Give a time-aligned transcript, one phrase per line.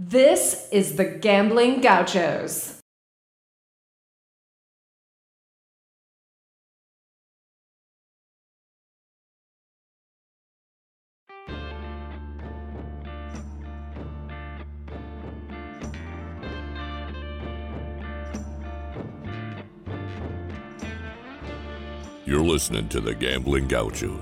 [0.00, 2.78] This is the Gambling Gauchos.
[22.24, 24.20] You're listening to the Gambling Gauchos.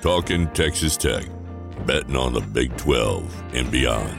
[0.00, 1.26] Talking Texas Tech,
[1.90, 4.16] betting on the Big 12 and beyond.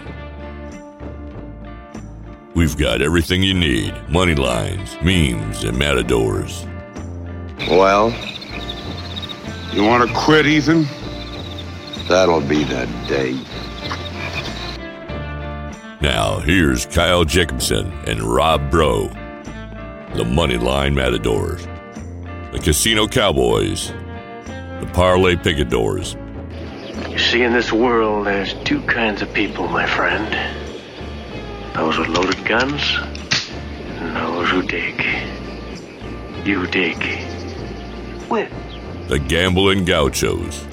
[2.54, 6.68] We've got everything you need money lines, memes, and matadors.
[7.70, 8.10] Well,
[9.72, 10.86] You want to quit, Ethan?
[12.10, 13.32] that'll be the day.
[16.02, 19.04] Now, here's Kyle Jacobson and Rob Bro,
[20.16, 21.66] the Moneyline Matadors,
[22.52, 23.94] the Casino Cowboys,
[24.82, 26.18] the Parlay Picadors,
[27.10, 30.28] You see, in this world, there's two kinds of people, my friend.
[31.76, 32.82] Those with loaded guns,
[34.00, 35.06] and those who dig.
[36.46, 36.98] You dig.
[38.30, 38.50] Win.
[39.08, 40.66] the Gambling Gauchos.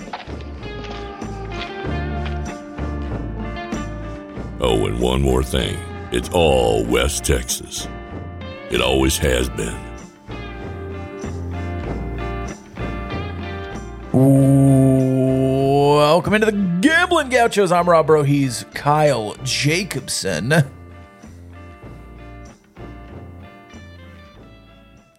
[4.60, 5.76] Oh, and one more thing.
[6.10, 7.86] It's all West Texas.
[8.70, 9.76] It always has been.
[15.98, 17.72] Welcome into the Gambling Gauchos.
[17.72, 18.22] I'm Rob Bro.
[18.22, 20.54] He's Kyle Jacobson.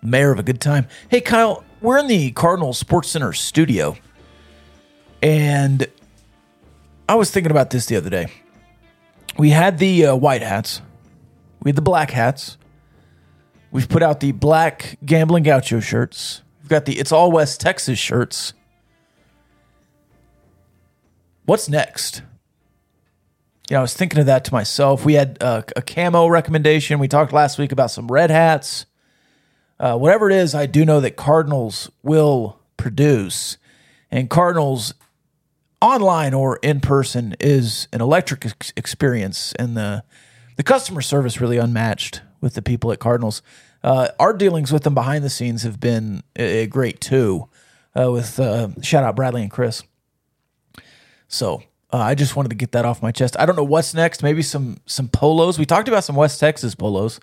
[0.01, 0.87] Mayor of a good time.
[1.09, 3.97] Hey, Kyle, we're in the Cardinal Sports Center studio.
[5.21, 5.85] And
[7.09, 8.31] I was thinking about this the other day.
[9.37, 10.81] We had the uh, white hats,
[11.61, 12.57] we had the black hats.
[13.71, 16.41] We've put out the black Gambling Gaucho shirts.
[16.61, 18.53] We've got the It's All West Texas shirts.
[21.49, 22.21] What's next?
[23.71, 25.03] Yeah, I was thinking of that to myself.
[25.03, 26.99] We had uh, a camo recommendation.
[26.99, 28.85] We talked last week about some red hats.
[29.79, 33.57] Uh, whatever it is, I do know that Cardinals will produce,
[34.11, 34.93] and Cardinals
[35.81, 40.03] online or in person is an electric ex- experience, and the
[40.55, 43.41] the customer service really unmatched with the people at Cardinals.
[43.83, 47.49] Uh, our dealings with them behind the scenes have been uh, great too.
[47.99, 48.35] Uh, with
[48.85, 49.81] shout out Bradley and Chris.
[51.29, 51.63] So
[51.93, 53.37] uh, I just wanted to get that off my chest.
[53.39, 54.21] I don't know what's next.
[54.21, 55.57] Maybe some some polos.
[55.57, 57.19] We talked about some West Texas polos.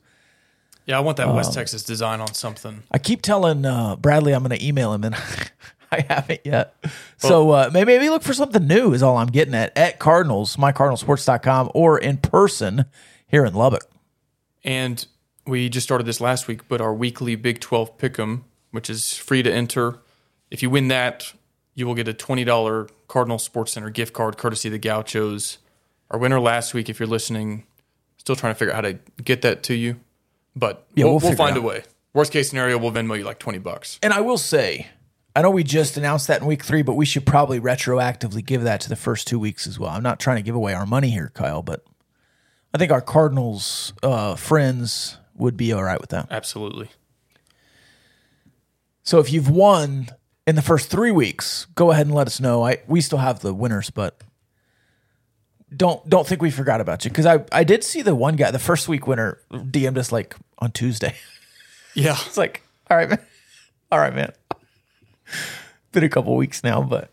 [0.86, 2.84] Yeah, I want that Um, West Texas design on something.
[2.92, 5.14] I keep telling uh, Bradley I'm going to email him, and
[5.92, 6.76] I haven't yet.
[7.18, 8.92] So uh, maybe, maybe look for something new.
[8.92, 12.84] Is all I'm getting at at Cardinals, mycardinalsports.com, or in person
[13.26, 13.84] here in Lubbock.
[14.62, 15.04] And
[15.44, 19.42] we just started this last week, but our weekly Big 12 Pick'em, which is free
[19.42, 19.98] to enter.
[20.50, 21.32] If you win that,
[21.74, 25.58] you will get a $20 Cardinal Sports Center gift card courtesy of the Gauchos.
[26.10, 27.66] Our winner last week, if you're listening,
[28.16, 30.00] still trying to figure out how to get that to you.
[30.54, 31.84] But Yeah, we'll, we'll we'll, find a way.
[32.12, 33.98] Worst case scenario, we'll Venmo you like 20 bucks.
[34.02, 34.88] And I will say,
[35.34, 38.62] I know we just announced that in week three, but we should probably retroactively give
[38.62, 39.90] that to the first two weeks as well.
[39.90, 41.84] I'm not trying to give away our money here, Kyle, but
[42.72, 46.28] I think our Cardinals uh, friends would be all right with that.
[46.30, 46.88] Absolutely.
[49.02, 50.08] So if you've won
[50.46, 52.64] in the first three weeks, go ahead and let us know.
[52.64, 54.20] I we still have the winners, but
[55.74, 58.50] don't don't think we forgot about you because I I did see the one guy,
[58.50, 61.14] the first week winner, DM'd us like on Tuesday.
[61.96, 62.16] Yeah.
[62.26, 63.18] It's like, all right, man.
[63.90, 64.30] All right, man.
[65.92, 67.10] Been a couple weeks now, but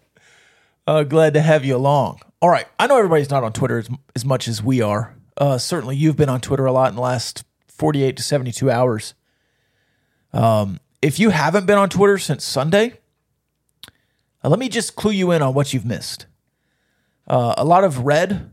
[0.86, 2.20] uh, glad to have you along.
[2.42, 2.68] All right.
[2.78, 5.16] I know everybody's not on Twitter as, as much as we are.
[5.38, 9.14] Uh, certainly, you've been on Twitter a lot in the last 48 to 72 hours.
[10.34, 13.00] Um, if you haven't been on Twitter since Sunday,
[14.44, 16.26] uh, let me just clue you in on what you've missed.
[17.28, 18.52] Uh, a lot of red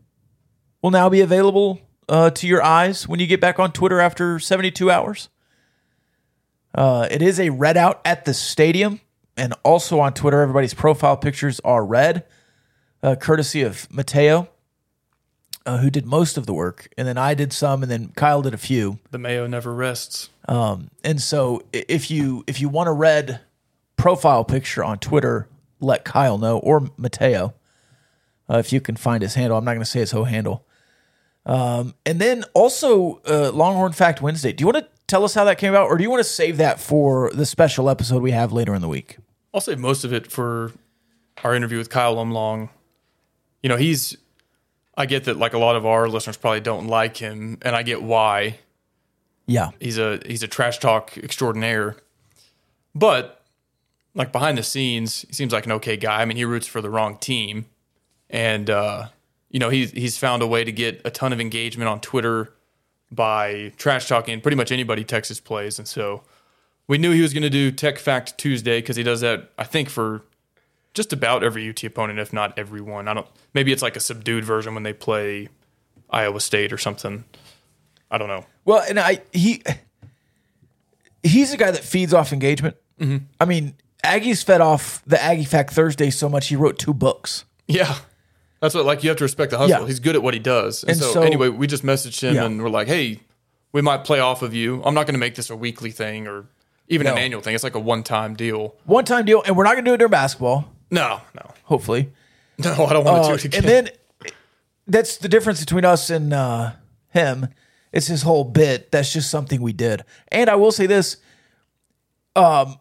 [0.82, 4.38] will now be available uh, to your eyes when you get back on Twitter after
[4.38, 5.28] 72 hours.
[6.74, 9.00] Uh, it is a red out at the stadium,
[9.36, 12.24] and also on Twitter, everybody's profile pictures are red,
[13.02, 14.48] uh, courtesy of Mateo,
[15.66, 18.43] uh, who did most of the work, and then I did some, and then Kyle
[18.43, 19.00] did a few.
[19.10, 20.31] The Mayo never rests.
[20.48, 23.40] And so, if you if you want a red
[23.96, 25.48] profile picture on Twitter,
[25.81, 27.55] let Kyle know or Mateo
[28.49, 29.56] uh, if you can find his handle.
[29.59, 30.67] I'm not going to say his whole handle.
[31.47, 34.53] Um, and then also uh, Longhorn Fact Wednesday.
[34.53, 36.29] Do you want to tell us how that came about, or do you want to
[36.29, 39.17] save that for the special episode we have later in the week?
[39.53, 40.73] I'll save most of it for
[41.43, 42.69] our interview with Kyle Lumlong.
[43.62, 44.17] You know, he's.
[44.97, 47.82] I get that, like a lot of our listeners probably don't like him, and I
[47.82, 48.59] get why.
[49.47, 51.97] Yeah, He's a he's a trash talk extraordinaire,
[52.94, 53.39] but
[54.14, 56.22] like behind the scenes, he seems like an okay guy.
[56.22, 57.66] I mean, he roots for the wrong team,
[58.28, 59.08] and uh,
[59.48, 62.52] you know, he's he's found a way to get a ton of engagement on Twitter
[63.12, 66.22] by trash talking pretty much anybody Texas plays, and so
[66.86, 69.50] we knew he was going to do Tech Fact Tuesday because he does that.
[69.56, 70.22] I think for
[70.92, 73.08] just about every UT opponent, if not everyone.
[73.08, 73.26] I don't.
[73.54, 75.48] Maybe it's like a subdued version when they play
[76.10, 77.24] Iowa State or something.
[78.10, 78.44] I don't know.
[78.64, 79.62] Well, and I he
[81.22, 82.76] he's a guy that feeds off engagement.
[82.98, 83.24] Mm-hmm.
[83.38, 83.74] I mean,
[84.05, 87.44] Aggie's fed off the Aggie Fact Thursday so much he wrote two books.
[87.69, 87.97] Yeah.
[88.61, 89.81] That's what like you have to respect the hustle.
[89.81, 89.87] Yeah.
[89.87, 90.82] He's good at what he does.
[90.82, 92.44] And, And so, so- anyway, we just messaged him Yeah.
[92.44, 93.20] and we're like, "Hey,
[93.73, 94.82] we might play off of you.
[94.85, 96.47] I'm not going to make this a weekly thing or
[96.88, 97.55] even an annual thing.
[97.55, 99.99] It's like a one-time deal." One time deal, and we're not going to do it
[99.99, 100.69] during basketball.
[100.91, 101.53] No, no.
[101.64, 102.11] Hopefully,
[102.58, 103.61] No, I don't want to Uh, do it again.
[103.64, 103.88] and then
[104.87, 106.73] that's the difference between us and uh,
[107.11, 107.49] him.
[107.93, 108.91] It's his whole bit.
[108.91, 110.05] That's just something we did.
[110.29, 111.17] And I will say this,
[112.37, 112.76] um,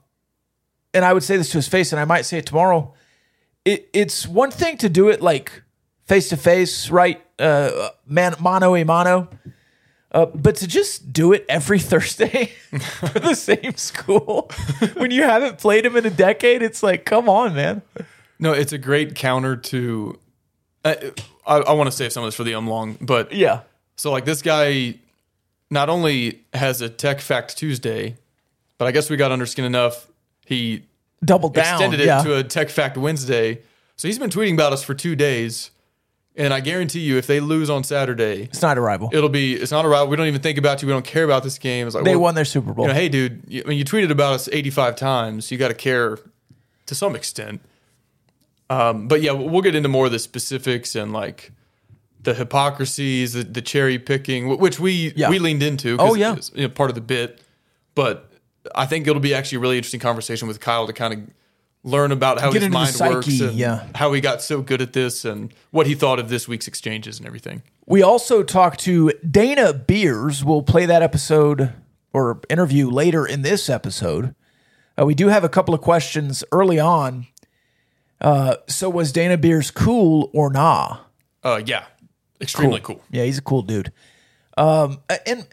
[1.00, 2.94] and I would say this to his face, and I might say it tomorrow.
[3.64, 5.64] It, it's one thing to do it like
[6.08, 7.26] face to face, right?
[7.40, 9.30] Uh, man, mano a mano.
[10.12, 12.48] Uh, but to just do it every Thursday
[13.00, 14.52] for the same school
[14.98, 17.82] when you haven't played him in a decade, it's like, come on, man.
[18.38, 20.20] no, it's a great counter to
[20.84, 20.96] uh,
[21.48, 23.62] I, I want to save some of this for the umlong, but Yeah.
[23.96, 24.96] So like this guy
[25.70, 28.18] not only has a Tech Fact Tuesday,
[28.78, 30.08] but I guess we got under skin enough.
[30.46, 30.84] He
[31.24, 31.74] Double down.
[31.76, 32.24] extended it yeah.
[32.24, 33.62] to a Tech Fact Wednesday.
[33.96, 35.72] So he's been tweeting about us for two days.
[36.36, 39.10] And I guarantee you, if they lose on Saturday, it's not a rival.
[39.12, 40.08] it'll be it's not a rival.
[40.08, 40.88] We don't even think about you.
[40.88, 41.86] We don't care about this game.
[41.86, 42.86] It's like They well, won their Super Bowl.
[42.86, 45.74] You know, hey, dude, you, when you tweeted about us 85 times, you got to
[45.74, 46.18] care
[46.86, 47.60] to some extent.
[48.70, 51.52] Um, but yeah, we'll get into more of the specifics and like
[52.22, 55.30] the hypocrisies, the, the cherry picking, which we Yeah.
[55.30, 55.98] we leaned into.
[56.00, 56.36] Oh, yeah.
[56.36, 57.42] it's, you know, part of the bit.
[57.96, 58.29] But
[58.76, 61.20] I think it'll be actually a really interesting conversation with Kyle to kind of
[61.84, 63.88] learn about how Get his mind psyche, works and yeah.
[63.96, 67.20] how he got so good at this and what he thought of this week's exchanges
[67.20, 67.64] and everything.
[67.86, 70.44] We also talked to Dana Beers.
[70.44, 71.74] We'll play that episode
[72.14, 74.36] or interview later in this episode.
[75.00, 77.28] Uh, we do have a couple of questions early on.
[78.20, 80.98] Uh, so was Dana Beers cool or nah?
[81.44, 81.86] Uh, yeah,
[82.42, 83.02] extremely cool.
[83.10, 83.94] Yeah, he's a cool dude.
[84.58, 85.48] Um, and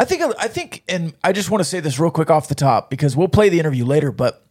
[0.00, 2.54] I think I think, and I just want to say this real quick off the
[2.54, 4.10] top because we'll play the interview later.
[4.10, 4.46] But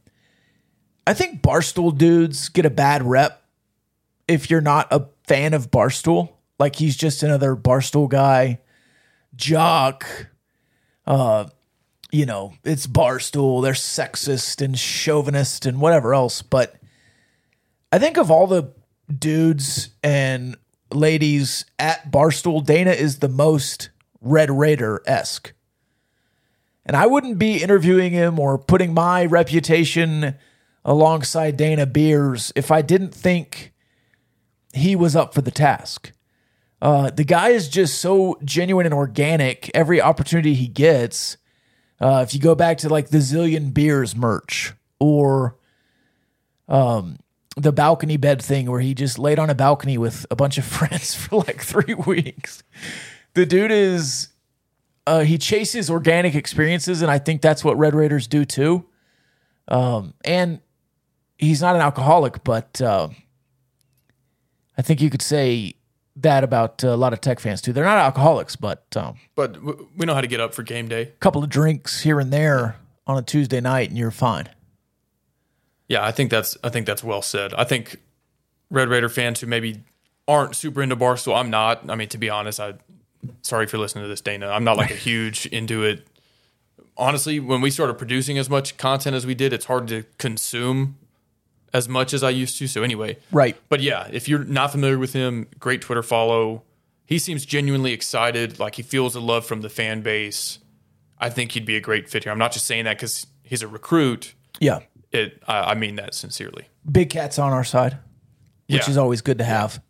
[1.08, 3.44] I think Barstool dudes get a bad rep
[4.28, 6.34] if you're not a fan of Barstool.
[6.60, 8.60] Like he's just another Barstool guy,
[9.36, 10.06] jock.
[11.08, 11.48] Uh,
[12.12, 13.64] you know, it's Barstool.
[13.64, 16.44] They're sexist and chauvinist and whatever else.
[16.44, 16.76] But
[17.92, 18.72] I think of all the
[19.12, 20.58] dudes and
[20.94, 23.90] ladies at Barstool, Dana is the most
[24.22, 25.54] Red Raider esque.
[26.86, 30.36] And I wouldn't be interviewing him or putting my reputation
[30.84, 33.74] alongside Dana Beers if I didn't think
[34.74, 36.12] he was up for the task.
[36.82, 41.38] Uh, the guy is just so genuine and organic every opportunity he gets.
[42.00, 45.58] Uh, if you go back to like the Zillion Beers merch or
[46.70, 47.18] um,
[47.58, 50.66] the balcony bed thing where he just laid on a balcony with a bunch of
[50.66, 52.64] friends for like three weeks.
[53.34, 54.30] The dude is
[55.08, 58.86] uh, he chases organic experiences, and I think that's what Red Raiders do too.
[59.68, 60.60] Um, and
[61.38, 63.10] he's not an alcoholic, but uh,
[64.78, 65.76] I think you could say
[66.16, 67.72] that about a lot of tech fans too.
[67.72, 69.58] They're not alcoholics, but um, But
[69.96, 71.04] we know how to get up for game day.
[71.04, 72.76] a couple of drinks here and there
[73.08, 74.50] on a Tuesday night, and you're fine.
[75.88, 77.54] Yeah, I think that's I think that's well said.
[77.54, 77.98] I think
[78.70, 79.84] Red Raider fans who maybe
[80.28, 81.90] aren't super into Barstool, I'm not.
[81.90, 82.74] I mean, to be honest, I
[83.42, 84.48] sorry if you're listening to this, Dana.
[84.50, 86.08] I'm not like a huge into it.
[86.98, 90.98] Honestly, when we started producing as much content as we did, it's hard to consume
[91.74, 92.68] as much as I used to.
[92.68, 93.56] So anyway, Right.
[93.70, 96.64] But yeah, if you're not familiar with him, great Twitter follow.
[97.06, 100.60] He seems genuinely excited, like he feels the love from the fan base.
[101.20, 102.32] I think he'd be a great fit here.
[102.32, 104.34] I'm not just saying that because he's a recruit.
[104.60, 104.80] Yeah.
[105.12, 106.66] It, I, I mean that sincerely.
[106.92, 107.94] Big Cat's on our side,
[108.68, 108.90] which Yeah.
[108.90, 109.82] is always good to have.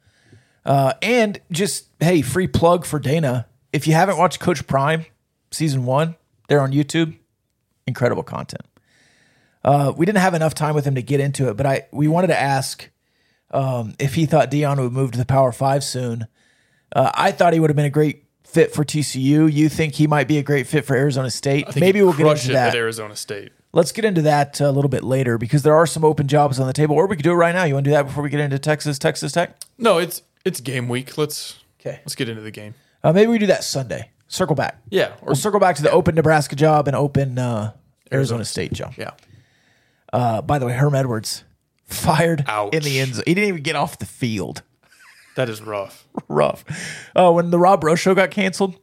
[0.65, 3.47] Uh, and just, hey, free plug for Dana.
[3.71, 5.05] If you haven't watched Coach Prime
[5.51, 6.15] season one,
[6.47, 7.15] they're on YouTube.
[7.87, 8.63] Incredible content.
[9.63, 12.07] Uh, we didn't have enough time with him to get into it, but I we
[12.07, 12.89] wanted to ask
[13.51, 16.27] um, if he thought Deion would move to the Power Five soon.
[16.95, 19.51] Uh, I thought he would have been a great fit for TCU.
[19.51, 21.65] You think he might be a great fit for Arizona State?
[21.67, 22.69] I think Maybe we'll get into that.
[22.69, 23.51] at Arizona State.
[23.73, 26.65] Let's get into that a little bit later because there are some open jobs on
[26.65, 27.65] the table, or we could do it right now.
[27.65, 29.55] You want to do that before we get into Texas, Texas Tech?
[29.77, 31.17] No, it's it's game week.
[31.17, 31.99] Let's Okay.
[32.05, 32.73] let's get into the game.
[33.03, 34.11] Uh, maybe we do that Sunday.
[34.27, 34.79] Circle back.
[34.89, 37.71] Yeah, or We'll circle back to the open Nebraska job and open uh,
[38.11, 38.93] Arizona State job.
[38.97, 39.11] yeah.
[40.11, 41.43] Uh, by the way, Herm Edwards
[41.85, 42.73] fired Ouch.
[42.75, 43.23] in the end zone.
[43.25, 44.61] He didn't even get off the field.
[45.35, 46.07] That is rough.
[46.27, 46.65] rough.
[47.15, 48.75] Uh, when the Rob Rowe show got canceled,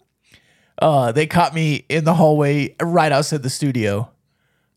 [0.81, 4.11] uh, they caught me in the hallway right outside the studio.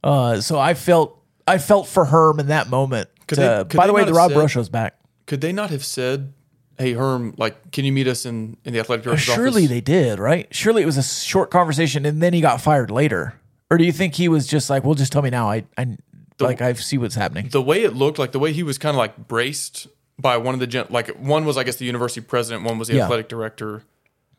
[0.03, 3.09] Uh, so I felt I felt for Herm in that moment.
[3.27, 4.69] Could to- they- could by they the way, not the have Rob said- Rowe show's
[4.69, 4.95] back.
[5.25, 6.33] Could they not have said,
[6.79, 9.81] "Hey Herm, like, can you meet us in in the athletic director's Surely office?" they
[9.81, 10.47] did, right?
[10.49, 13.35] Surely it was a short conversation, and then he got fired later.
[13.69, 15.49] Or do you think he was just like, "Well, just tell me now.
[15.51, 15.97] I, I
[16.39, 18.95] like I see what's happening." the way it looked, like the way he was kind
[18.95, 22.21] of like braced by one of the gen- like one was I guess the university
[22.21, 23.03] president, one was the Yeah.
[23.03, 23.83] athletic director.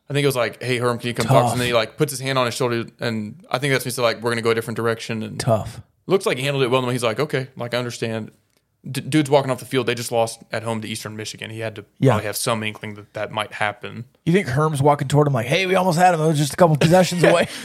[0.08, 1.52] I think it was like, "Hey Herm, can you come talk?" to us?" Tough.
[1.52, 3.90] And then he like puts his hand on his shoulder, and I think that's when
[3.90, 5.80] he said like, "We're gonna go a different direction." And Tough.
[6.06, 6.82] looks like he handled it well.
[6.82, 8.30] And he's like, "Okay, like I understand."
[8.88, 9.86] D- dude's walking off the field.
[9.86, 11.50] They just lost at home to Eastern Michigan.
[11.50, 12.12] He had to Yeah.
[12.12, 14.04] probably have some inkling that that might happen.
[14.24, 16.20] You think Herm's walking toward him like, "Hey, we almost had him.
[16.20, 17.48] It was just a couple possessions away.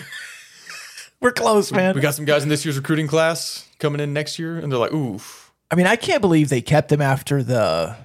[1.21, 4.37] We're close, man." We got some guys in this year's recruiting class coming in next
[4.39, 7.95] year, and they're like, "Oof." I mean, I can't believe they kept him after the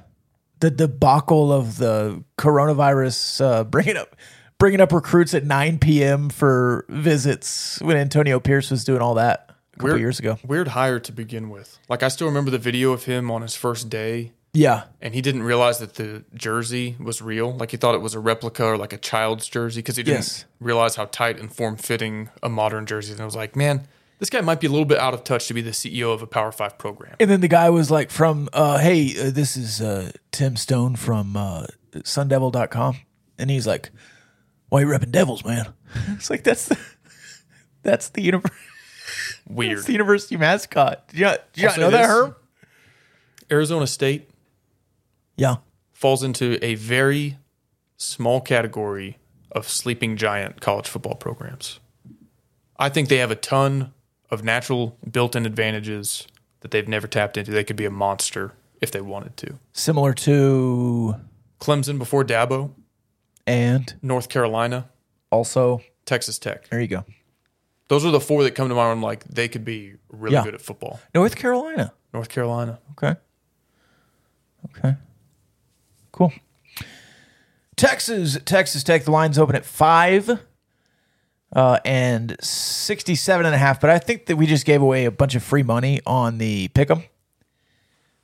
[0.60, 4.14] the debacle of the coronavirus, uh, bringing up
[4.58, 6.28] bringing up recruits at 9 p.m.
[6.28, 9.48] for visits when Antonio Pierce was doing all that
[9.80, 10.38] couple Weird- years ago.
[10.46, 11.78] Weird hire to begin with.
[11.88, 15.20] Like I still remember the video of him on his first day, Yeah, and he
[15.20, 17.56] didn't realize that the jersey was real.
[17.56, 20.18] Like he thought it was a replica or like a child's jersey because he didn't
[20.18, 20.44] Yes.
[20.60, 23.08] realize how tight and form fitting a modern jersey.
[23.12, 23.18] is.
[23.18, 23.86] And I was like, man,
[24.18, 26.20] this guy might be a little bit out of touch to be the CEO of
[26.20, 27.16] a Power Five program.
[27.20, 30.96] and then the guy was like, "From uh, hey, uh, this is uh, Tim Stone
[30.96, 32.96] from uh, SunDevil.com,"
[33.38, 33.90] and he's like,
[34.68, 35.72] "Why you repping Devils, man?"
[36.16, 36.78] It's like that's the
[37.82, 38.50] that's the universe.
[39.54, 39.78] Weird.
[39.78, 41.08] It's the university mascot.
[41.08, 42.36] Did you not, did you not Also, know that, this- Herm?
[43.50, 44.30] Arizona State
[45.36, 45.56] Yeah.
[45.92, 47.38] falls into a very
[47.96, 49.18] small category
[49.50, 51.80] of sleeping giant college football programs.
[52.78, 53.92] I think they have a ton
[54.30, 56.26] of natural built-in advantages
[56.60, 57.50] that they've never tapped into.
[57.50, 59.58] They could be a monster if they wanted to.
[59.72, 61.16] Similar to
[61.60, 62.70] Clemson before Dabo,
[63.46, 64.88] and North Carolina,
[65.30, 66.68] also Texas Tech.
[66.70, 67.04] there you go.
[67.90, 68.92] Those are the four that come to mind.
[68.92, 70.44] I'm like, they could be really Yeah.
[70.44, 71.00] good at football.
[71.12, 71.92] North Carolina.
[72.14, 72.78] North Carolina.
[72.92, 73.16] Okay.
[74.76, 74.94] Okay.
[76.12, 76.32] Cool.
[77.76, 80.30] Texas, Texas Tech, the line's open at five
[81.52, 83.80] uh, and 67 and a half.
[83.80, 86.68] But I think that we just gave away a bunch of free money on the
[86.68, 87.02] pick 'em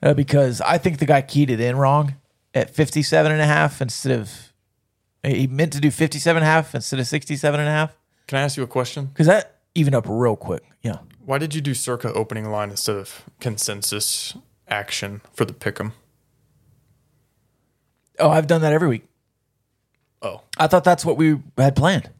[0.00, 2.14] uh, because I think the guy keyed it in wrong
[2.54, 4.52] at 57 and a half instead of,
[5.24, 7.96] he meant to do 57 and a half instead of 67 and a half
[8.28, 9.06] Can I ask you a question?
[9.06, 10.62] because that evened up real quick.
[10.82, 10.98] Yeah.
[11.24, 14.36] Why did you do circa opening line instead of consensus
[14.68, 15.92] action for the pick'em?
[18.18, 19.04] Oh, I've done that every week.
[20.22, 22.10] Oh, I thought that's what we had planned.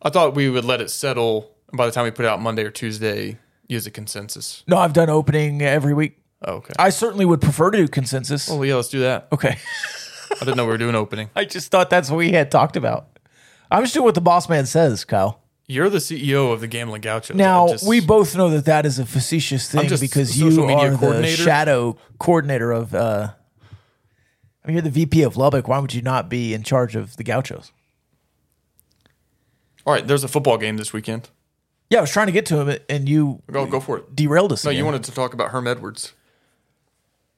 [0.00, 1.54] I thought we would let it settle.
[1.68, 4.62] And by the time we put it out Monday or Tuesday, use a consensus.
[4.68, 6.18] No, I've done opening every week.
[6.44, 6.72] Oh, okay.
[6.78, 8.50] I certainly would prefer to do consensus.
[8.50, 9.28] Oh, well, yeah, let's do that.
[9.32, 9.58] okay.
[10.32, 11.30] I didn't know we were doing opening.
[11.36, 13.18] I just thought that's what we had talked about.
[13.70, 15.41] I'm just doing what the boss man says, Kyle.
[15.68, 17.36] You're the CEO of the Gambling Gauchos.
[17.36, 21.26] Now, just- we both know that that is a facetious thing because you are the
[21.26, 23.28] shadow coordinator of, uh,
[24.64, 25.68] I mean, you're the VP of Lubbock.
[25.68, 27.72] Why would you not be in charge of the Gauchos?
[29.86, 31.30] All right, there's a football game this weekend.
[31.90, 34.14] Yeah, I was trying to get to him and you Go, go for it.
[34.16, 34.64] derailed us.
[34.64, 36.12] No, you wanted to talk about Herm Edwards.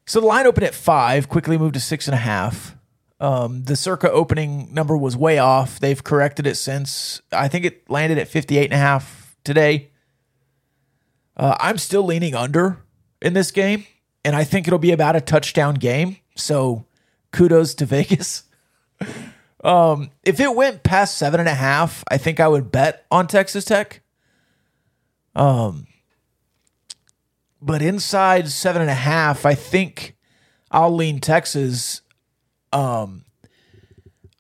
[0.07, 2.77] So the line opened at five, quickly moved to six and a half.
[3.21, 5.79] Um, the circa opening number was way off.
[5.79, 7.23] They've corrected it since.
[7.33, 9.91] I think it landed at 58 and a half today.
[11.37, 12.79] Uh, I'm still leaning under
[13.23, 13.87] in this game,
[14.25, 16.17] and I think it'll be about a touchdown game.
[16.37, 16.87] So
[17.33, 18.45] kudos to Vegas.
[19.63, 23.27] um, if it went past seven and a half, I think I would bet on
[23.27, 24.03] Texas Tech.
[25.35, 25.87] Um,
[27.61, 30.17] but inside seven and a half, I think
[30.71, 32.03] I'll lean Texas.
[32.75, 33.25] Um,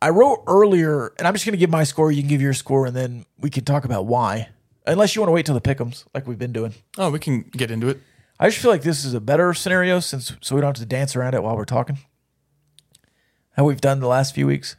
[0.02, 2.12] I wrote earlier, and I'm just going to give my score.
[2.12, 4.48] You can give your score, and then we can talk about why.
[4.86, 6.74] Unless you want to wait till the pickums, like we've been doing.
[6.98, 8.00] Oh, we can get into it.
[8.38, 10.86] I just feel like this is a better scenario since so we don't have to
[10.86, 11.98] dance around it while we're talking.
[13.52, 14.76] How we've done the last few weeks.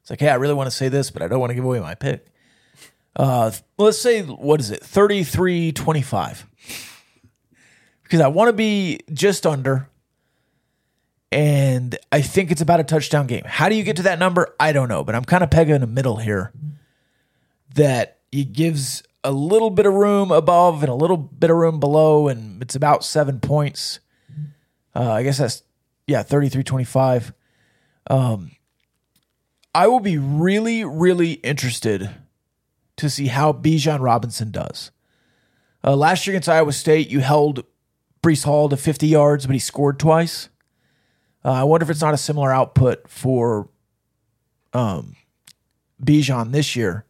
[0.00, 1.64] It's like, hey, I really want to say this, but I don't want to give
[1.64, 2.26] away my pick.
[3.16, 4.82] Uh, let's say, what is it?
[4.82, 6.46] 33 25.
[8.04, 9.90] Because I want to be just under.
[11.30, 13.42] And I think it's about a touchdown game.
[13.44, 14.54] How do you get to that number?
[14.58, 16.52] I don't know, but I'm kind of pegging in the middle here
[17.74, 21.80] that it gives a little bit of room above and a little bit of room
[21.80, 24.00] below, and it's about seven points.
[24.94, 25.62] Uh, I guess that's
[26.06, 27.32] yeah, 33 25.
[28.10, 28.52] Um,
[29.74, 32.10] I will be really, really interested
[32.96, 34.90] to see how Bijan Robinson does.
[35.84, 37.64] Uh, last year against Iowa State, you held
[38.22, 40.48] Breece Hall to 50 yards, but he scored twice.
[41.48, 43.70] Uh, I wonder if it's not a similar output for
[44.74, 45.16] um,
[46.04, 47.06] Bijan this year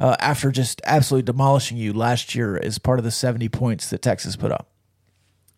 [0.00, 4.02] uh, after just absolutely demolishing you last year as part of the 70 points that
[4.02, 4.68] Texas put up.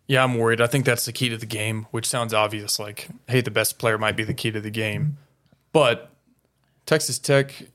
[0.05, 0.61] Yeah, I'm worried.
[0.61, 2.77] I think that's the key to the game, which sounds obvious.
[2.77, 5.17] Like, hey, the best player might be the key to the game.
[5.73, 6.11] But
[6.85, 7.69] Texas Tech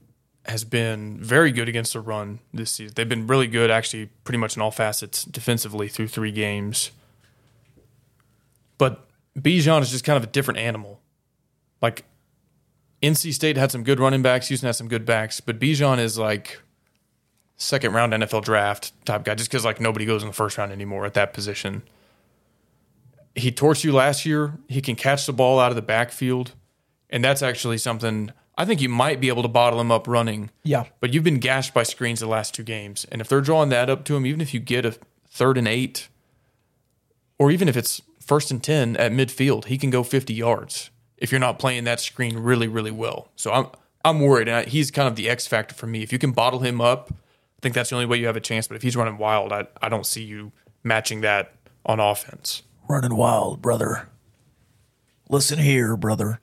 [0.45, 2.93] has been very good against the run this season.
[2.95, 6.93] They've been really good, actually, pretty much in all facets defensively through three games.
[8.79, 9.06] But
[9.37, 11.01] Bijan is just kind of a different animal.
[11.83, 12.05] Like,
[13.03, 16.19] NC State had some good running backs, Houston has some good backs, but Bijan is
[16.19, 16.63] like
[17.57, 20.73] second round NFL draft type guy just because like nobody goes in the first round
[20.73, 21.83] anymore at that position.
[23.35, 24.55] He torched you last year.
[24.69, 26.53] He can catch the ball out of the backfield.
[27.11, 30.51] And that's actually something I think you might be able to bottle him up running.
[30.65, 30.85] Yeah.
[31.01, 33.05] But you've been gashed by screens the last two games.
[33.13, 34.97] And if they're drawing that up to him, even if you get a
[35.29, 36.09] third and eight,
[37.39, 41.33] or even if it's first and 10 at midfield, he can go 50 yards if
[41.33, 43.29] you're not playing that screen really, really well.
[43.37, 43.67] So I'm,
[44.05, 44.49] I'm worried.
[44.49, 46.03] And I, he's kind of the X factor for me.
[46.03, 48.41] If you can bottle him up, I think that's the only way you have a
[48.41, 48.69] chance.
[48.69, 50.53] But if he's running wild, I, I don't see you
[50.85, 51.53] matching that
[51.85, 52.63] on offense.
[52.89, 54.09] Running wild, brother.
[55.29, 56.41] Listen here, brother.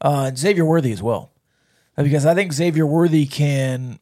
[0.00, 1.30] Uh, Xavier Worthy as well.
[1.96, 4.00] Because I think Xavier Worthy can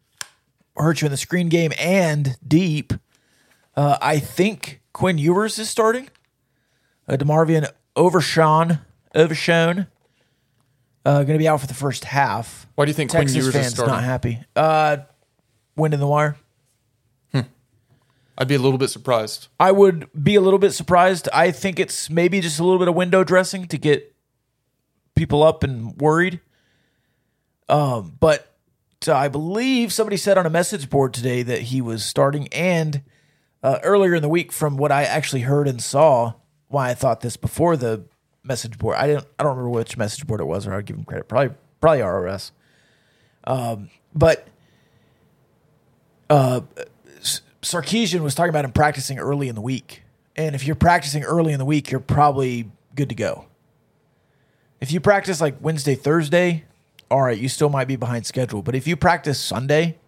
[0.77, 2.95] hurt you in the screen game and deep.
[3.77, 6.09] Uh, I think Quinn Ewers is starting.
[7.09, 8.81] Uh, DeMarvion Overshawn,
[9.15, 9.87] Overshown,
[11.05, 12.67] uh, going to be out for the first half.
[12.75, 13.95] Why do you think Quinn Texas Ewers is fans starting?
[13.95, 14.41] not happy.
[14.55, 14.99] Uh,
[15.77, 16.37] wind in the wire.
[18.39, 19.49] I'd be a little bit surprised.
[19.61, 21.29] I would be a little bit surprised.
[21.35, 24.15] I think it's maybe just a little bit of window dressing to get
[25.15, 26.41] people up and worried.
[27.69, 28.57] Um, but
[29.07, 33.03] uh, I believe somebody said on a message board today that he was starting, and
[33.63, 36.33] uh, earlier in the week, from what I actually heard and saw,
[36.73, 38.03] why I thought this before the
[38.43, 38.97] message board.
[38.97, 39.27] I didn't.
[39.39, 41.29] I don't remember which message board it was, or I'd give him credit.
[41.29, 42.51] Probably, probably RRS.
[43.45, 44.49] Um, but
[47.63, 50.03] Sarkisian was talking about him practicing early in the week.
[50.35, 53.47] And if you're practicing early in the week, you're probably good to go.
[54.81, 56.65] If you practice like Wednesday, Thursday,
[57.11, 58.63] all right, you still might be behind schedule.
[58.63, 59.99] But if you practice Sunday,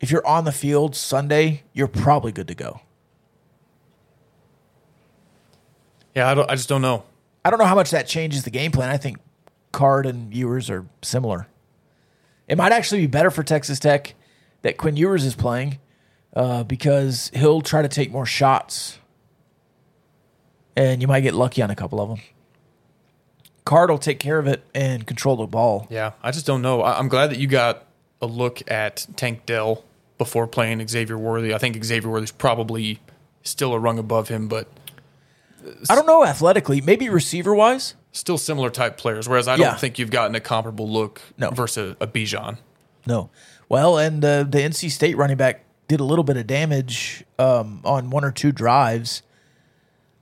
[0.00, 2.80] if you're on the field Sunday, you're probably good to go.
[6.16, 7.04] Yeah, I, don't, I just don't know.
[7.44, 8.88] I don't know how much that changes the game plan.
[8.88, 9.18] I think
[9.70, 11.46] Card and Ewers are similar.
[12.48, 14.14] It might actually be better for Texas Tech
[14.62, 15.78] that Quinn Ewers is playing
[16.34, 18.98] uh, because he'll try to take more shots,
[20.74, 22.20] and you might get lucky on a couple of them.
[23.66, 25.86] Card will take care of it and control the ball.
[25.90, 26.80] Yeah, I just don't know.
[26.80, 27.84] I, I'm glad that you got
[28.22, 29.84] a look at Tank Dell
[30.16, 31.52] before playing Xavier Worthy.
[31.52, 33.00] I think Xavier Worthy's probably
[33.42, 34.68] still a rung above him, but
[35.90, 37.94] I don't know athletically, maybe receiver wise.
[38.12, 39.28] still similar type players.
[39.28, 39.70] Whereas I Yeah.
[39.70, 41.50] don't think you've gotten a comparable look No.
[41.50, 42.56] versus a, a Bijan.
[43.06, 43.28] No.
[43.68, 47.80] Well, and uh, the NC State running back did a little bit of damage um,
[47.84, 49.22] on one or two drives.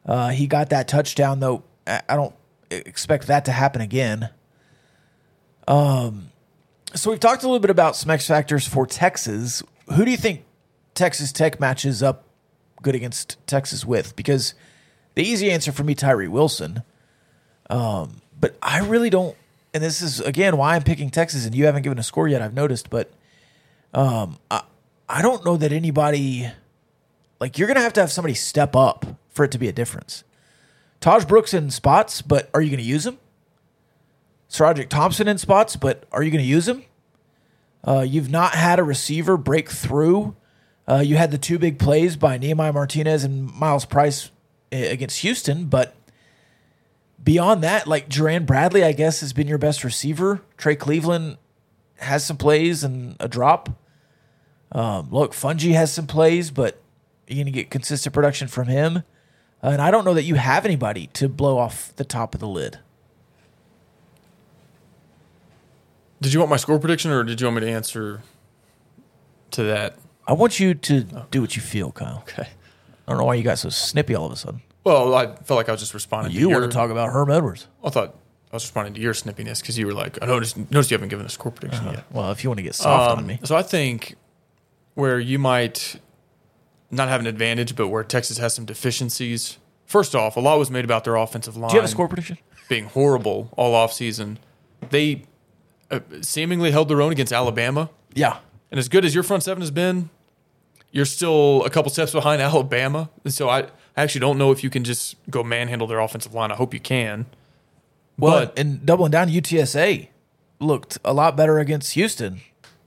[0.05, 1.63] Uh, he got that touchdown, though.
[1.87, 2.35] I I don't
[2.71, 4.31] expect that to happen again.
[5.69, 6.31] Um,
[6.95, 9.63] so we've talked a little bit about some X factors for Texas.
[9.95, 10.45] Who do you think
[10.95, 12.25] Texas Tech matches up
[12.83, 14.15] good against Texas with?
[14.17, 14.55] Because
[15.15, 16.83] the easy answer for me, Tyree Wilson.
[17.71, 19.37] Um, but I really don't.
[19.73, 22.43] And this is again why I'm picking Texas, and you haven't given a score yet.
[22.43, 23.11] I've noticed, but
[23.93, 24.63] um, I,
[25.09, 26.51] I don't know that anybody
[27.41, 30.25] like you're gonna have to have somebody step up for it to be a difference.
[31.01, 33.19] Taj Brooks in spots, but are you gonna use him?
[34.49, 36.85] SaRodorick Thompson in spots, but are you gonna use him?
[37.87, 40.37] Uh, you've not had a receiver break through.
[40.89, 44.31] Uh, you had the two big plays by Nehemiah Martinez and Myles Price
[44.73, 45.95] against Houston, but
[47.23, 50.43] beyond that, like Jerand Bradley, I guess, has been your best receiver.
[50.57, 51.39] Trey Cleveland
[51.97, 53.71] has some plays and a drop.
[54.73, 56.81] Um, look, Fouonji has some plays, but
[57.27, 59.03] you're going to get consistent production from him.
[59.63, 62.49] and I don't know that you have anybody to blow off the top of the
[62.49, 62.79] lid.
[66.21, 68.23] Did you want my score prediction, or did you want me to answer
[69.53, 69.97] to that?
[70.27, 71.01] I want you to
[71.31, 72.25] do what you feel, Kyle.
[72.29, 72.49] Okay.
[73.07, 74.63] I don't know why you got so snippy all of a sudden.
[74.85, 76.33] Well, I felt like I was just responding.
[76.33, 77.69] You to your, want to talk about Herm Edwards.
[77.83, 78.15] I thought
[78.53, 81.09] I was responding to your snippiness because you were like, I noticed, noticed you haven't
[81.09, 82.05] given a score prediction yet.
[82.11, 83.39] Well, if you want to get soft on Um, me.
[83.45, 84.15] So I think
[84.95, 86.01] where you might
[86.91, 89.59] not have an advantage, but where Texas has some deficiencies.
[89.87, 92.09] First off, a lot was made about their offensive line Do you have a score
[92.09, 92.39] prediction?
[92.69, 94.37] being horrible all offseason.
[94.91, 95.25] They
[95.91, 97.91] uh, seemingly held their own against Alabama.
[98.15, 98.39] Yeah.
[98.71, 100.11] And as good as your front seven has been,
[100.95, 103.11] you're still a couple steps behind Alabama.
[103.25, 106.33] And so I, I actually don't know if you can just go manhandle their offensive
[106.33, 106.53] line.
[106.53, 107.27] I hope you can.
[108.17, 110.09] Well, but and doubling down, UTSA
[110.61, 112.41] looked a lot better against Houston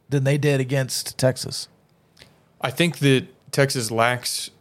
[0.07, 1.67] than they did against Texas.
[2.61, 4.51] I think that Texas lacks.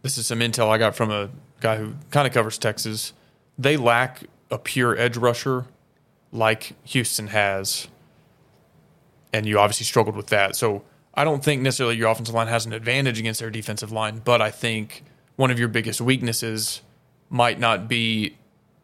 [0.00, 1.28] This is some intel I got from a
[1.60, 3.12] guy who kind of covers Texas.
[3.58, 5.66] They lack a pure edge rusher
[6.32, 7.88] like Houston has,
[9.30, 10.56] and you obviously struggled with that.
[10.56, 10.82] So
[11.14, 14.40] I don't think necessarily your offensive line has an advantage against their defensive line, but
[14.40, 15.04] I think
[15.36, 16.82] one of your biggest weaknesses
[17.28, 18.36] might not be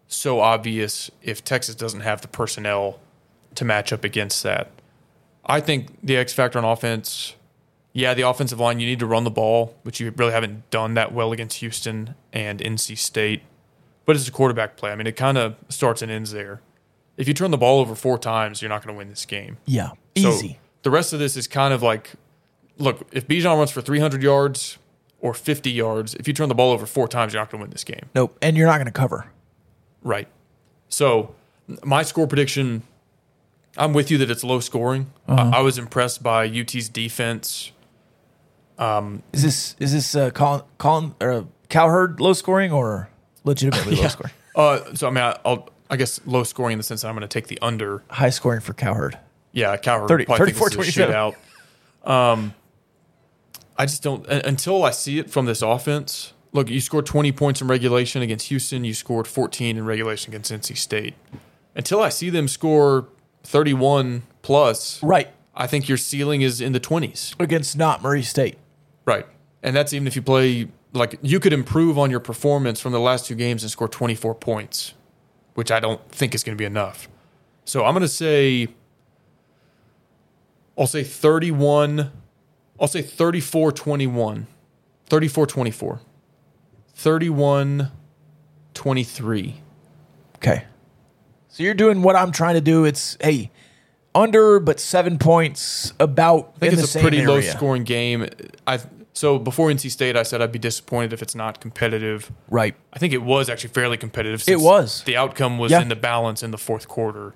[0.09, 2.99] so obvious if Texas doesn't have the personnel
[3.55, 4.71] to match up against that.
[5.45, 7.35] I think the X factor on offense,
[7.93, 10.95] yeah, the offensive line, you need to run the ball, which you really haven't done
[10.95, 13.43] that well against Houston and NC State.
[14.05, 14.91] But it's a quarterback play.
[14.91, 16.61] I mean, it kind of starts and ends there.
[17.17, 19.59] If you turn the ball over four times, you're not going to win this game.
[19.67, 20.59] Yeah, So easy.
[20.83, 22.12] The rest of this is kind of like,
[22.79, 24.79] look, if Bijan runs for 300 yards
[25.21, 27.64] or 50 yards, if you turn the ball over four times, you're not going to
[27.64, 28.09] win this game.
[28.14, 29.27] nope, and you're not going to cover.
[30.03, 30.29] Right.
[30.88, 31.35] So
[31.85, 32.83] my score prediction,
[33.77, 35.11] I'm with you that it's low scoring.
[35.27, 37.73] I, I was impressed by UT's defense.
[39.33, 43.11] Is this is this uh, Colin Colin or Cowherd low scoring or
[43.45, 44.33] legitimately low scoring?
[44.55, 47.14] Uh, so I mean, I, I'll I guess low scoring in the sense that I'm
[47.14, 48.03] going to take the under.
[48.11, 49.19] High scoring for Cowherd.
[49.53, 51.35] Yeah, Cowherd 30 probably thinks 34, this is a shootout.
[52.09, 52.55] Um,
[53.77, 56.33] I just don't until I see it from this offense.
[56.53, 58.85] Look, you scored 20 points in regulation against Houston.
[58.85, 61.15] You scored 14 in regulation against NC State.
[61.75, 63.09] Until I see them score
[63.45, 67.39] 31 plus, Right I think your ceiling is in the 20s.
[67.41, 68.57] against not Murray State.
[69.05, 69.27] Right.
[69.63, 73.01] And that's even if you play like you could improve on your performance from the
[73.01, 74.95] last two games and score 24 points,
[75.55, 77.09] which I don't think is going to be enough.
[77.65, 78.69] So I'm going to say
[80.79, 82.12] I'll say 31
[82.81, 84.47] I'll say 34 21.
[85.07, 86.01] 34 24.
[86.95, 87.91] 31
[88.75, 89.61] 23.
[90.37, 90.64] Okay,
[91.49, 92.85] so you're doing what I'm trying to do.
[92.85, 93.51] It's hey
[94.14, 98.27] under, but seven points about I think it's a pretty low scoring game.
[98.67, 98.79] I
[99.12, 102.31] so before NC State I said I'd be disappointed if it's not competitive.
[102.49, 102.77] Right.
[102.93, 104.49] I think it was actually fairly competitive.
[104.49, 105.03] It was.
[105.03, 105.83] The outcome was Yeah.
[105.83, 107.35] in the balance in the fourth quarter.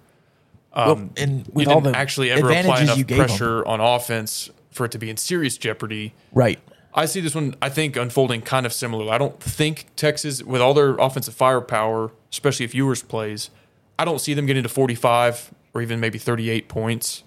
[0.75, 3.27] Well, um, and with you all didn't the actually ever apply enough you gave 'em.
[3.27, 6.15] pressure on offense for it to be in serious jeopardy.
[6.33, 6.59] Right.
[6.95, 9.13] I see this one, I think, unfolding kind of similar.
[9.13, 13.51] I don't think Texas, with all their offensive firepower, especially if Ewers plays,
[13.99, 17.23] I don't see them getting to 45 or even maybe 38 points.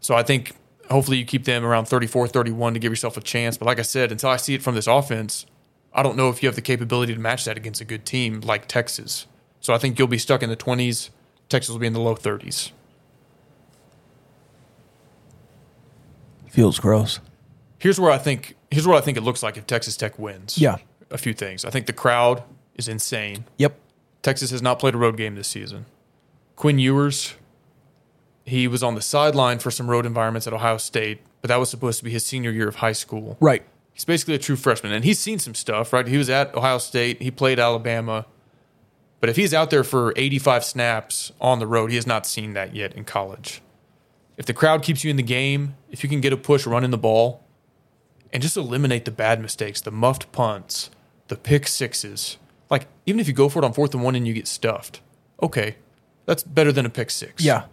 [0.00, 0.52] So I think
[0.90, 3.56] hopefully you keep them around 34, 31 to give yourself a chance.
[3.56, 5.46] But like I said, until I see it from this offense,
[5.92, 8.40] I don't know if you have the capability to match that against a good team
[8.40, 9.26] like Texas.
[9.60, 11.10] So I think you'll be stuck in the 20s.
[11.50, 12.70] Texas will be in the low 30s.
[16.48, 17.20] Feels gross.
[17.78, 20.58] Here's where I think here's what I think it looks like if Texas Tech wins.
[20.58, 20.78] Yeah.
[21.10, 21.64] A few things.
[21.64, 22.42] I think the crowd
[22.76, 23.44] is insane.
[23.58, 23.78] Yep.
[24.22, 25.86] Texas has not played a road game this season.
[26.56, 27.34] Quinn Ewers,
[28.44, 31.70] he was on the sideline for some road environments at Ohio State, but that was
[31.70, 33.36] supposed to be his senior year of high school.
[33.40, 33.62] Right.
[33.92, 36.06] He's basically a true freshman, and he's seen some stuff, right?
[36.06, 38.26] He was at Ohio State, he played Alabama.
[39.20, 42.54] But if he's out there for 85 snaps on the road, he has not seen
[42.54, 43.60] that yet in college.
[44.38, 46.90] If the crowd keeps you in the game, if you can get a push running
[46.90, 47.44] the ball,
[48.32, 50.88] and just eliminate the bad mistakes, the muffed punts,
[51.28, 52.38] the pick sixes.
[52.70, 55.00] Like, even if you go for it on fourth and one and you get stuffed,
[55.42, 55.76] okay,
[56.26, 57.44] that's better than a pick six.
[57.44, 57.64] Yeah.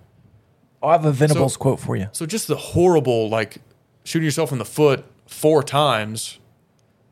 [0.81, 2.07] I'll have a Venables So- quote for you.
[2.11, 3.59] So just the horrible, like
[4.03, 6.39] shooting yourself in the foot four times,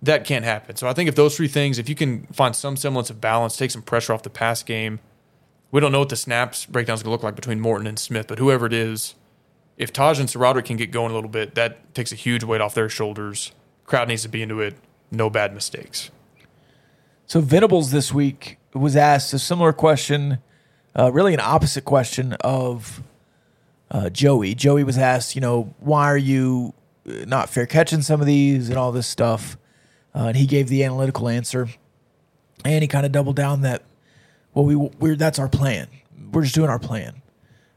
[0.05, 0.75] that can't happen.
[0.75, 3.57] So I think if those three things, if you can find some semblance of balance,
[3.57, 4.99] take some pressure off the pass game,
[5.71, 8.27] we don't know what the snaps breakdowns going to look like between Morton and Smith,
[8.27, 9.15] but whoever it is,
[9.77, 12.61] if Taj and Roderick can get going a little bit, that takes a huge weight
[12.61, 13.51] off their shoulders.
[13.85, 14.75] Crowd needs to be into it.
[15.11, 16.11] No bad mistakes.
[17.25, 20.39] So Venables this week was asked a similar question,
[20.97, 23.03] uh, really an opposite question of
[23.91, 24.55] uh, Joey.
[24.55, 26.73] Joey was asked, you know, why are you
[27.07, 29.57] uh, not fair catching some of these and all this stuff?
[30.15, 31.67] Uh, and he gave the analytical answer,
[32.63, 33.83] and he kind of doubled down that,
[34.53, 35.87] well, we we're that's our plan.
[36.31, 37.21] We're just doing our plan.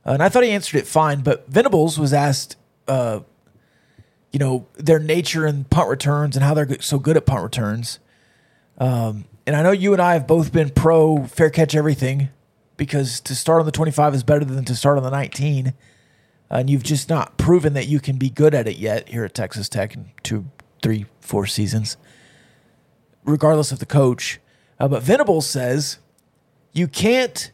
[0.06, 3.20] Uh, and I thought he answered it fine, but Venables was asked, uh,
[4.32, 7.98] you know, their nature and punt returns and how they're so good at punt returns.
[9.48, 12.28] And I know you and I have both been pro fair catch everything
[12.76, 15.72] because to start on the 25 is better than to start on the 19.
[16.50, 19.32] And you've just not proven that you can be good at it yet here at
[19.32, 20.44] Texas Tech in two,
[20.82, 21.96] three, four seasons,
[23.24, 24.40] regardless of the coach.
[24.80, 25.98] Uh, but Venables says
[26.72, 27.50] you can't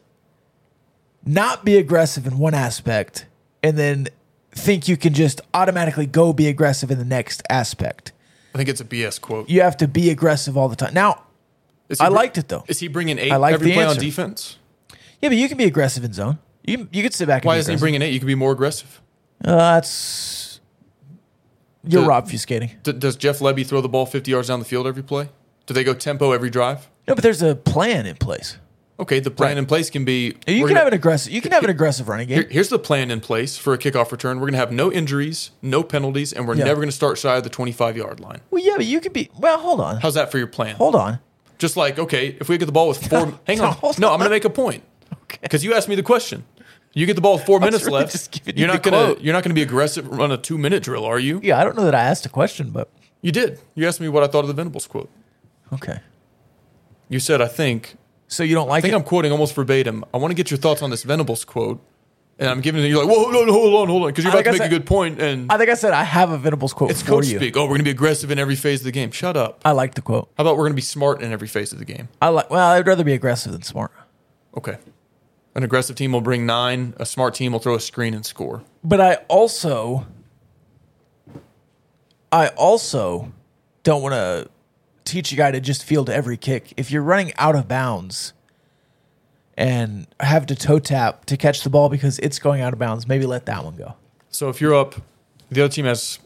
[1.25, 3.25] not be aggressive in one aspect
[3.63, 4.07] and then
[4.51, 8.11] think you can just automatically go be aggressive in the next aspect.
[8.53, 9.49] I think it's a BS quote.
[9.49, 10.93] You have to be aggressive all the time.
[10.93, 11.23] Now,
[11.99, 12.63] I br- liked it though.
[12.67, 14.01] Is he bringing eight I like every play on answer.
[14.01, 14.57] defense?
[15.21, 16.37] Yeah, but you can be aggressive in zone.
[16.63, 17.41] You you could sit back.
[17.43, 18.07] And Why isn't he bringing it?
[18.11, 19.01] You could be more aggressive.
[19.43, 20.59] Uh, that's
[21.83, 22.81] you're The- obfuscating.
[22.83, 25.29] D- does Jeff Levy throw the ball 50 yards down the field every play?
[25.65, 26.87] Do they go tempo every drive?
[27.07, 28.57] No, but there's a plan in place.
[28.97, 29.57] Okay, the plan Right.
[29.57, 30.27] in place can be.
[30.47, 31.33] You we're can gonna- have an aggressive.
[31.33, 32.37] You can have an aggressive running game.
[32.43, 34.37] Here- here's the plan in place for a kickoff return.
[34.37, 36.63] We're going to have no injuries, no penalties, and we're Yeah.
[36.65, 38.39] never going to start shy of the 25 yard line.
[38.51, 39.29] well, yeah, but you could be.
[39.37, 39.97] Well, hold on.
[39.97, 40.75] How's that for your plan?
[40.77, 41.19] Hold on.
[41.57, 43.33] Just like, okay, if we get the ball with four.
[43.45, 43.73] hang on.
[43.73, 44.13] hold No, on.
[44.13, 44.83] I'm going to make a point.
[45.11, 45.39] Okay.
[45.41, 46.45] Because you asked me the question.
[46.93, 48.13] You get the ball with four minutes really left.
[48.13, 49.21] just giving You're you not the gonna quote.
[49.21, 51.41] you're not gonna be aggressive and run a two minute drill, are you?
[51.43, 52.87] Yeah, I don't know that I asked a question, but
[53.21, 53.59] You did.
[53.73, 55.09] You asked me what I thought of the Venables quote.
[55.73, 55.99] Okay.
[57.09, 57.95] You said, I think
[58.27, 58.97] So you don't like I think it?
[58.97, 60.03] I'm quoting almost verbatim.
[60.13, 61.79] I want to get your thoughts on this Venables quote.
[62.37, 64.33] And I'm giving it, you're like, whoa, hold on, hold on, hold on, because you're
[64.33, 66.31] about to make I a said- good point, and I think I said I have
[66.31, 67.37] a Venables quote it's for coach you.
[67.37, 67.55] speak.
[67.55, 69.11] Oh, we're going to be aggressive in every phase of the game.
[69.11, 69.61] Shut up.
[69.63, 70.29] I like the quote.
[70.37, 72.09] How about we're going to be smart in every phase of the game?
[72.21, 72.49] I like.
[72.49, 73.91] Well, I'd rather be aggressive than smart.
[74.57, 74.77] Okay.
[75.53, 76.93] An aggressive team will bring nine.
[76.97, 78.63] A smart team will throw a screen and score.
[78.83, 80.05] But I also,
[82.33, 83.31] I also
[83.83, 84.49] don't want to
[85.05, 86.73] teach a guy to just field every kick.
[86.77, 88.33] If you're running out of bounds
[89.57, 93.07] and have to toe tap to catch the ball because it's going out of bounds,
[93.07, 93.95] maybe let that one go.
[94.29, 94.95] So if you're up,
[95.49, 96.19] the other team has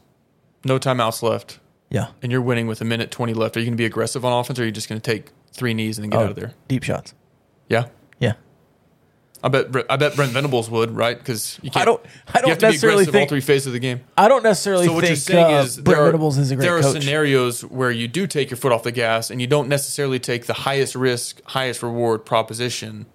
[0.66, 2.08] no timeouts left, Yeah.
[2.24, 3.56] and you're winning with a minute 20 left.
[3.56, 5.32] Are you going to be aggressive on offense, or are you just going to take
[5.52, 6.54] three knees and then get Oh, out of there?
[6.68, 7.14] Deep shots.
[7.68, 7.86] Yeah.
[8.20, 8.34] Yeah.
[9.44, 11.18] I bet I bet Brent Venables would, right?
[11.18, 11.82] Because you can't.
[11.82, 13.80] I don't- I don't you have to be necessarily aggressive all three phases of the
[13.80, 14.02] game.
[14.18, 16.52] I don't necessarily So what think you're saying uh, is Brent there are, Venables is
[16.52, 17.02] a great there are coach.
[17.02, 20.46] scenarios where you do take your foot off the gas and you don't necessarily take
[20.46, 23.06] the highest risk, highest reward proposition,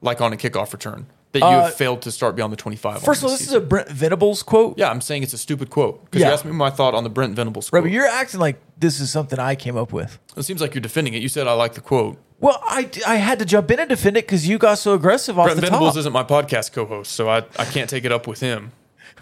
[0.00, 1.06] like on a kickoff return
[1.40, 3.02] that you Uh, have failed to start beyond the 25.
[3.02, 4.78] First of all, this is a Brent Venables quote.
[4.78, 4.90] yeah.
[4.90, 6.28] I'm saying it's a stupid quote because Yeah.
[6.28, 7.84] you asked me my thought on the Brent Venables Right, quote.
[7.84, 10.18] but you're acting like this is something I came up with.
[10.36, 11.22] it seems like you're defending it.
[11.22, 12.18] You said I like the quote.
[12.40, 15.38] Well, I, I had to jump in and defend it because you got so aggressive
[15.38, 15.98] off Brent the Venables top.
[15.98, 18.70] isn't my podcast co-host, so I, I can't take it up with him.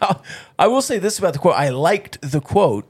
[0.59, 1.55] I will say this about the quote.
[1.55, 2.85] I liked the quote.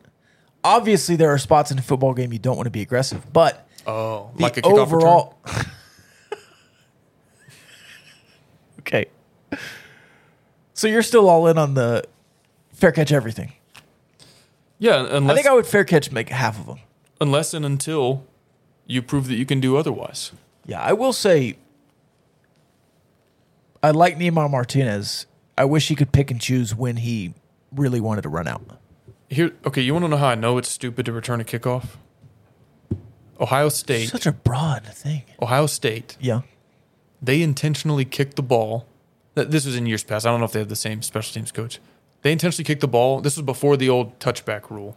[0.65, 3.69] Obviously, there are spots in a football game you don't want to be aggressive, but
[3.87, 5.39] Oh, the like a kickoff overall.
[8.81, 9.07] okay.
[10.77, 12.05] So you're still all in on the
[12.73, 13.55] fair catch everything.
[14.79, 16.79] Yeah, unless I think I would fair catch make half of them.
[17.21, 18.25] unless and until
[18.87, 20.33] you prove that you can do otherwise.
[20.67, 21.57] Yeah, I will say
[23.83, 25.27] I like Nehemiah Martinez.
[25.57, 27.33] I wish he could pick and choose when he
[27.75, 28.63] really wanted to run out.
[29.31, 31.97] Here, okay, you want to know how I know it's stupid to return a kickoff?
[33.41, 35.23] Ohio State, Such a broad thing.
[35.41, 36.43] Ohio State, Yeah.
[37.23, 38.87] they intentionally kicked the ball.
[39.37, 40.27] Th- This was in years past.
[40.27, 41.79] I don't know if they have the same special teams coach.
[42.23, 43.21] They intentionally kicked the ball.
[43.21, 44.97] This was before the old touchback rule,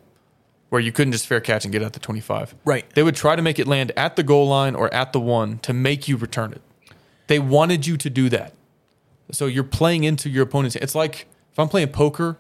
[0.70, 2.56] where you couldn't just fair catch and get at the twenty-five.
[2.66, 2.90] Right.
[2.96, 5.60] They would try to make it land at the goal line or at the one
[5.60, 6.62] to make you return it.
[7.28, 8.54] They wanted you to do that.
[9.32, 10.76] So you're playing into your opponent's.
[10.78, 12.38] It's like if I'm playing poker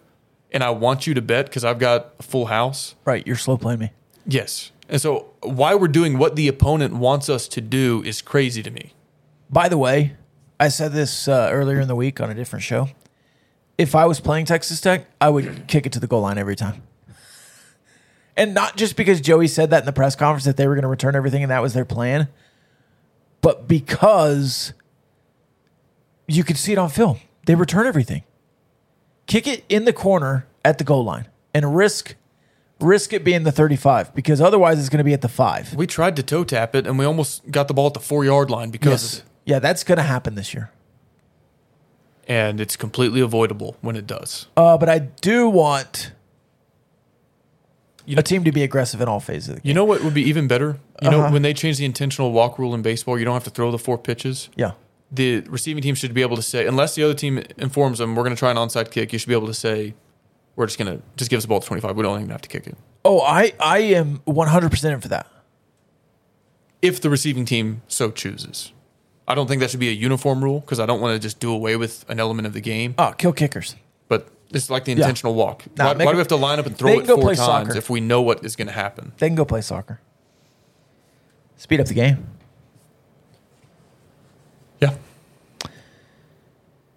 [0.51, 2.95] and I want you to bet because I've got a full house.
[3.05, 3.91] Right, you're slow playing me.
[4.25, 4.71] Yes.
[4.87, 8.71] And so why we're doing what the opponent wants us to do is crazy to
[8.71, 8.93] me.
[9.51, 10.15] By the way,
[10.59, 12.89] I said this uh, earlier in the week on a different show.
[13.77, 16.55] If I was playing Texas Tech, I would kick it to the goal line every
[16.55, 16.83] time.
[18.35, 20.83] And not just because Joey said that in the press conference that they were going
[20.83, 22.27] to return everything and that was their plan,
[23.41, 24.73] but because
[26.29, 27.19] you could see it on film.
[27.45, 28.23] They return everything.
[29.25, 32.15] Kick it in the corner at the goal line and risk
[32.79, 35.73] risk it being the 35 because otherwise it's going to be at the 5.
[35.73, 38.23] We tried to toe tap it and we almost got the ball at the four
[38.23, 39.23] yard line because it.
[39.49, 40.69] Yeah, that's going to happen this year.
[42.27, 44.45] And it's completely avoidable when it does.
[44.55, 46.11] Uh, but I do want
[48.05, 49.49] You know- a team to be aggressive in all phases.
[49.49, 49.69] Of the game.
[49.69, 50.77] You know what would be even better?
[51.01, 51.31] You know, Uh-huh.
[51.33, 53.79] when they change the intentional walk rule in baseball, you don't have to throw the
[53.79, 54.49] four pitches.
[54.55, 54.73] Yeah,
[55.11, 58.21] The receiving team should be able to say, unless the other team informs them, we're
[58.23, 59.95] going to try an onside kick, you should be able to say,
[60.55, 61.95] we're just going to just give us the ball at 25.
[61.97, 62.77] We don't even have to kick it.
[63.03, 65.25] Oh, I I am 100 percent in for that.
[66.83, 68.71] If the receiving team so chooses.
[69.29, 71.39] I don't think that should be a uniform rule because I don't want to just
[71.39, 72.95] do away with an element of the game.
[72.97, 73.75] Oh, kill kickers.
[74.07, 75.65] But it's like the intentional walk.
[75.77, 77.35] Nah, why make why do we have to line up and throw it go four
[77.35, 77.77] times soccer.
[77.77, 79.13] if we know what is going to happen?
[79.19, 80.01] They can go play soccer.
[81.57, 82.25] Speed up the game.
[84.81, 84.95] Yeah.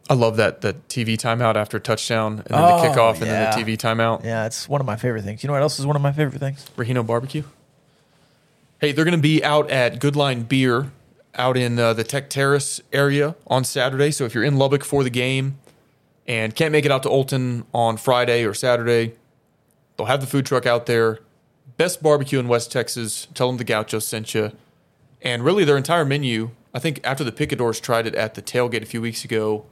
[0.08, 3.54] I love that the TV timeout after touchdown and then Oh, the kickoff and yeah.
[3.54, 4.24] then the TV timeout.
[4.24, 5.42] Yeah, it's one of my favorite things.
[5.42, 6.64] You know what else is one of my favorite things?
[6.76, 7.42] Rahino Barbecue.
[8.80, 10.90] Hey, they're going to be out at Goodline Beer
[11.34, 14.10] out in uh, the Tech Terrace area on Saturday.
[14.10, 15.58] So if you're in Lubbock for the game
[16.26, 19.14] and can't make it out to Olton on Friday or Saturday,
[19.96, 21.20] they'll have the food truck out there.
[21.76, 23.26] Best barbecue in West Texas.
[23.34, 24.52] Tell them the Gaucho sent you.
[25.22, 28.82] And really, their entire menu I think after the Picadors tried it at the tailgate
[28.82, 29.66] a few weeks ago,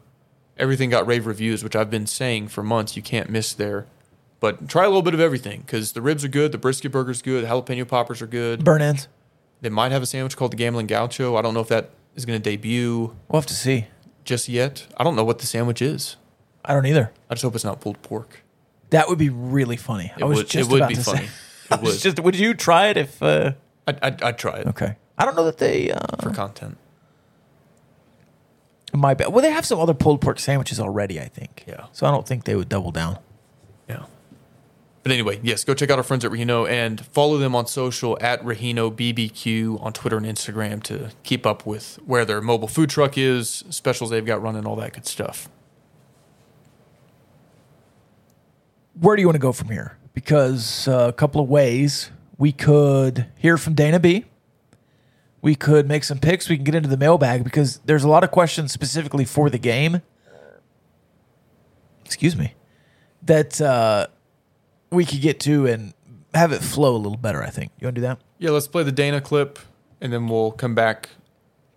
[0.58, 3.86] everything got rave reviews, which I've been saying for months you can't miss there.
[4.38, 7.22] But try a little bit of everything because the ribs are good, the brisket burger's
[7.22, 8.64] good, the jalapeno poppers are good.
[8.64, 9.08] Burn ends.
[9.60, 11.36] They might have a sandwich called the Gambling Gaucho.
[11.36, 13.86] I don't know if that is going to debut We'll have to see.
[14.24, 14.86] just yet.
[14.96, 16.16] I don't know what the sandwich is.
[16.64, 17.12] I don't either.
[17.28, 18.42] I just hope it's not pulled pork.
[18.90, 20.12] That would be really funny.
[20.16, 21.18] It I was would, just it would about be to funny.
[21.18, 21.24] say.
[21.24, 21.30] It
[21.72, 22.00] I was would.
[22.02, 23.22] just, would you try it if?
[23.22, 23.52] Uh,
[23.86, 24.96] I'd, I'd, I'd try it okay.
[25.18, 26.76] I don't know that they uh, for content.
[28.92, 29.28] my bad.
[29.32, 31.20] Well, they have some other pulled pork sandwiches already.
[31.20, 31.64] I think.
[31.66, 31.86] Yeah.
[31.92, 33.18] So I don't think they would double down.
[33.88, 34.04] Yeah.
[35.02, 38.18] But anyway, yes, go check out our friends at Rahino and follow them on social
[38.20, 42.90] at Rahino BBQ on Twitter and Instagram to keep up with where their mobile food
[42.90, 45.48] truck is, specials they've got running, all that good stuff.
[48.98, 49.96] Where do you want to go from here?
[50.12, 54.26] Because uh, a couple of ways we could hear from Dana B.
[55.40, 56.50] We could make some picks.
[56.50, 59.56] We can get into the mailbag because there's a lot of questions specifically for the
[59.56, 60.02] game.
[62.04, 62.54] Excuse me.
[63.22, 64.08] That uh,
[64.90, 65.94] we could get to and
[66.34, 67.42] have it flow a little better.
[67.42, 68.18] I think you want to do that.
[68.38, 69.58] Yeah, let's play the Dana clip
[70.00, 71.10] and then we'll come back.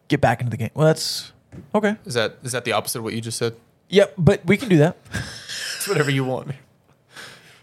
[0.08, 0.70] Get back into the game.
[0.74, 1.32] Well, that's
[1.74, 1.96] okay.
[2.06, 3.56] Is that is that the opposite of what you just said?
[3.90, 4.98] Yep, but we can do that.
[5.76, 6.50] It's whatever you want.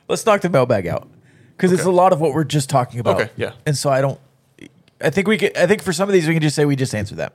[0.06, 1.08] Let's knock the mailbag out
[1.56, 3.18] because it's a lot of what we're just talking about.
[3.18, 3.52] Okay, yeah.
[3.64, 4.20] And so I don't.
[5.00, 5.56] I think we could.
[5.56, 7.32] I think for some of these we can just say we just answered that.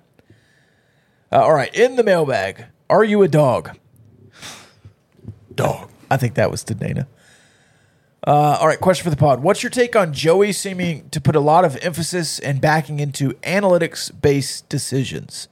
[1.31, 3.75] Uh, all right, in the mailbag, are you a dog?
[5.55, 5.89] Dog.
[6.11, 7.07] I think that was to Dana.
[8.25, 9.43] Uh, all right, question for the pod.
[9.43, 13.33] What's your take on Joey seeming to put a lot of emphasis and backing into
[13.43, 15.47] analytics based decisions?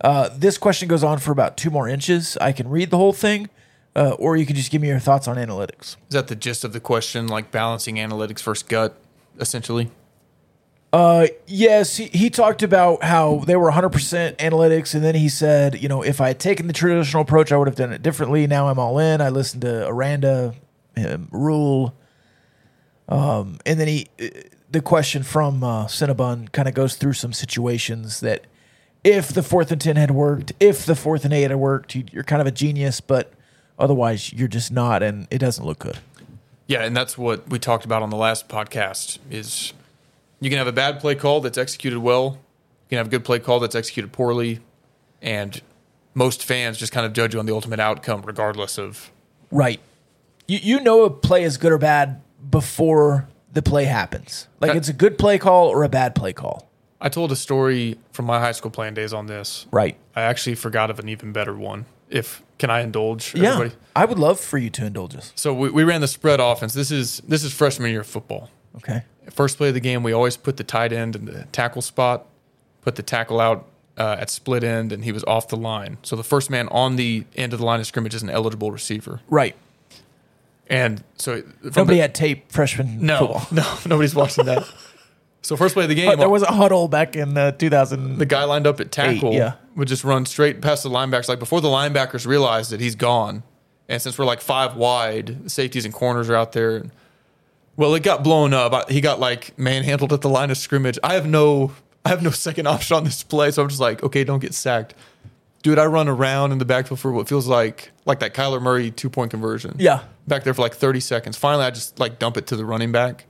[0.00, 2.38] Uh, this question goes on for about two more inches.
[2.38, 3.50] I can read the whole thing,
[3.94, 5.96] uh, or you can just give me your thoughts on analytics.
[6.08, 7.26] Is that the gist of the question?
[7.26, 8.96] Like balancing analytics versus gut,
[9.38, 9.90] essentially?
[10.90, 13.90] Uh, yes, he, he talked about how they were 100%
[14.36, 17.58] analytics, and then he said, you know, if I had taken the traditional approach, I
[17.58, 18.46] would have done it differently.
[18.46, 19.20] Now I'm all in.
[19.20, 20.54] I listened to Aranda,
[21.06, 21.94] um, Rule,
[23.08, 24.06] um, and then he,
[24.70, 28.44] the question from uh, Cinnabon kind of goes through some situations that
[29.04, 32.04] if the fourth and ten had worked, if the fourth and eight had worked, you,
[32.12, 33.32] you're kind of a genius, but
[33.78, 35.98] otherwise you're just not, and it doesn't look good.
[36.66, 39.72] Yeah, and that's what we talked about on the last podcast is
[40.40, 43.24] you can have a bad play call that's executed well, you can have a good
[43.24, 44.60] play call that's executed poorly,
[45.22, 45.62] and
[46.14, 49.10] most fans just kind of judge you on the ultimate outcome regardless of
[49.50, 49.80] Right.
[50.48, 54.48] You you know a play is good or bad before the play happens.
[54.60, 56.68] Like it's a good play call or a bad play call.
[57.00, 59.66] I told a story from my high school playing days on this.
[59.70, 59.96] Right.
[60.16, 61.84] I actually forgot of an even better one.
[62.08, 63.68] If can I indulge Yeah.
[63.94, 65.32] I would love for you to indulge us.
[65.36, 66.72] So we, we ran the spread offense.
[66.72, 68.50] This is this is freshman year of football.
[68.76, 69.02] Okay.
[69.30, 72.26] First play of the game, we always put the tight end in the tackle spot,
[72.80, 73.66] put the tackle out
[73.98, 75.98] uh, at split end, and he was off the line.
[76.02, 78.70] So the first man on the end of the line of scrimmage is an eligible
[78.72, 79.20] receiver.
[79.28, 79.54] Right.
[80.70, 83.46] And so Nobody the- had tape freshman no, football.
[83.52, 84.66] no, nobody's watching that.
[85.40, 88.18] So first play of the game, But there was a huddle back in uh, 2000.
[88.18, 89.54] the guy lined up at tackle yeah.
[89.76, 91.28] would just run straight past the linebackers.
[91.28, 93.44] Like before the linebackers realized that he's gone,
[93.88, 96.86] and since we're like five wide, the safeties and corners are out there.
[97.76, 98.74] Well, it got blown up.
[98.74, 100.98] I- He got like manhandled at the line of scrimmage.
[101.04, 101.70] I have no,
[102.04, 104.54] I have no second option on this play, so I'm just like, okay, don't get
[104.54, 104.94] sacked,
[105.62, 105.78] dude.
[105.78, 109.08] I run around in the backfield for what feels like like that Kyler Murray two
[109.08, 109.76] point conversion.
[109.78, 110.02] Yeah.
[110.28, 111.36] Back there for like 30 seconds.
[111.36, 113.24] Finally, I just like dump it to the running back.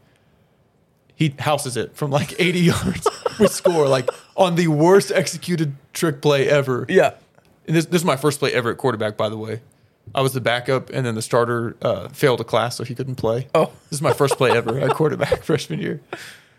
[1.15, 3.09] He houses it from like 80 yards.
[3.41, 6.87] we score like on the worst executed trick play ever.
[6.89, 7.15] Yeah.
[7.67, 9.61] And this, this is my first play ever at quarterback, by the way.
[10.15, 13.17] I was the backup, and then the starter uh, failed a class, so he couldn't
[13.17, 13.47] play.
[13.55, 13.67] Oh.
[13.91, 16.01] this is my first play ever at quarterback freshman year.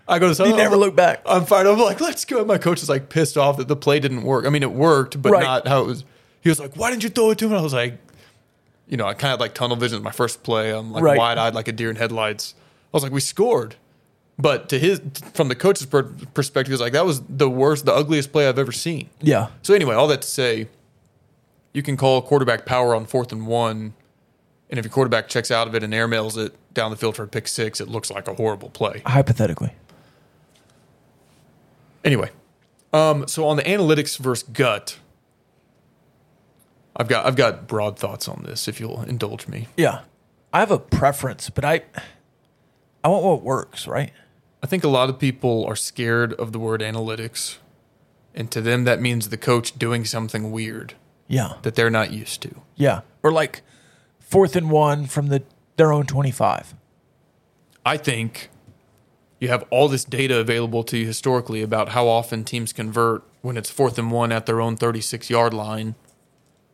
[0.07, 1.23] I go to You sideline, never I'm- look back.
[1.25, 1.65] I'm fired.
[1.65, 2.45] I'm like, let's go.
[2.45, 4.45] My coach is like pissed off that the play didn't work.
[4.45, 5.41] I mean, it worked, but Right.
[5.43, 6.03] not how it was.
[6.41, 7.51] He was like, why didn't you throw it to him?
[7.53, 7.97] And I was like,
[8.89, 10.01] you know, I kind of like tunnel vision.
[10.03, 11.17] My first play, I'm like Right.
[11.17, 12.55] wide eyed, like a deer in headlights.
[12.57, 13.75] I was like, we scored.
[14.37, 14.99] But to his,
[15.33, 18.47] from the coach's per- perspective, he was like, that was the worst, the ugliest play
[18.47, 19.09] I've ever seen.
[19.21, 19.49] Yeah.
[19.61, 20.67] So anyway, all that to say,
[21.73, 23.93] you can call quarterback power on fourth and one,
[24.69, 27.23] and if your quarterback checks out of it and airmails it down the field for
[27.23, 29.01] a pick six, it looks like a horrible play.
[29.05, 29.73] Hypothetically.
[32.03, 32.29] Anyway,
[32.93, 34.97] um, so on the analytics versus gut,
[36.99, 38.67] I've got I've got broad thoughts on this.
[38.67, 40.01] If you'll indulge me, Yeah.
[40.53, 41.81] I have a preference, but I
[43.03, 44.11] I want what works, right?
[44.61, 47.57] I think a lot of people are scared of the word analytics,
[48.35, 50.95] and to them that means the coach doing something weird
[51.29, 51.53] Yeah.
[51.61, 52.55] that they're not used to.
[52.75, 53.01] Yeah.
[53.23, 53.61] Or like
[54.19, 55.43] fourth and one from the
[55.77, 56.75] their own 25.
[57.85, 58.49] I think
[59.39, 63.55] you have all this data available to you historically about how often teams convert when
[63.55, 65.95] it's fourth and one at their own 36 yard line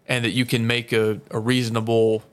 [0.08, 2.24] and that you can make a, a reasonable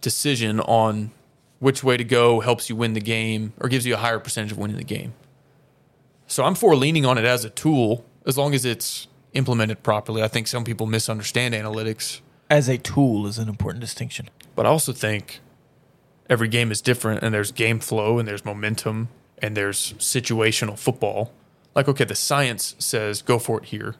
[0.00, 1.10] decision on
[1.58, 4.52] which way to go helps you win the game or gives you a higher percentage
[4.52, 5.12] of winning the game.
[6.26, 10.22] So I'm for leaning on it as a tool as long as it's implemented properly.
[10.22, 14.28] I think some people misunderstand analytics, As a tool is an important distinction.
[14.54, 15.40] but I also think
[16.28, 19.08] every game is different and there's game flow and there's momentum
[19.40, 21.32] and there's situational football.
[21.74, 23.94] Like, okay, the science says go for it here.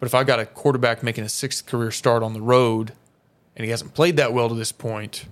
[0.00, 2.92] But if I got a quarterback making a sixth career start on the road
[3.54, 5.26] and he hasn't played that well to this point,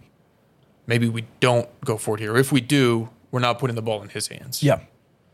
[0.86, 2.36] maybe we don't go for it here.
[2.36, 4.62] If we do, we're not putting the ball in his hands.
[4.62, 4.80] Yeah.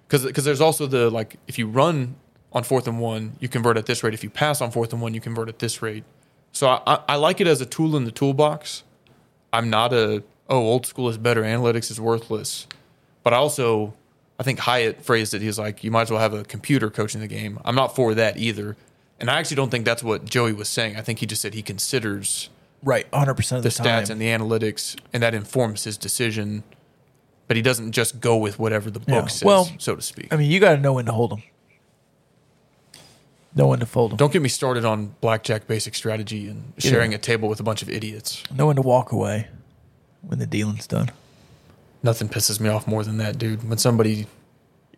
[0.09, 2.15] Because there's also the like, if you run
[2.53, 4.15] on fourth and one, you convert at this rate.
[4.15, 6.05] If you pass on fourth and one, you convert at this rate.
[6.53, 8.85] So I, I, I like it as a tool in the toolbox.
[9.53, 12.69] I'm not a oh old school is better, analytics is worthless.
[13.25, 13.95] But I also
[14.39, 15.43] I think Hyatt phrased it.
[15.43, 17.59] He's like, you might as well have a computer coaching the game.
[17.65, 18.77] I'm not for that either.
[19.21, 20.97] And I actually don't think that's what Joey was saying.
[20.97, 22.51] I think he just said he considers
[22.83, 23.11] Right.
[23.13, 26.63] 100% of the, the stats and the analytics, and that informs his decision.
[27.47, 29.27] But he doesn't just go with whatever the book Yeah.
[29.27, 30.33] says, Well, so to speak.
[30.33, 31.43] I mean, you got to know when to hold them.
[33.55, 34.17] Know when to fold them.
[34.17, 37.83] Don't get me started on blackjack basic strategy and sharing a table with a bunch
[37.83, 38.43] of idiots.
[38.55, 39.47] Know when to walk away
[40.23, 41.11] when the dealing's done.
[42.03, 43.67] Nothing pisses me off more than that, dude.
[43.69, 44.27] When somebody You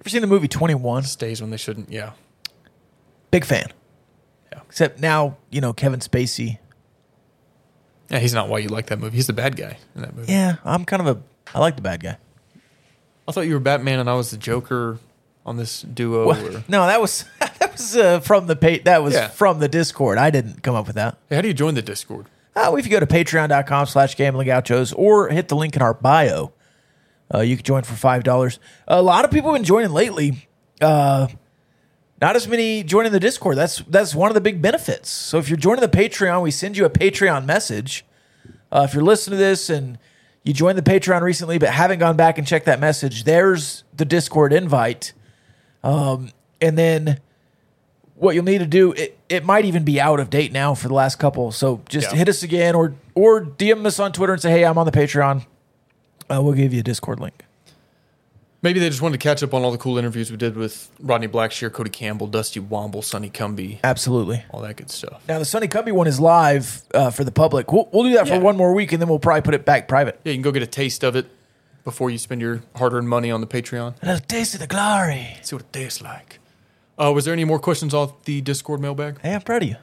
[0.00, 1.02] ever seen the movie 21?
[1.04, 1.90] stays when they shouldn't.
[1.92, 2.12] Yeah.
[3.30, 3.66] Big fan.
[4.68, 6.58] Except now, you know, Kevin Spacey.
[8.10, 9.16] Yeah, he's not why you like that movie.
[9.16, 10.30] He's the bad guy in that movie.
[10.32, 11.22] Yeah, I'm kind of a.
[11.54, 12.18] I like the bad guy.
[13.28, 14.98] I thought you were Batman and I was the Joker
[15.44, 16.26] on this duo.
[16.28, 19.28] Well, or, no, that was that was uh, from the pa- that was Yeah.
[19.28, 20.18] from the Discord.
[20.18, 21.18] I didn't come up with that.
[21.28, 22.26] Hey, how do you join the Discord?
[22.54, 25.92] Uh, if you go to patreon.com slash gambling gauchos or hit the link in our
[25.92, 26.52] bio,
[27.34, 28.58] uh, you can join for $5.
[28.88, 30.48] A lot of people have been joining lately.
[30.80, 31.26] Uh,
[32.20, 33.56] not as many joining the Discord.
[33.56, 35.10] That's that's one of the big benefits.
[35.10, 38.04] So if you're joining the Patreon, we send you a Patreon message.
[38.72, 39.98] Uh, if you're listening to this and
[40.44, 44.04] you joined the Patreon recently but haven't gone back and checked that message, there's the
[44.04, 45.12] Discord invite.
[45.84, 47.20] Um, and then
[48.14, 50.88] what you'll need to do it, it might even be out of date now for
[50.88, 52.16] the last couple so just Yeah.
[52.18, 54.90] hit us again or or dm us on twitter and say hey i'm on the
[54.90, 55.44] patreon
[56.30, 57.44] uh, we'll give you a discord link
[58.66, 60.90] Maybe they just wanted to catch up on all the cool interviews we did with
[60.98, 65.22] Rodney Blackshear, Cody Campbell, Dusty Womble, Sonny Cumby, absolutely all that good stuff.
[65.28, 68.26] now the Sonny Cumby one is live uh, for the public we'll, we'll do that
[68.26, 68.38] Yeah.
[68.38, 70.42] for one more week and then we'll probably put it back private Yeah, you can
[70.42, 71.26] go get a taste of it
[71.84, 73.94] before you spend your hard-earned money on the Patreon.
[74.02, 76.40] a little taste of the glory See what it tastes like.
[76.98, 79.20] Uh, was there any more questions off the Discord mailbag?
[79.20, 79.76] hey i'm proud of you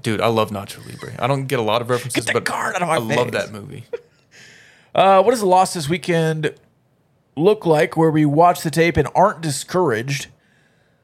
[0.00, 1.12] Dude, I love Nacho Libre.
[1.18, 2.98] I don't get a lot of references, Get that but card out of my I
[2.98, 3.84] love that movie.
[4.94, 6.54] uh, what does the loss this weekend
[7.40, 10.28] look like where we watch the tape and aren't discouraged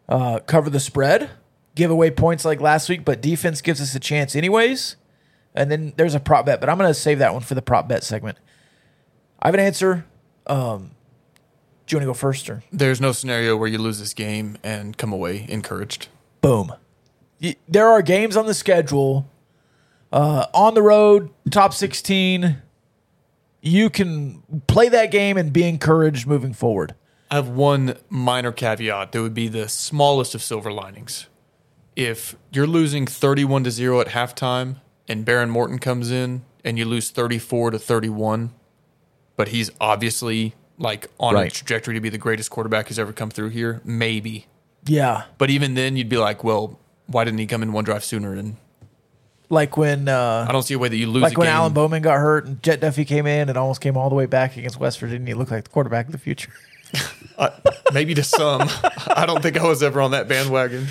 [0.09, 1.30] uh, cover the spread
[1.74, 4.97] give away points like last week but defense gives us a chance anyways.
[5.55, 7.62] And then there's a prop bet but i'm going to save that one for the
[7.62, 8.39] prop bet segment.
[9.41, 10.05] I have an answer
[10.47, 10.93] um,
[11.87, 12.62] do you want to go first or?
[12.72, 16.09] There's no scenario where you lose this game and come away encouraged.
[16.41, 16.72] boom.
[17.68, 19.28] There are games on the schedule
[20.12, 22.62] uh, on the road top 16
[23.67, 26.95] you can play that game and be encouraged moving forward
[27.31, 31.27] I have one minor caveat that would be the smallest of silver linings.
[31.97, 34.77] If you're losing 31 to 0 at halftime
[35.09, 38.53] and Behren Morton comes in and you lose 34 to 31,
[39.35, 43.31] but he's obviously like on a trajectory to be the greatest quarterback who's ever come
[43.31, 44.47] through here, maybe.
[44.85, 48.05] yeah But even then you'd be like, well, why didn't he come in one drive
[48.05, 48.35] sooner?
[48.35, 48.57] And
[49.49, 51.49] like when uh, I don't see a way that you lose like when.
[51.49, 54.26] Alan Bowman got hurt and Jett Duffey came in and almost came all the way
[54.26, 55.28] back against West Virginia.
[55.28, 56.53] He looked like the quarterback of the future.
[57.92, 58.62] Maybe to some.
[59.09, 60.86] I don't think I was ever on that bandwagon.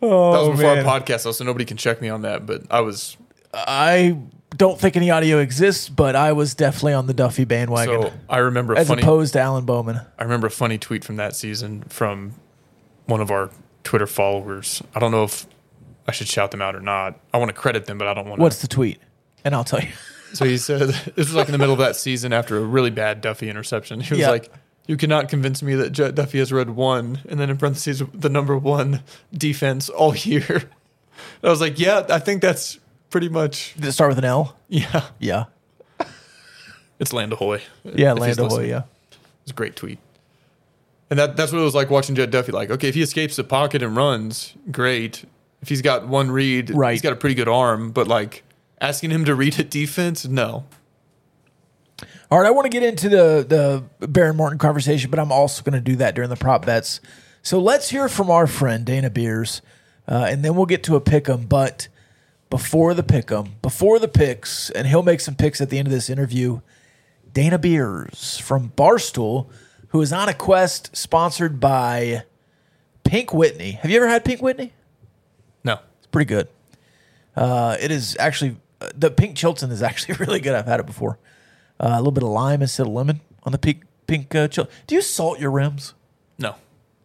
[0.00, 0.86] Oh, that was before man.
[0.86, 2.46] our podcast, though, so nobody can check me on that.
[2.46, 3.16] But I was
[3.52, 4.18] I
[4.56, 8.12] don't think any audio exists, but I was definitely on the Duffey bandwagon so.
[8.28, 9.02] I remember a as funny.
[9.02, 10.00] opposed to Alan Bowman.
[10.18, 12.34] I remember a funny tweet from that season from
[13.06, 13.50] one of our
[13.84, 14.82] Twitter followers.
[14.94, 15.46] I don't know if
[16.08, 17.20] I should shout them out or not.
[17.34, 18.42] I want to credit them, but I don't want to.
[18.42, 18.98] What's the tweet?
[19.44, 19.90] And I'll tell you.
[20.34, 22.90] So he said this was like in the middle of that season after a really
[22.90, 24.00] bad Duffey interception.
[24.00, 24.28] He was Yeah.
[24.28, 24.52] like,
[24.86, 28.28] "You cannot convince me that Jett Duffey has read one," and then in parentheses the
[28.28, 29.02] number one
[29.32, 30.64] defense all year.
[31.42, 32.78] I was like, "Yeah, I think that's
[33.08, 34.54] pretty much Did it start with an L?
[34.68, 35.44] yeah." Yeah.
[36.98, 37.62] It's Landahoy.
[37.84, 38.82] Yeah, if he's Hoy, yeah.
[39.44, 39.98] It's a great tweet.
[41.10, 42.52] And that that's what it was like watching Jett Duffey.
[42.52, 45.24] Like, okay, if he escapes the pocket and runs, great.
[45.60, 46.92] If he's got one read, Right.
[46.92, 48.44] he's got a pretty good arm, but like
[48.80, 50.64] asking him to read a defense, no.
[52.30, 53.44] All right, I want to get into the
[53.98, 57.00] the Behren Morton conversation, but I'm also going to do that during the prop bets
[57.42, 59.62] So let's hear from our friend Dana Beers,
[60.06, 61.46] uh, and then we'll get to a pick 'em.
[61.46, 61.88] But
[62.50, 65.88] before the pick 'em, before the picks, and he'll make some picks at the end
[65.88, 66.60] of this interview.
[67.32, 69.48] Dana Beers from Barstool,
[69.88, 72.24] who is on a quest sponsored by
[73.04, 73.72] Pink Whitney.
[73.72, 74.72] Have you ever had Pink Whitney?
[76.08, 76.48] It's pretty good.
[77.36, 80.54] Uh, it is actually uh, the Pink Chilton is actually really good.
[80.54, 81.18] I've had it before.
[81.78, 84.72] Uh, a little bit of lime instead of lemon on the pink pink uh, Chilton.
[84.86, 85.94] Do you salt your rims?
[86.38, 86.54] No.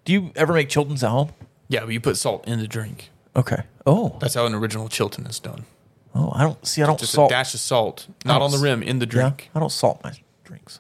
[0.06, 1.32] Do you ever make Chiltons at home?
[1.68, 3.10] Yeah, but you put salt in the drink.
[3.36, 3.64] Okay.
[3.86, 5.66] Oh, That's how an original Chilton is done.
[6.16, 6.82] oh, I don't see.
[6.82, 7.32] I don't Just salt.
[7.32, 9.50] a dash of salt, not on the rim, in the drink.
[9.52, 10.14] Yeah, I don't salt my
[10.46, 10.80] drinks.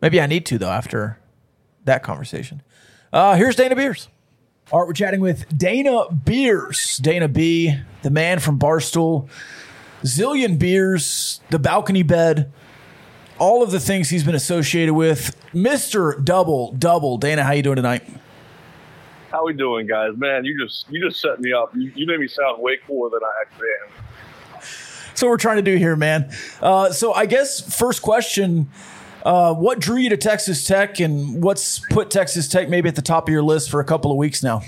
[0.00, 1.18] Maybe I need to though after
[1.84, 2.62] that conversation.
[3.12, 4.08] Uh, here's Dana Beers.
[4.72, 6.98] All right, we're chatting with Dana Beers.
[6.98, 9.28] Dana B, the man from Barstool,
[10.04, 12.52] zillion beers, the balcony bed,
[13.40, 15.34] all of the things he's been associated with.
[15.52, 17.18] Mister Double Double.
[17.18, 18.04] Dana, how you doing tonight?
[19.32, 20.12] How we doing, guys?
[20.16, 21.74] Man, you just you just set me up.
[21.74, 24.62] You, you made me sound way cooler than I actually am.
[25.14, 26.32] So what we're trying to do here, man.
[26.62, 28.70] Uh, so I guess first question:
[29.24, 33.02] uh, What drew you to Texas Tech, and what's put Texas Tech maybe at the
[33.02, 34.62] top of your list for a couple of weeks now?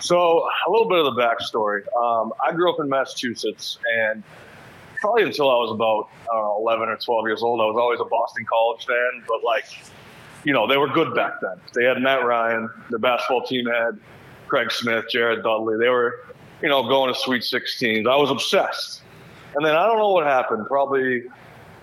[0.00, 1.80] So a little bit of the backstory.
[1.96, 4.22] Um, I grew up in Massachusetts, and
[5.00, 8.04] probably until I was about I 11 or 12 years old, I was always a
[8.04, 9.22] Boston College fan.
[9.26, 9.64] But like,
[10.44, 11.60] you know, they were good back then.
[11.74, 12.70] They had Matt Ryan.
[12.90, 13.98] The basketball team had
[14.48, 15.76] Craig Smith, Jared Dudley.
[15.78, 16.26] They were,
[16.62, 18.10] you know, going to Sweet 16s.
[18.10, 19.02] I was obsessed.
[19.56, 20.66] And then I don't know what happened.
[20.66, 21.24] Probably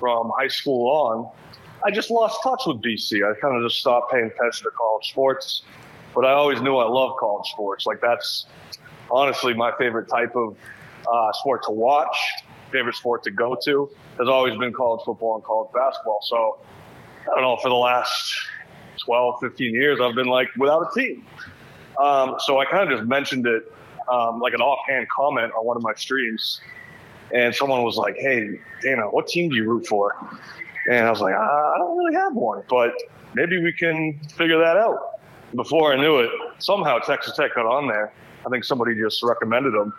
[0.01, 1.31] from high school on,
[1.85, 3.21] I just lost touch with BC.
[3.23, 5.61] I kind of just stopped paying attention to college sports.
[6.13, 7.85] But I always knew I loved college sports.
[7.85, 8.47] Like that's
[9.09, 10.57] honestly my favorite type of
[11.09, 12.17] uh, sport to watch.
[12.71, 16.19] Favorite sport to go to has always been college football and college basketball.
[16.23, 16.59] So
[17.31, 18.33] I don't know for the last
[19.05, 21.25] 12, 15 years I've been like without a team.
[22.01, 23.63] Um, so I kind of just mentioned it
[24.09, 26.61] um, like an offhand comment on one of my streams,
[27.33, 30.15] and someone was like, "Hey, Dana, what team do you root for?"
[30.89, 32.93] And I was like, uh, "I don't really have one, but
[33.33, 34.97] maybe we can figure that out."
[35.55, 36.29] Before I knew it,
[36.59, 38.13] somehow Texas Tech got on there.
[38.45, 39.93] I think somebody just recommended them.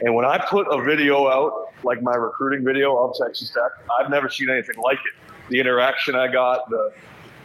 [0.00, 4.10] And when I put a video out, like my recruiting video of Texas Tech, I've
[4.10, 5.32] never seen anything like it.
[5.48, 6.92] The interaction I got, the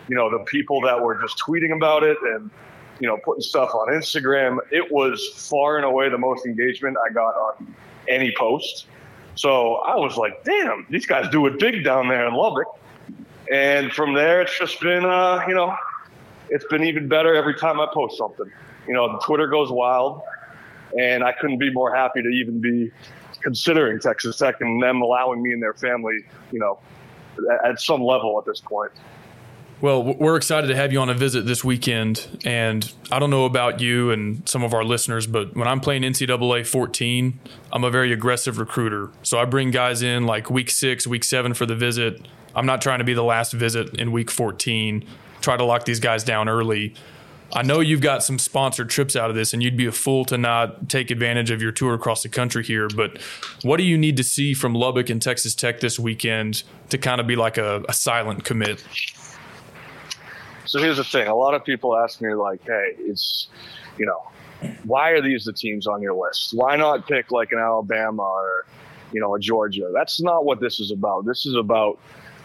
[0.08, 2.50] you know, the people that were just tweeting about it and
[3.00, 7.14] you know, putting stuff on Instagram, it was far and away the most engagement I
[7.14, 7.76] got on
[8.08, 8.88] any post.
[9.40, 12.78] So I was like, damn, these guys do it big down there in Lubbock.
[13.50, 15.74] And from there, it's just been, uh, you know,
[16.50, 18.52] it's been even better every time I post something.
[18.86, 20.22] You know, Twitter goes wild,
[21.00, 22.92] and I couldn't be more happy to even be
[23.40, 26.20] considering Texas Tech and them allowing me and their family,
[26.52, 26.78] you know,
[27.64, 28.92] at, at some level at this point.
[29.82, 32.28] Well, we're excited to have you on a visit this weekend.
[32.44, 36.02] And I don't know about you and some of our listeners, but when I'm playing
[36.02, 37.40] NCAA 14,
[37.72, 39.10] I'm a very aggressive recruiter.
[39.24, 42.28] So I bring guys in like week six, week seven for the visit.
[42.54, 45.06] I'm not trying to be the last visit in week 14.
[45.40, 46.94] Try to lock these guys down early.
[47.54, 50.24] I know you've got some sponsored trips out of this, and you'd be a fool
[50.26, 52.90] to not take advantage of your tour across the country here.
[52.90, 53.20] But
[53.64, 57.20] what do you need to see from Lubbock and Texas Tech this weekend to kind
[57.20, 58.84] of be like a, a silent commit?
[60.70, 63.48] So here's the thing: a lot of people ask me, like, "Hey, it's,
[63.98, 64.22] you know,
[64.84, 66.54] why are these the teams on your list?
[66.54, 68.68] Why not pick like an Alabama or,
[69.12, 71.26] you know, a Georgia?" That's not what this is about.
[71.26, 71.98] This is about,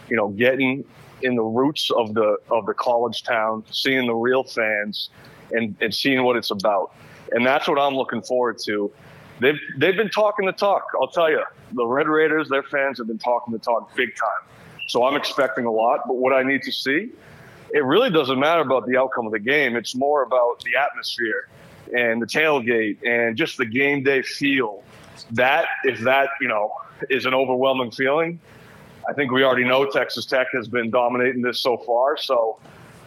[0.09, 0.83] you know, getting
[1.21, 5.11] in the roots of the of the college town, seeing the real fans,
[5.51, 6.95] and and seeing what it's about.
[7.31, 8.91] And that's what I'm looking forward to.
[9.39, 10.87] They've they've been talking the talk.
[10.99, 14.49] I'll tell you, the Red Raiders, their fans have been talking the talk big time.
[14.87, 15.99] So I'm expecting a lot.
[16.07, 17.11] But what I need to see
[17.75, 19.75] it really doesn't matter about the outcome of the game.
[19.75, 21.49] It's more about the atmosphere
[21.95, 24.81] and the tailgate and just the game day feel.
[25.31, 26.71] That if that you know
[27.09, 28.39] is an overwhelming feeling,
[29.09, 32.15] I think we already know Texas Tech has been dominating this so far.
[32.15, 32.59] So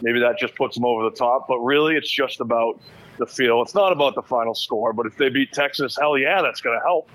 [0.03, 1.49] maybe that just puts them over the top.
[1.49, 2.79] But really, it's just about
[3.17, 3.63] the feel.
[3.63, 4.93] It's not about the final score.
[4.93, 7.11] But if they beat Texas, hell yeah, that's going to help.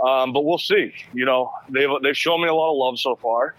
[0.00, 0.92] Um, but we'll see.
[1.12, 3.56] You know, they've they've shown me a lot of love so far,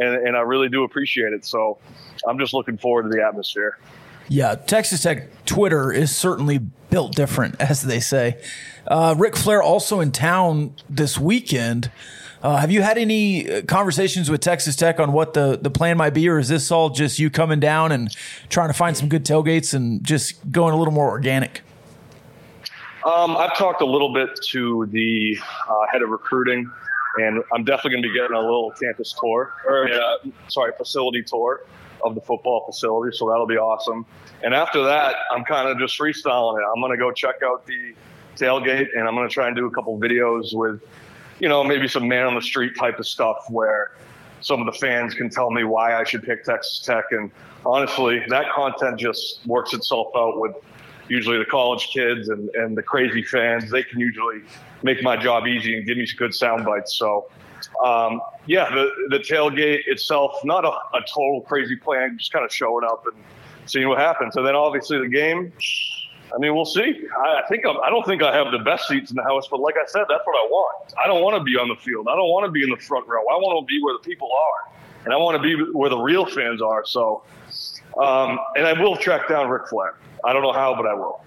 [0.00, 1.44] and and I really do appreciate it.
[1.44, 1.78] So
[2.26, 3.78] I'm just looking forward to the atmosphere.
[4.28, 8.40] Yeah, Texas Tech Twitter is certainly built different, as they say.
[8.86, 11.90] Uh, Ric Flair also in town this weekend.
[12.42, 15.98] Uh, have you had any uh, conversations with Texas Tech on what the, the plan
[15.98, 18.16] might be, or is this all just you coming down and
[18.48, 21.60] trying to find some good tailgates and just going a little more organic?
[23.04, 25.36] Um, I've talked a little bit to the
[25.68, 26.70] uh, head of recruiting,
[27.18, 30.16] and I'm definitely going to be getting a little campus tour, or uh,
[30.48, 31.62] sorry, facility tour
[32.04, 34.06] of the football facility, so that'll be awesome.
[34.42, 36.64] And after that, I'm kind of just freestyling it.
[36.74, 37.94] I'm gonna go check out the
[38.36, 40.80] tailgate, and I'm gonna try and do a couple videos with,
[41.40, 43.92] you know, maybe some man on the street type of stuff where
[44.40, 47.04] some of the fans can tell me why I should pick Texas Tech.
[47.10, 47.30] And
[47.66, 50.56] honestly, that content just works itself out with
[51.10, 53.70] usually the college kids and, and the crazy fans.
[53.70, 54.42] They can usually
[54.82, 56.94] make my job easy and give me some good sound bites.
[56.96, 57.28] So,
[57.84, 62.52] um, yeah, the, the tailgate itself, not a, a total crazy plan, just kind of
[62.52, 63.22] showing up and
[63.66, 64.36] seeing what happens.
[64.36, 65.52] And then obviously the game,
[66.34, 67.06] I mean, we'll see.
[67.24, 69.48] I, I think I'm, I don't think I have the best seats in the house,
[69.50, 70.94] but like I said, that's what I want.
[71.02, 72.06] I don't want to be on the field.
[72.08, 73.20] I don't want to be in the front row.
[73.20, 74.72] I want to be where the people are,
[75.04, 76.84] and I want to be where the real fans are.
[76.86, 77.24] So,
[77.98, 79.94] um, and I will track down Ric Flair.
[80.24, 81.24] I don't know how, but I will.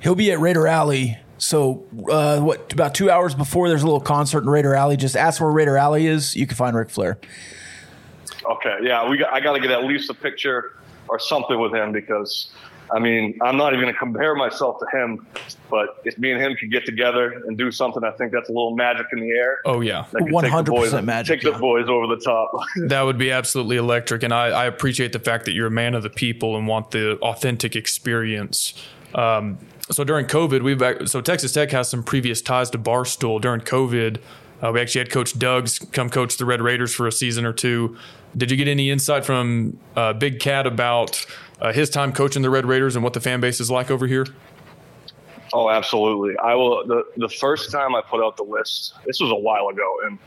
[0.00, 1.18] He'll be at Raider Alley.
[1.38, 4.96] So, uh, what, about two hours before there's a little concert in Raider Alley.
[4.96, 6.36] Just ask where Raider Alley is.
[6.36, 7.18] You can find Ric Flair.
[8.44, 10.76] Okay, yeah, we got, I got to get at least a picture
[11.08, 12.50] or something with him because,
[12.92, 15.26] I mean, I'm not even going to compare myself to him,
[15.70, 18.52] but if me and him could get together and do something, I think that's a
[18.52, 19.58] little magic in the air.
[19.64, 22.52] Oh yeah, that could take 100% boys- magic, Take the boys over the top.
[22.88, 24.22] that would be absolutely electric.
[24.22, 26.90] And I, I appreciate the fact that you're a man of the people and want
[26.90, 28.74] the authentic experience.
[29.14, 29.58] Um,
[29.90, 33.40] so during COVID, we've ac- so Texas Tech has some previous ties to Barstool.
[33.40, 34.18] During COVID,
[34.62, 37.52] uh, we actually had Coach Doug's come coach the Red Raiders for a season or
[37.52, 37.96] two.
[38.36, 41.24] Did you get any insight from uh, Big Cat about
[41.64, 44.06] uh, his time coaching the Red Raiders and what the fan base is like over
[44.06, 44.26] here?
[45.54, 46.36] Oh, absolutely.
[46.36, 46.86] I will.
[46.86, 49.96] The, the first time I put out the list, this was a while ago.
[50.04, 50.18] And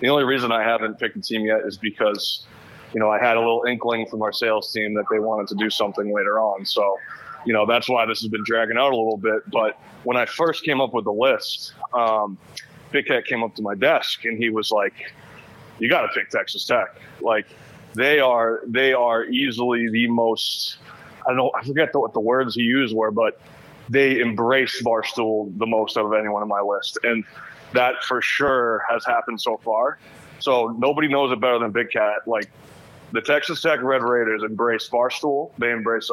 [0.00, 2.44] the only reason I haven't picked a team yet is because,
[2.92, 5.54] you know, I had a little inkling from our sales team that they wanted to
[5.54, 6.66] do something later on.
[6.66, 6.98] So,
[7.46, 9.48] you know, that's why this has been dragging out a little bit.
[9.50, 12.36] But when I first came up with the list, um,
[12.90, 14.92] Big Cat came up to my desk and he was like,
[15.78, 16.88] you got to pick Texas Tech.
[17.22, 17.46] Like,
[17.94, 20.78] they are they are easily the most
[21.26, 23.40] I don't know I forget the, what the words he used were, but
[23.88, 27.24] they embrace Barstool the most out of anyone on my list, and
[27.74, 29.98] that for sure has happened so far.
[30.38, 32.26] So nobody knows it better than Big Cat.
[32.26, 32.50] Like
[33.12, 35.52] the Texas Tech Red Raiders embrace Barstool.
[35.58, 36.10] They embrace,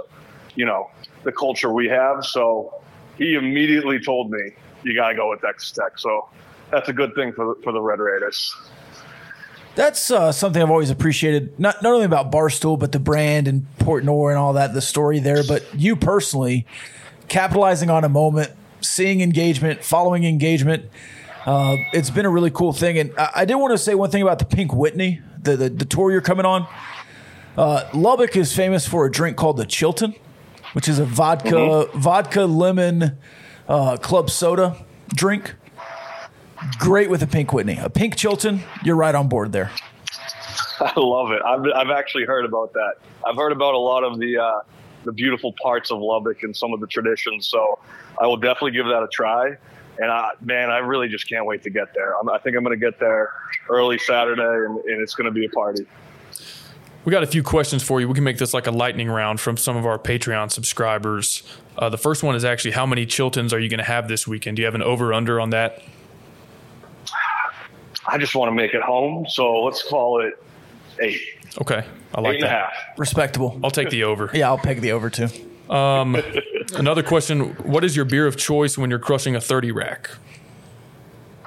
[0.56, 0.90] you know,
[1.24, 2.26] the culture we have.
[2.26, 2.82] So
[3.18, 4.52] he immediately told me,
[4.84, 6.30] "You got to go with Texas Tech." So
[6.72, 8.56] that's a good thing for the, for the Red Raiders.
[9.80, 13.66] That's uh, something I've always appreciated, not not only about Barstool, but the brand and
[13.78, 15.42] Portnoy and all that, the story there.
[15.42, 16.66] But you personally,
[17.30, 18.52] capitalizing on a moment,
[18.82, 20.90] seeing engagement, following engagement.
[21.46, 24.12] Uh, it's been a really cool thing, and I, I did want to say one
[24.12, 26.68] thing about the Pink Whitney, the the, the tour you're coming on.
[27.56, 30.14] Uh, Lubbock is famous for a drink called the Chilton,
[30.74, 33.18] which is a vodka vodka lemon
[33.70, 34.76] uh, club soda
[35.08, 35.56] drink.
[36.78, 38.62] Great with a Pink Whitney, a Pink Chilton.
[38.84, 39.72] You're right on board there.
[40.80, 41.42] I love it.
[41.46, 42.94] I've, I've actually heard about that.
[43.26, 44.60] I've heard about a lot of the uh,
[45.06, 47.48] the beautiful parts of Lubbock and some of the traditions.
[47.48, 47.80] So
[48.20, 49.56] I will definitely give that a try.
[49.98, 52.18] And I, man, I really just can't wait to get there.
[52.18, 53.34] I'm, I think I'm going to get there
[53.70, 55.86] early Saturday, and, and it's going to be a party.
[57.06, 58.08] We got a few questions for you.
[58.08, 61.44] We can make this like a lightning round from some of our Patreon subscribers.
[61.78, 64.28] Uh, the first one is actually how many Chiltons are you going to have this
[64.28, 64.58] weekend?
[64.58, 65.82] Do you have an over under on that?
[68.12, 69.26] I just want to make it home.
[69.30, 70.34] So let's call it
[71.00, 71.22] eight.
[71.62, 71.84] Okay,
[72.14, 72.72] I like Eight and a that.
[72.74, 72.74] half.
[72.98, 73.60] Respectable.
[73.64, 74.30] I'll take the over.
[74.34, 75.28] Yeah, I'll peg the over too.
[75.70, 76.16] Um,
[76.76, 80.10] another question: What is your beer of choice when you're crushing a thirty rack?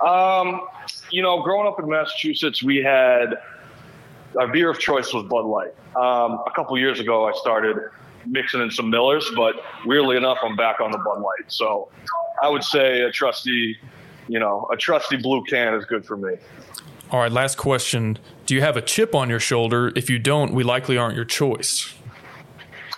[0.04, 0.62] Um,
[1.10, 3.34] you know, growing up in Massachusetts, we had
[4.38, 5.74] our beer of choice was Bud Light.
[5.96, 7.76] Um, a couple years ago, I started
[8.26, 11.44] mixing in some Millers, but weirdly enough, I'm back on the Bud Light.
[11.48, 11.88] So
[12.42, 13.76] I would say a trusty,
[14.32, 16.36] you know, a trusty blue can is good for me.
[17.10, 19.92] All right, last question: Do you have a chip on your shoulder?
[19.94, 21.92] If you don't, we likely aren't your choice.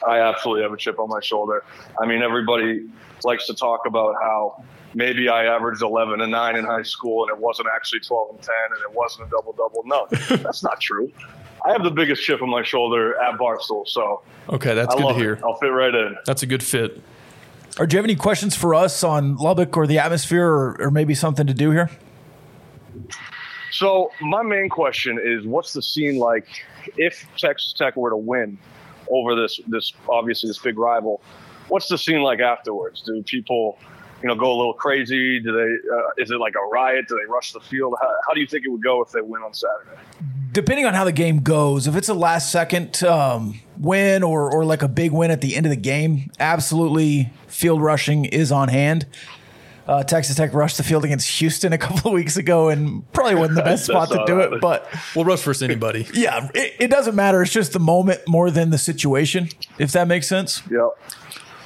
[0.06, 1.64] I absolutely have a chip on my shoulder.
[2.00, 2.86] I mean, everybody
[3.24, 4.62] likes to talk about how
[4.94, 8.40] maybe I averaged 11 and 9 in high school and it wasn't actually 12 and
[8.42, 9.82] 10 and it wasn't a double double.
[9.86, 10.06] No,
[10.36, 11.10] that's not true.
[11.66, 15.08] I have the biggest chip on my shoulder at Barstool, so Okay, that's I good
[15.08, 15.32] to hear.
[15.32, 15.42] it.
[15.42, 16.16] I'll fit right in.
[16.26, 17.00] That's a good fit.
[17.78, 20.90] Or do you have any questions for us on Lubbock or the atmosphere or, or
[20.90, 21.90] maybe something to do here?
[23.72, 26.46] So my main question is, what's the scene like
[26.96, 28.56] if Texas Tech were to win
[29.10, 31.20] over this this obviously this big rival?
[31.66, 33.00] What's the scene like afterwards?
[33.00, 33.78] Do people,
[34.22, 35.40] you know, go a little crazy?
[35.40, 35.92] Do they?
[35.92, 37.06] Uh, is it like a riot?
[37.08, 37.94] Do they rush the field?
[38.00, 40.00] How, how do you think it would go if they win on Saturday?
[40.52, 44.64] Depending on how the game goes, if it's a last second um, win or, or
[44.64, 48.68] like a big win at the end of the game, absolutely field rushing is on
[48.68, 49.06] hand.
[49.86, 53.34] Uh, Texas Tech rushed the field against Houston a couple of weeks ago and probably
[53.34, 54.60] wasn't the best spot to do it.
[54.60, 56.06] But we'll rush versus anybody.
[56.14, 57.42] yeah, it, it doesn't matter.
[57.42, 59.48] It's just the moment more than the situation,
[59.78, 60.62] if that makes sense.
[60.70, 60.98] Yep.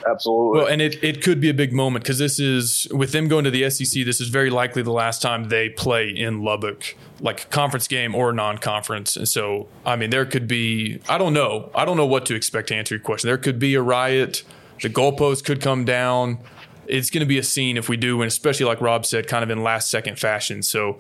[0.09, 0.61] Absolutely.
[0.61, 3.45] Well, and it, it could be a big moment because this is with them going
[3.45, 4.05] to the SEC.
[4.05, 8.33] This is very likely the last time they play in Lubbock, like conference game or
[8.33, 9.17] non-conference.
[9.17, 11.01] And so, I mean, there could be.
[11.09, 11.71] I don't know.
[11.75, 13.29] I don't know what to expect to answer your question.
[13.29, 14.43] There could be a riot.
[14.83, 16.39] The goalpost could come down.
[16.87, 19.45] It's going to be a scene if we do, and especially like Rob said, kind
[19.45, 20.63] of in last second fashion.
[20.63, 20.99] So,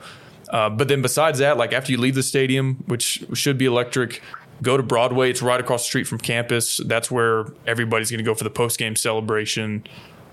[0.51, 4.23] uh, but then besides that, like after you leave the stadium, which should be electric,
[4.63, 5.31] go to Broadway.
[5.31, 6.79] It's right across the street from campus.
[6.85, 9.85] That's where everybody's going to go for the post game celebration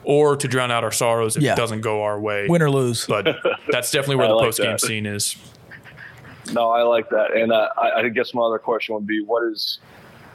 [0.03, 1.53] or to drown out our sorrows if Yeah.
[1.53, 2.47] it doesn't go our way.
[2.47, 3.05] Win or lose.
[3.07, 3.37] But
[3.69, 5.35] that's definitely where the like post game scene is.
[6.53, 7.35] No, I like that.
[7.35, 9.79] And uh, I, I guess my other question would be what is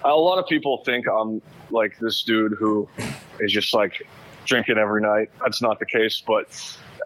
[0.05, 2.88] a lot of people think I'm like this dude who
[3.38, 4.03] is just like
[4.45, 5.30] drinking every night.
[5.41, 6.47] That's not the case, but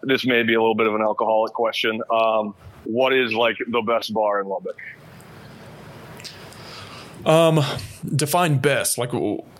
[0.03, 2.01] this may be a little bit of an alcoholic question.
[2.11, 2.55] Um,
[2.85, 4.77] what is like the best bar in Lubbock?
[7.25, 7.63] Um,
[8.15, 8.97] define best.
[8.97, 9.11] Like,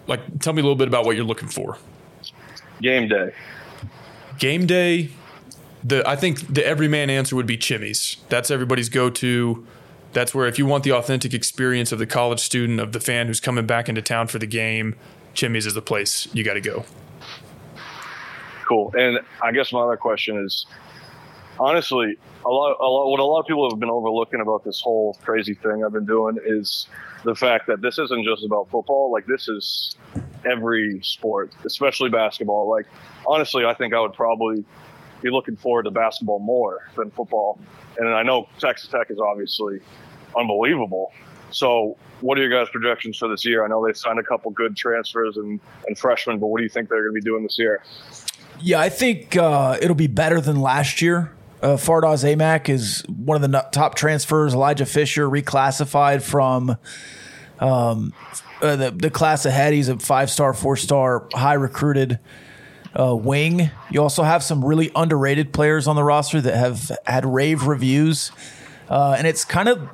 [0.07, 1.77] like, tell me a little bit about what you're looking for.
[2.81, 3.31] Game day.
[4.37, 5.09] Game day.
[5.83, 8.17] The I think the everyman answer would be Chimy's.
[8.29, 9.65] That's everybody's go to.
[10.13, 13.27] That's where if you want the authentic experience of the college student, of the fan
[13.27, 14.95] who's coming back into town for the game,
[15.33, 16.85] Chimy's is the place you got to go.
[18.67, 18.93] Cool.
[18.97, 20.65] And I guess my other question is,
[21.59, 24.81] honestly, a lot, a lot, what a lot of people have been overlooking about this
[24.81, 26.87] whole crazy thing I've been doing is
[27.25, 29.11] the fact that this isn't just about football.
[29.11, 29.95] Like this is
[30.45, 32.69] every sport, especially basketball.
[32.69, 32.85] Like
[33.27, 34.63] honestly, I think I would probably
[35.21, 37.59] be looking forward to basketball more than football.
[37.97, 39.79] And I know Texas Tech is obviously
[40.37, 41.11] unbelievable.
[41.51, 43.63] So, what are your guys' projections for this year?
[43.63, 46.69] I know they signed a couple good transfers and, and freshmen, but what do you
[46.69, 47.83] think they're going to be doing this year?
[48.59, 51.34] Yeah, I think uh, it'll be better than last year.
[51.61, 54.53] Uh, Fardaws Aimaq is one of the top transfers.
[54.53, 56.77] Elijah Fisher reclassified from
[57.59, 58.13] um,
[58.61, 59.73] uh, the, the class ahead.
[59.73, 62.19] He's a five star, four star, high recruited
[62.99, 63.71] uh, wing.
[63.89, 68.31] You also have some really underrated players on the roster that have had rave reviews.
[68.89, 69.89] Uh, and it's kind of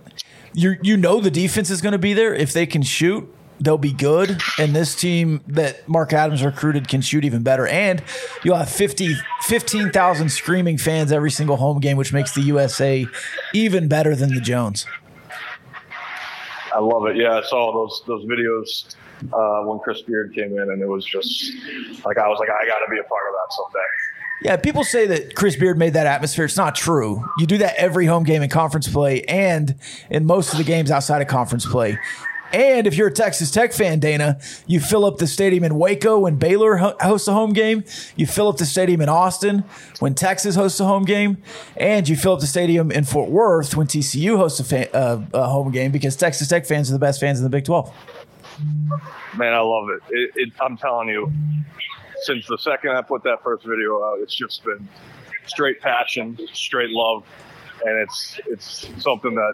[0.53, 3.77] you you know the defense is going to be there if they can shoot they'll
[3.77, 8.01] be good and this team that Mark Adams recruited can shoot even better and
[8.43, 13.05] you'll have 50 15,000 screaming fans every single home game which makes the USA
[13.53, 14.85] even better than the Jones.
[16.73, 17.17] I love it.
[17.17, 18.95] Yeah, I saw those those videos
[19.33, 21.51] uh, when Chris Beard came in, and it was just
[22.05, 23.85] like I was like, I got to be a part of that someday.
[24.43, 26.45] Yeah, people say that Chris Beard made that atmosphere.
[26.45, 27.23] It's not true.
[27.37, 29.75] You do that every home game in conference play and
[30.09, 31.99] in most of the games outside of conference play.
[32.53, 36.19] And if you're a Texas Tech fan, Dana, you fill up the stadium in Waco
[36.19, 37.83] when Baylor hosts a home game.
[38.15, 39.63] You fill up the stadium in Austin
[39.99, 41.37] when Texas hosts a home game.
[41.77, 45.23] And you fill up the stadium in Fort Worth when TCU hosts a, fa- uh,
[45.33, 47.93] a home game because Texas Tech fans are the best fans in the Big 12.
[49.37, 50.01] Man, I love it.
[50.09, 51.31] it, it I'm telling you,
[52.23, 54.87] since the second I put that first video out, it's just been
[55.45, 57.23] straight passion, straight love,
[57.83, 59.53] and it's it's something that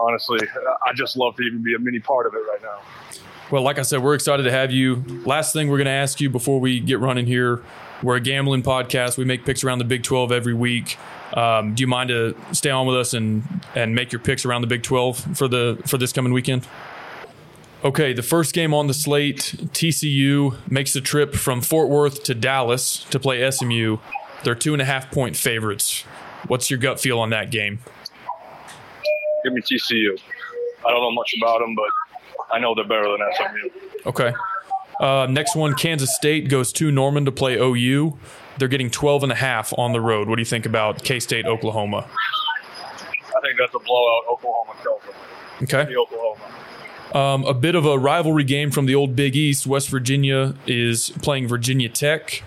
[0.00, 0.40] honestly
[0.86, 2.78] I just love to even be a mini part of it right now.
[3.50, 4.96] Well, like I said, we're excited to have you.
[5.24, 7.62] Last thing we're going to ask you before we get running here
[8.02, 9.16] we're a gambling podcast.
[9.16, 10.98] We make picks around the Big 12 every week.
[11.34, 13.42] Um, do you mind to stay on with us and,
[13.74, 16.66] and make your picks around the Big 12 for the for this coming weekend?
[17.84, 22.34] Okay, the first game on the slate, TCU makes the trip from Fort Worth to
[22.34, 23.98] Dallas to play SMU.
[24.42, 26.02] They're two and a half point favorites.
[26.48, 27.80] What's your gut feel on that game?
[29.44, 30.18] Give me TCU.
[30.86, 31.90] I don't know much about them, but
[32.50, 33.70] I know they're better than SMU.
[34.06, 34.32] Okay.
[35.00, 38.18] Uh, next one, Kansas State goes to Norman to play OU.
[38.58, 40.28] They're getting 12 and a half on the road.
[40.28, 42.08] What do you think about K State, Oklahoma?
[42.08, 44.22] I think that's a blowout.
[44.30, 45.14] Oklahoma kills them.
[45.62, 45.92] Okay.
[45.92, 46.54] The Oklahoma.
[47.14, 49.66] Um, a bit of a rivalry game from the old Big East.
[49.66, 52.42] West Virginia is playing Virginia Tech.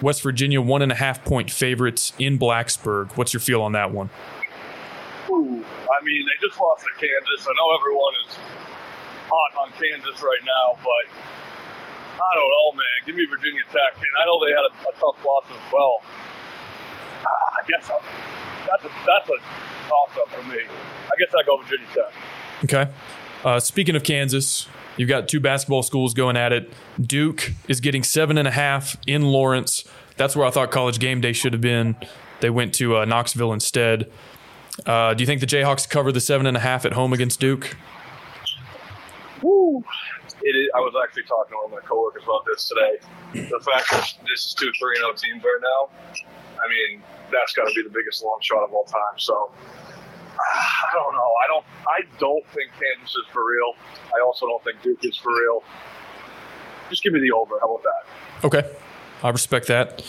[0.00, 3.16] West Virginia, one and a half point favorites in Blacksburg.
[3.16, 4.10] What's your feel on that one?
[5.32, 7.46] I mean, they just lost to Kansas.
[7.48, 8.32] I know everyone is
[9.28, 11.04] hot on Kansas right now, but
[12.20, 12.96] I don't know, man.
[13.06, 13.96] Give me Virginia Tech.
[13.96, 16.02] And I know they had a, a tough loss as well.
[17.24, 18.04] Ah, I guess I'm,
[18.68, 19.38] that's a that's a
[19.88, 20.60] toss up for me.
[20.60, 22.12] I guess I go Virginia Tech.
[22.64, 22.92] Okay.
[23.44, 26.72] Uh, speaking of Kansas, you've got two basketball schools going at it.
[27.00, 29.84] Duke is getting seven and a half in Lawrence.
[30.16, 31.96] That's where I thought college game day should have been.
[32.40, 34.10] They went to uh, Knoxville instead.
[34.86, 37.40] Uh, do you think the Jayhawks cover the seven and a half at home against
[37.40, 37.76] Duke?
[39.42, 39.84] Woo.
[40.42, 42.98] it is, I was actually talking with my coworkers about this today.
[43.34, 45.90] The fact that this is two three and zero teams right now,
[46.62, 47.02] I mean,
[47.32, 49.18] that's got to be the biggest long shot of all time.
[49.18, 49.50] So
[50.38, 51.30] I don't know.
[51.42, 51.64] I don't.
[51.86, 53.74] I don't think Kansas is for real.
[54.16, 55.62] I also don't think Duke is for real.
[56.88, 57.58] Just give me the over.
[57.60, 58.46] How about that?
[58.46, 58.76] Okay.
[59.22, 60.04] I respect that.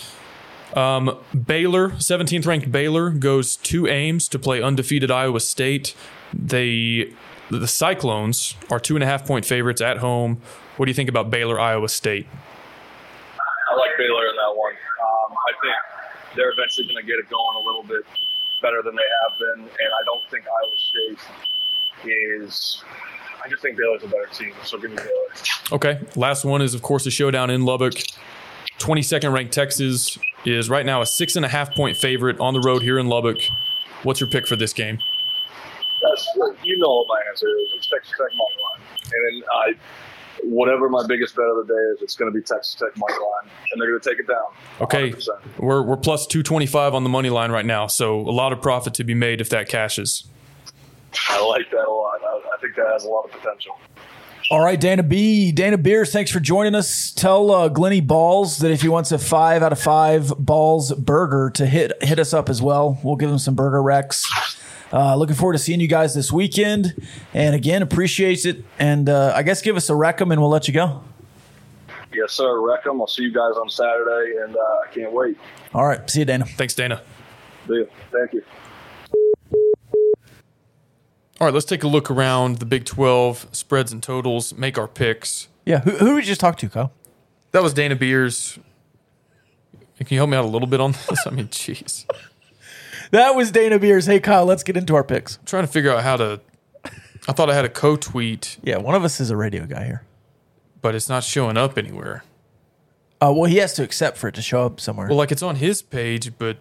[0.76, 5.94] Um, Baylor, 17th ranked Baylor, goes to Ames to play undefeated Iowa State.
[6.32, 7.12] They,
[7.50, 10.40] the Cyclones, are two and a half point favorites at home.
[10.76, 12.26] What do you think about Baylor, Iowa State?
[13.70, 14.72] I like Baylor in that one.
[14.72, 18.04] Um, I think they're eventually going to get it going a little bit
[18.60, 22.82] better than they have been, and I don't think Iowa State is.
[23.44, 25.10] I just think Baylor's a better team, so give me Baylor.
[25.72, 26.00] Okay.
[26.16, 27.94] Last one is, of course, a showdown in Lubbock.
[28.78, 32.60] 22nd ranked Texas is right now a six and a half point favorite on the
[32.60, 33.38] road here in Lubbock.
[34.02, 34.98] What's your pick for this game?
[36.02, 36.28] That's
[36.62, 37.68] you know what my answer is.
[37.76, 39.72] It's Texas Tech money line, and then I,
[40.42, 43.14] whatever my biggest bet of the day is, it's going to be Texas Tech money
[43.14, 44.52] line, and they're going to take it down.
[44.82, 45.12] Okay.
[45.12, 45.28] 100%.
[45.58, 48.92] We're, we're plus 225 on the money line right now, so a lot of profit
[48.94, 50.24] to be made if that cashes.
[51.30, 52.20] I like that a lot.
[52.22, 53.78] I, I think that has a lot of potential.
[54.54, 55.50] All right, Dana B.
[55.50, 57.10] Dana Beers, thanks for joining us.
[57.10, 61.50] Tell uh, Glenny Balls that if he wants a five out of five balls burger
[61.54, 62.96] to hit hit us up as well.
[63.02, 64.24] We'll give him some burger recs.
[64.92, 66.94] Uh, looking forward to seeing you guys this weekend.
[67.32, 68.64] And again, appreciate it.
[68.78, 71.02] And uh, I guess give us a rec 'em and we'll let you go.
[72.12, 72.60] Yes, sir.
[72.60, 73.00] Wreck 'em.
[73.00, 75.36] I'll see you guys on Saturday, and uh, I can't wait.
[75.74, 76.44] All right, see you, Dana.
[76.44, 77.02] Thanks, Dana.
[77.66, 77.86] Deal.
[78.12, 78.44] Thank you.
[81.44, 84.88] All right, let's take a look around the Big 12 spreads and totals, make our
[84.88, 85.48] picks.
[85.66, 86.90] Yeah, who, who did we just talk to, Kyle?
[87.52, 88.58] That was Dana Beers.
[89.98, 91.26] Can you help me out a little bit on this?
[91.26, 92.06] I mean, jeez.
[93.10, 94.06] That was Dana Beers.
[94.06, 95.36] Hey, Kyle, let's get into our picks.
[95.36, 96.40] I'm trying to figure out how to.
[97.28, 99.84] I thought I had a co tweet, Yeah, one of us is a radio guy
[99.84, 100.02] here.
[100.80, 102.24] but it's not showing up anywhere.
[103.20, 105.08] Uh, well, he has to accept for it to show up somewhere.
[105.08, 106.56] Well, like it's on his page, but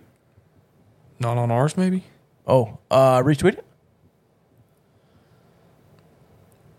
[1.21, 2.03] not on ours, maybe?
[2.45, 3.65] oh, uh, retweet it?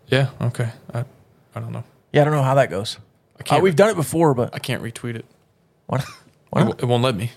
[0.07, 0.69] Yeah, okay.
[0.93, 1.03] I,
[1.55, 1.83] I don't know.
[2.13, 2.97] Yeah, I don't know how that goes.
[3.37, 5.25] I Uh, can't, we've done it before, but I can't retweet it.
[5.87, 6.05] why, It,
[6.49, 6.83] why w- not?
[6.83, 7.31] it won't let me.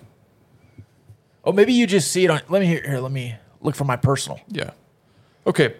[1.43, 2.41] Oh, maybe you just see it on.
[2.49, 2.81] Let me hear.
[2.85, 4.39] Here, let me look for my personal.
[4.49, 4.71] Yeah.
[5.47, 5.75] Okay.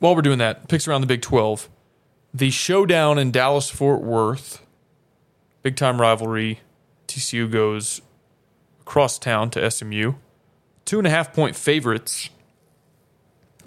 [0.00, 1.68] While we're doing that, picks around the Big 12.
[2.34, 4.60] The showdown in Dallas Fort Worth,
[5.62, 6.60] big time rivalry.
[7.06, 8.02] TCU goes
[8.80, 10.14] across town to SMU.
[10.84, 12.28] Two and a half point favorites.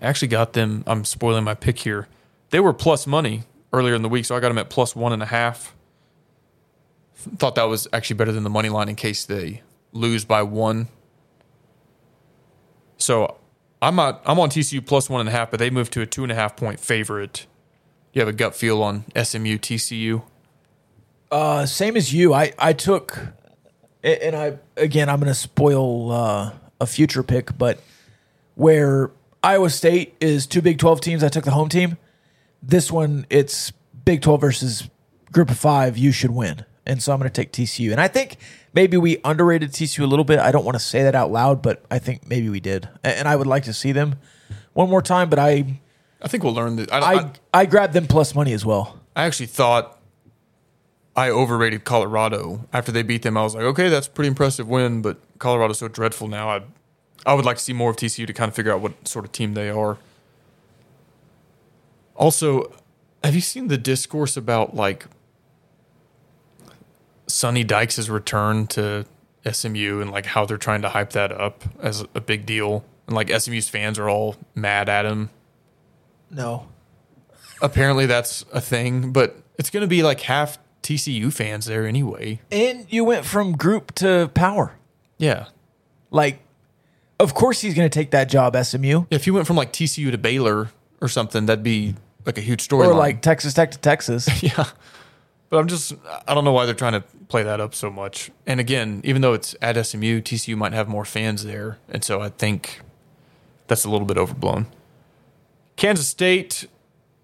[0.01, 0.83] I actually got them.
[0.85, 2.07] I'm spoiling my pick here.
[2.49, 3.43] They were plus money
[3.73, 5.75] earlier in the week, so I got them at plus one and a half.
[7.15, 10.87] Thought that was actually better than the money line in case they lose by one.
[12.97, 13.37] So
[13.81, 16.05] I'm not, I'm on TCU plus one and a half, but they moved to a
[16.05, 17.45] two and a half point favorite.
[18.13, 20.23] You have a gut feel on SMU TCU.
[21.29, 22.33] Uh, same as you.
[22.33, 23.19] I I took,
[24.03, 27.79] and I again I'm going to spoil uh, a future pick, but
[28.55, 29.11] where
[29.43, 31.97] Iowa State is two Big Twelve teams, I took the home team.
[32.61, 33.71] This one, it's
[34.05, 34.89] Big Twelve versus
[35.31, 35.97] Group of Five.
[35.97, 37.91] You should win, and so I'm going to take TCU.
[37.91, 38.37] And I think
[38.73, 40.39] maybe we underrated TCU a little bit.
[40.39, 43.27] I don't want to say that out loud, but I think maybe we did, and
[43.27, 44.15] I would like to see them
[44.73, 45.29] one more time.
[45.29, 45.79] But I
[46.21, 46.91] I think we'll learn that.
[46.91, 48.99] I, I I, I grabbed them plus money as well.
[49.15, 49.99] I actually thought
[51.15, 53.37] I overrated Colorado after they beat them.
[53.37, 56.49] I was like, okay, that's a pretty impressive win, but Colorado's so dreadful now.
[56.49, 56.61] I
[57.25, 59.25] I would like to see more of TCU to kind of figure out what sort
[59.25, 59.97] of team they are.
[62.17, 62.73] Also,
[63.23, 65.05] have you seen the discourse about like
[67.27, 69.05] Sonny Dykes' return to
[69.49, 72.83] SMU and like how they're trying to hype that up as a big deal?
[73.05, 75.29] And like SMU's fans are all mad at him
[76.29, 76.67] No,
[77.61, 82.39] apparently that's a thing, but it's going to be like half TCU fans there anyway.
[82.51, 84.73] and you went from group to power.
[85.17, 85.47] Yeah.
[86.11, 86.39] Like,
[87.19, 90.11] of course he's going to take that job, SMU, If you went from like TCU
[90.11, 90.69] to Baylor
[91.01, 91.95] or something, that'd be
[92.27, 92.85] like a huge story.
[92.85, 94.43] or like Texas Tech to Texas.
[94.43, 94.65] yeah.
[95.49, 95.93] But I'm just,
[96.27, 98.29] I don't know why they're trying to play that up so much.
[98.45, 101.79] And again, even though it's at SMU, TCU might have more fans there.
[101.87, 102.81] And so I think
[103.67, 104.67] that's a little bit overblown.
[105.77, 106.67] Kansas State,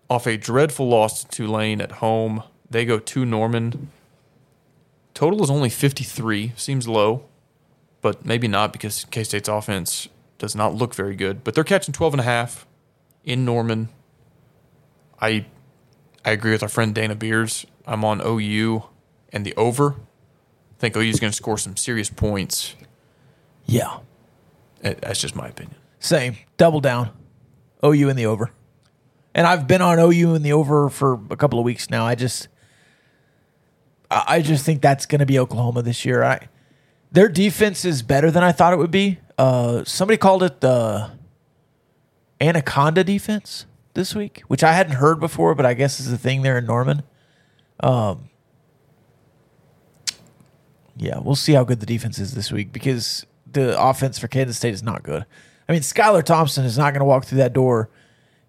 [0.10, 3.92] off a dreadful loss to Tulane at home, they go to Norman.
[5.14, 7.26] Total is only 53, seems low,
[8.02, 11.44] but maybe not because K State's offense does not look very good.
[11.44, 12.66] But they're catching 12 and a half
[13.26, 13.90] in Norman.
[15.24, 15.46] I
[16.26, 17.66] I agree with our friend Dana Beers.
[17.88, 18.84] I'm on OU
[19.32, 19.96] and the over.
[19.96, 22.76] I think OU is going to score some serious points.
[23.66, 23.98] yeah,
[24.84, 25.76] Eh, That's just my opinion.
[26.00, 26.36] same.
[26.58, 27.10] Double down.
[27.86, 28.52] OU and the over.
[29.34, 32.06] And I've been on OU and the over for a couple of weeks now.
[32.06, 32.48] I just,
[34.12, 36.22] I I just think that's going to be Oklahoma this year.
[36.24, 36.50] I,
[37.12, 39.20] their defense is better than I thought it would be.
[39.38, 41.12] Uh, somebody called it the
[42.42, 46.42] Anaconda defense this week, which I hadn't heard before, but I guess is a thing
[46.42, 47.04] there in Norman.
[47.80, 48.30] Um,
[50.98, 54.58] yeah, we'll see how good the defense is this week because the offense for Kansas
[54.58, 55.26] State is not good.
[55.68, 57.90] I mean, Skylar Thompson is not going to walk through that door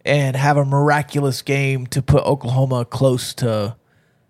[0.05, 3.77] and have a miraculous game to put Oklahoma close to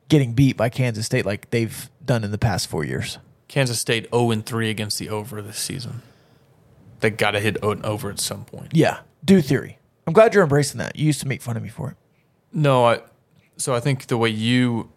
[0.09, 3.19] getting beat by Kansas State like they've done in the past four years.
[3.49, 6.03] Kansas State 0 and 3 against the over this season.
[7.01, 8.73] They got to hit over at some point.
[8.73, 9.79] Yeah, do theory.
[10.07, 10.97] I'm glad you're embracing that.
[10.97, 11.97] You used to make fun of me for it.
[12.53, 13.01] No, I.
[13.57, 14.91] So I think the way you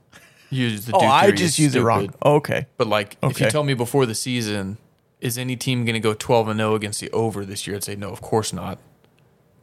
[0.49, 2.03] use the Oh, do I theory just is use it wrong.
[2.03, 2.17] stupid.
[2.25, 2.65] Okay.
[2.77, 3.49] But like, if you Okay.
[3.49, 4.77] tell me before the season,
[5.21, 7.75] is any team going to go 12 and 0 against the over this year?
[7.75, 8.79] I'd say no, of course not,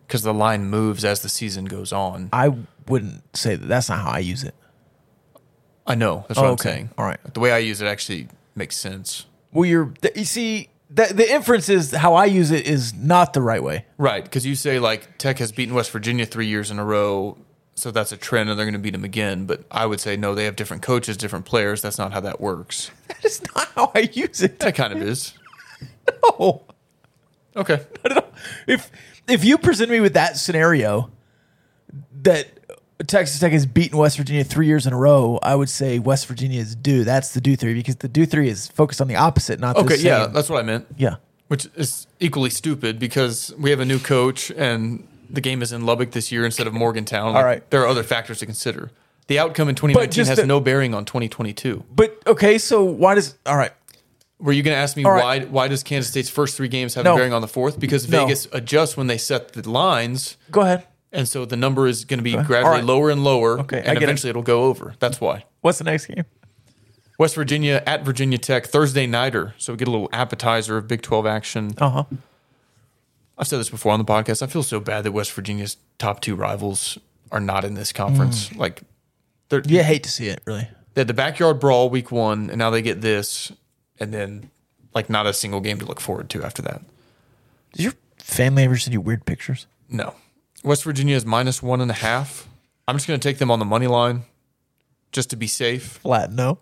[0.06, 2.28] because the line moves as the season goes on.
[2.32, 2.54] I
[2.88, 3.66] wouldn't say that.
[3.66, 4.54] That's not how I use it.
[5.86, 6.70] I know that's what Oh, I'm okay.
[6.70, 6.90] saying.
[6.96, 7.18] All right.
[7.34, 9.26] the way I use it actually makes sense.
[9.52, 13.32] Well, you're th- you see the the inference is how I use it is not
[13.32, 13.84] the right way.
[13.98, 17.36] Right, because you say like Tech has beaten West Virginia three years in a row,
[17.74, 19.46] so that's a trend, and they're going to beat them again.
[19.46, 21.82] But I would say no, they have different coaches, different players.
[21.82, 22.90] That's not how that works.
[23.08, 24.60] That's not how I use it.
[24.60, 25.34] That kind of is.
[26.22, 26.62] No.
[27.56, 27.80] Okay.
[28.04, 28.32] I don't know.
[28.66, 28.90] If
[29.26, 31.10] if you present me with that scenario
[32.22, 32.48] that
[33.06, 36.26] Texas Tech has beaten West Virginia three years in a row, I would say West
[36.26, 37.02] Virginia is due.
[37.04, 39.88] That's the do three because the do three is focused on the opposite, not Okay.
[39.88, 40.06] the same.
[40.06, 40.86] Yeah, that's what I meant.
[40.96, 41.16] yeah.
[41.48, 45.84] Which is equally stupid because we have a new coach and the game is in
[45.84, 47.34] Lubbock this year instead of Morgantown.
[47.34, 47.70] Like, right.
[47.70, 48.90] There are other factors to consider.
[49.26, 51.84] The outcome in 2019 has the- no bearing on 2022.
[51.94, 53.72] But okay, so why does all right?
[54.38, 55.40] Were you going to ask me All why?
[55.40, 57.14] Why does Kansas State's first three games have No.
[57.14, 57.78] a bearing on the fourth?
[57.78, 58.24] Because No.
[58.24, 60.84] Vegas adjusts when they set the lines, Go ahead.
[61.14, 62.84] And so the number is going to be All gradually right.
[62.84, 63.58] lower and lower.
[63.60, 64.02] Okay, and get it.
[64.02, 64.94] eventually it'll go over.
[64.98, 65.44] That's why.
[65.62, 66.24] What's the next game?
[67.18, 71.00] West Virginia at Virginia Tech Thursday nighter, so we get a little appetizer of Big
[71.00, 71.72] 12 action.
[71.78, 72.04] Uh huh.
[73.38, 74.42] I've said this before on the podcast.
[74.42, 76.98] I feel so bad that West Virginia's top two rivals
[77.32, 78.48] are not in this conference.
[78.50, 78.58] Mm.
[78.58, 78.82] Like,
[79.48, 80.68] they're, You hate to see it, really.
[80.94, 83.50] they had the backyard brawl week one, and now they get this,
[83.98, 84.50] and then
[84.94, 86.82] like not a single game to look forward to after that.
[87.72, 89.66] Did your family ever send you weird pictures?
[89.88, 90.14] No,
[90.64, 92.48] West Virginia is minus one and a half.
[92.88, 94.22] I'm just going to take them on the money line,
[95.12, 95.84] just to be safe.
[96.02, 96.58] Flat, no.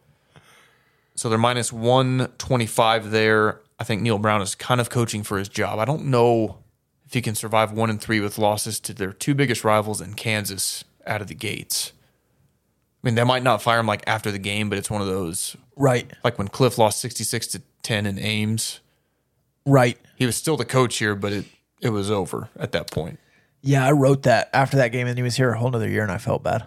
[1.15, 3.61] So they're minus 125 there.
[3.79, 5.79] I think Neal Brown is kind of coaching for his job.
[5.79, 6.59] I don't know
[7.07, 10.15] if he can survive one and three with losses to their two biggest rivals in
[10.15, 11.93] Kansas out of the gates.
[13.03, 15.09] I mean, they might not fire him like after the game, but it's one of
[15.09, 16.11] those Right.
[16.23, 18.81] like when Cliff lost 66 to 10 in Ames.
[19.67, 19.99] Right.
[20.17, 21.45] He was still the coach here, but it
[21.81, 23.19] it was over at that point.
[23.63, 26.03] Yeah, I wrote that after that game, and he was here a whole nother year,
[26.03, 26.65] and I felt bad.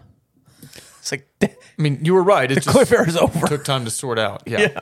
[0.99, 2.49] It's like I mean, you were right.
[2.49, 3.47] It just Cliff is over.
[3.47, 4.43] took time to sort out.
[4.47, 4.79] Yeah.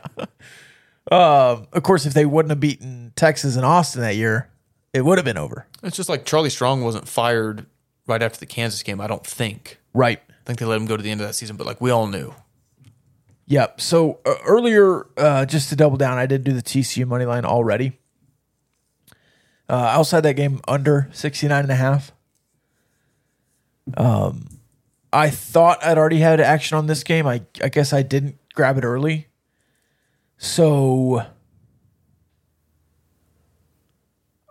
[1.11, 4.49] Of course, if they wouldn't have beaten Texas and Austin that year,
[4.93, 5.67] it would have been over.
[5.81, 7.65] It's just like Charlie Strong wasn't fired
[8.07, 9.79] right after the Kansas game, I don't think.
[9.93, 10.21] Right.
[10.29, 11.89] I think they let him go to the end of that season, but like we
[11.91, 12.33] all knew.
[13.47, 13.81] Yep.
[13.81, 17.45] So uh, earlier, uh, just to double down, I did do the TCU money line
[17.45, 17.99] already.
[19.73, 22.11] Uh, had that game under 69 and a half.
[23.97, 24.59] Um,
[25.11, 27.25] I thought I'd already had action on this game.
[27.25, 29.29] I, I guess I didn't grab it early.
[30.37, 31.25] So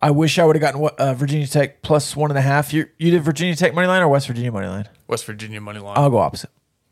[0.02, 2.72] I wish I would have gotten uh, Virginia Tech plus one and a half.
[2.72, 4.88] You, you did Virginia Tech money line or West Virginia money line?
[5.06, 5.96] West Virginia money line.
[5.96, 6.50] I'll go opposite.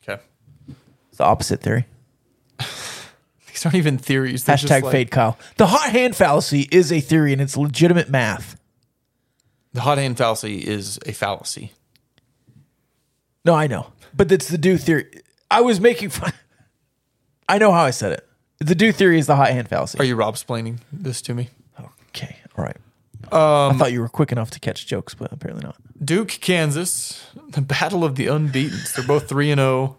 [0.08, 0.22] okay.
[1.08, 1.86] It's the opposite theory.
[3.51, 4.44] These aren't even theories.
[4.44, 5.38] They're just Hashtag like- fade Kyle.
[5.57, 8.59] The hot hand fallacy is a theory and it's legitimate math.
[9.72, 11.72] The hot hand fallacy is a fallacy.
[13.44, 13.92] No, I know.
[14.14, 15.07] But it's the do theory.
[15.51, 16.32] I was making fun.
[17.48, 18.26] I know how I said it.
[18.59, 19.98] The do theory is the hot hand fallacy.
[19.98, 21.48] Are you Rob explaining this to me?
[22.09, 22.36] okay.
[22.59, 22.76] All right.
[23.32, 25.76] Um, I thought you were quick enough to catch jokes, but apparently not.
[26.05, 28.92] Duke, Kansas, the battle of the unbeatens.
[28.94, 29.96] They're both 3 and 0.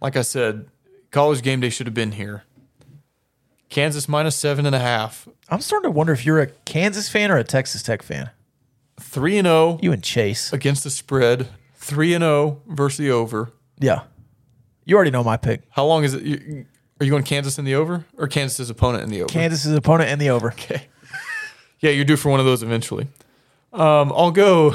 [0.00, 0.66] Like I said,
[1.10, 2.44] college game day should have been here.
[3.72, 5.26] Kansas minus seven and a half.
[5.48, 8.28] I'm starting to wonder if you're a Kansas fan or a Texas Tech fan.
[9.00, 10.52] 3 and 0 You and Chase.
[10.52, 11.48] against the spread.
[11.76, 13.50] 3 and 0 versus the over.
[13.78, 14.02] Yeah.
[14.84, 15.62] You already know my pick.
[15.70, 16.22] How long is it?
[16.22, 16.66] You,
[17.00, 19.32] are you going Kansas in the over or Kansas's opponent in the over?
[19.32, 20.48] Kansas's opponent and the over.
[20.52, 20.88] Okay.
[21.80, 23.08] Yeah, you're due for one of those eventually.
[23.72, 24.74] Um, I'll go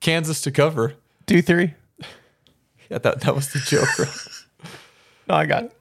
[0.00, 0.94] Kansas to cover.
[1.26, 1.74] Do theory?
[2.88, 4.08] Yeah, that, that was the joke.
[5.28, 5.72] No, I got it.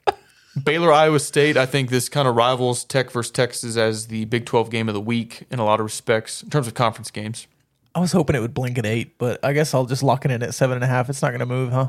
[0.64, 1.58] Baylor, Iowa State.
[1.58, 4.94] I think this kind of rivals Tech versus Texas as the Big 12 game of
[4.94, 7.48] the week in a lot of respects in terms of conference games.
[7.96, 10.32] I was hoping it would blink at eight, but I guess I'll just lock it
[10.32, 11.10] in at seven and a half.
[11.10, 11.88] It's not going to move, huh?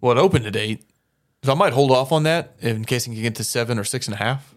[0.00, 0.84] Well, it opened at eight,
[1.42, 3.84] so I might hold off on that in case it can get to seven or
[3.84, 4.54] six and a half.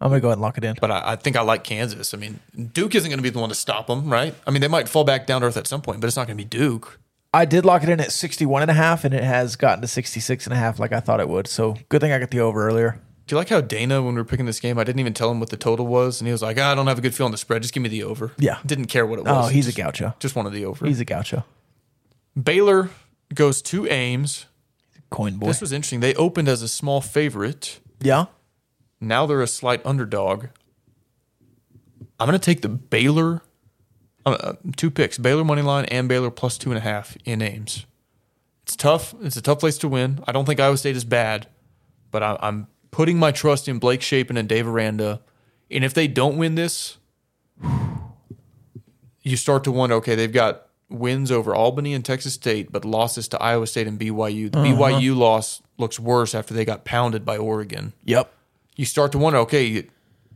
[0.00, 0.76] I'm going to go ahead and lock it in.
[0.80, 2.12] But I, I think I like Kansas.
[2.12, 2.40] I mean,
[2.72, 4.34] Duke isn't going to be the one to stop them, right?
[4.46, 6.26] I mean, they might fall back down to earth at some point, but it's not
[6.26, 6.98] going to be Duke.
[7.36, 9.86] I did lock it in at 61 and a half, and it has gotten to
[9.86, 11.46] 66 and a half like I thought it would.
[11.46, 12.98] So good thing I got the over earlier.
[13.26, 15.30] Do you like how Dana, when we were picking this game, I didn't even tell
[15.30, 17.14] him what the total was, and he was like, ah, "I don't have a good
[17.14, 17.60] feel on the spread.
[17.60, 18.58] Just give me the over." Yeah.
[18.64, 19.46] didn't care what it was.
[19.46, 20.14] Oh, he's just, a gaucho.
[20.18, 20.86] Just wanted the over.
[20.86, 21.44] He's a gaucho.
[22.40, 22.90] Baylor
[23.34, 24.46] goes to Ames.
[25.10, 25.46] Coin boy.
[25.48, 26.00] This was interesting.
[26.00, 27.80] They opened as a small favorite.
[28.00, 28.26] yeah.
[28.98, 30.46] Now they're a slight underdog.
[32.18, 33.42] I'm going to take the Baylor.
[34.26, 37.86] Uh, two picks: Baylor money line and Baylor plus two and a half in Ames.
[38.64, 39.14] It's tough.
[39.22, 40.18] It's a tough place to win.
[40.26, 41.46] I don't think Iowa State is bad,
[42.10, 45.20] but I, I'm putting my trust in Blake Shapen and Dave Aranda.
[45.70, 46.98] And if they don't win this,
[49.22, 49.94] you start to wonder.
[49.96, 53.98] Okay, they've got wins over Albany and Texas State, but losses to Iowa State and
[53.98, 54.50] BYU.
[54.50, 58.32] The BYU loss looks worse after they got pounded by Oregon Yep.
[58.76, 59.86] you start to wonder, okay,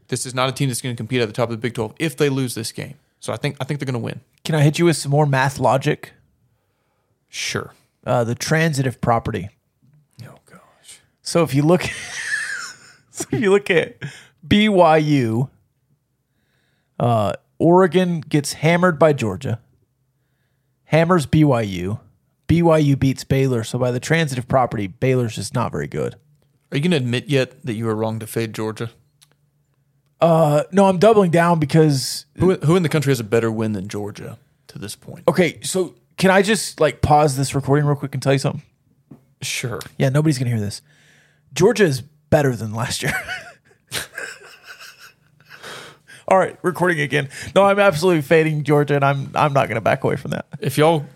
[0.08, 1.74] this is not a team that's going to compete at the top of the Big
[1.74, 2.94] 12 if they lose this game.
[3.20, 4.20] So I think I think they're going to win.
[4.44, 6.12] Can I hit you with some more math logic?
[7.28, 7.74] Sure.
[8.04, 9.50] Uh, the transitive property.
[10.24, 11.00] Oh gosh.
[11.22, 11.82] So if you look,
[13.10, 14.02] so if you look at
[14.46, 15.50] BYU,
[16.98, 19.60] uh, Oregon gets hammered by Georgia,
[20.84, 22.00] hammers BYU,
[22.48, 23.62] BYU beats Baylor.
[23.64, 26.16] So by the transitive property, Baylor's just not very good.
[26.72, 28.90] Are you going to admit yet that you were wrong to fade Georgia?
[30.20, 33.72] Uh, no, I'm doubling down because Who who in the country has a better win
[33.72, 35.24] than Georgia to this point?
[35.28, 35.58] okay.
[35.62, 38.62] So can I just like pause this recording real quick and tell you something?
[39.42, 39.80] Sure.
[39.96, 40.82] Yeah, nobody's gonna hear this.
[41.54, 43.12] Georgia is better than last year.
[46.28, 47.28] All right, recording again.
[47.56, 50.46] No, I'm absolutely fading Georgia, and I'm I'm not gonna back away from that.
[50.60, 51.06] If y'all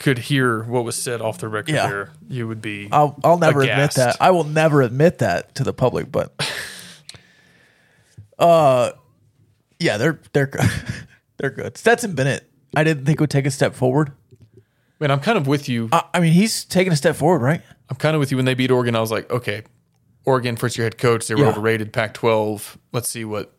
[0.00, 1.86] could hear what was said off the record Yeah.
[1.88, 3.96] there, you would be I'll I'll never admit aghast.
[3.96, 4.16] that.
[4.20, 6.32] I will never admit that to the public, but
[8.38, 8.92] uh
[9.78, 10.50] yeah, they're they're
[11.38, 11.76] they're good.
[11.76, 14.12] Stetson Bennett, I didn't think would take a step forward.
[15.00, 15.88] Man, I'm kind of with you.
[15.92, 17.60] I, I mean, he's taking a step forward, right?
[17.90, 18.96] I'm kind of with you when they beat Oregon.
[18.96, 19.62] I was like, okay,
[20.24, 21.48] Oregon first year head coach, they were Yeah.
[21.50, 21.92] overrated.
[21.92, 22.76] Pac-12.
[22.92, 23.52] Let's see what.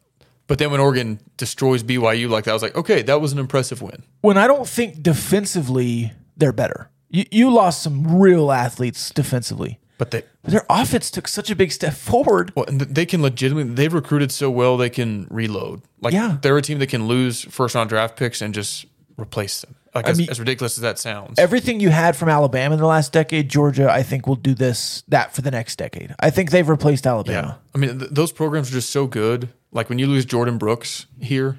[0.47, 3.39] But then when Oregon destroys BYU like that, I was like, okay, that was an
[3.39, 4.01] impressive win.
[4.21, 6.89] When I don't think defensively they're better.
[7.09, 9.79] You you lost some real athletes defensively.
[9.97, 12.51] But they their offense took such a big step forward.
[12.55, 15.81] well, and they can legitimately they've recruited so well they can reload.
[16.01, 16.37] Like Yeah.
[16.41, 18.85] they're a team that can lose first round draft picks and just
[19.17, 19.75] replace them.
[19.95, 21.39] Like as, mean- as ridiculous as that sounds.
[21.39, 25.01] Everything you had from Alabama in the last decade, Georgia, I think will do this
[25.07, 26.13] that for the next decade.
[26.19, 27.57] I think they've replaced Alabama.
[27.59, 27.69] yeah.
[27.73, 29.49] I mean th- those programs are just so good.
[29.71, 31.57] Like when you lose Jordan Brooks here,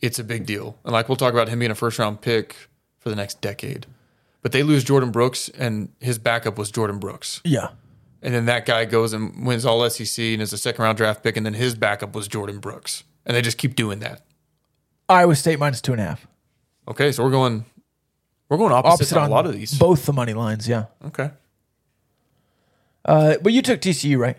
[0.00, 0.78] it's a big deal.
[0.84, 2.54] And like we'll talk about him being a first round pick
[3.00, 3.86] for the next decade.
[4.46, 7.40] But they lose Jordan Brooks and his backup was Jordan Brooks.
[7.42, 7.70] Yeah.
[8.22, 11.24] And then that guy goes and wins all SEC and is a second round draft
[11.24, 13.02] pick, and then his backup was Jordan Brooks.
[13.24, 14.24] And they just keep doing that.
[15.08, 16.28] Iowa State minus two and a half.
[16.86, 17.64] Okay, so we're going
[18.48, 19.76] we're going opposite, Opposite on a lot of these.
[19.76, 20.84] Both the money lines, yeah.
[21.04, 21.32] Okay.
[23.04, 24.36] Uh, but you took TCU, right?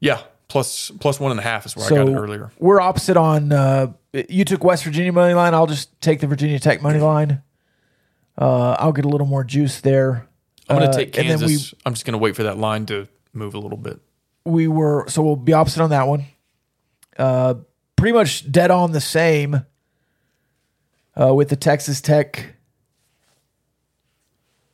[0.00, 0.22] Yeah.
[0.48, 2.50] Plus plus one and a half is where so I got it earlier.
[2.58, 3.52] We're opposite on.
[3.52, 5.52] Uh, you took West Virginia money line.
[5.52, 7.42] I'll just take the Virginia Tech money line.
[8.38, 10.26] Uh, I'll get a little more juice there.
[10.68, 11.74] I'm gonna Uh, take and then Kansas.
[11.84, 14.00] I'm just gonna wait for that line to move a little bit.
[14.44, 16.24] we were so we'll be opposite on that one.
[17.18, 17.54] Uh,
[17.96, 19.64] pretty much dead on the same
[21.20, 22.54] uh, with the Texas Tech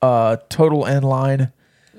[0.03, 1.53] uh, total end line.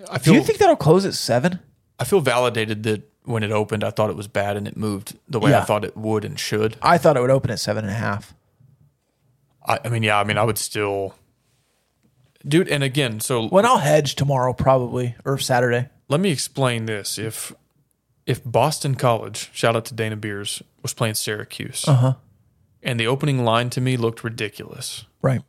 [0.09, 1.59] I Do you think that'll close at seven?
[1.99, 5.17] I feel validated that when it opened I thought it was bad and it moved
[5.27, 5.59] the way Yeah.
[5.61, 6.77] I thought it would and should.
[6.81, 8.33] I thought it would open at seven and a half.
[9.65, 11.15] I, I mean, yeah, I mean I would still
[12.47, 15.89] Dude, and again, so When I'll hedge tomorrow, probably or Saturday.
[16.07, 17.17] let me explain this.
[17.17, 17.53] If
[18.25, 22.13] if Boston College, shout out to Dana Beers, was playing Syracuse, Uh-huh.
[22.83, 25.41] and the opening line to me looked ridiculous, Right.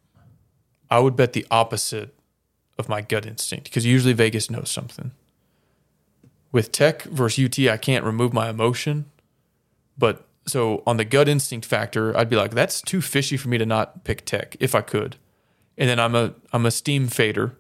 [0.90, 2.14] I would bet the opposite
[2.78, 5.10] of my gut instinct because usually Vegas knows something.
[6.52, 9.06] With Tech versus UT, I can't remove my emotion,
[9.98, 13.58] but so on the gut instinct factor, I'd be like, that's too fishy for me
[13.58, 15.16] to not pick Tech if I could.
[15.78, 17.56] And then I'm a I'm a Steam fader.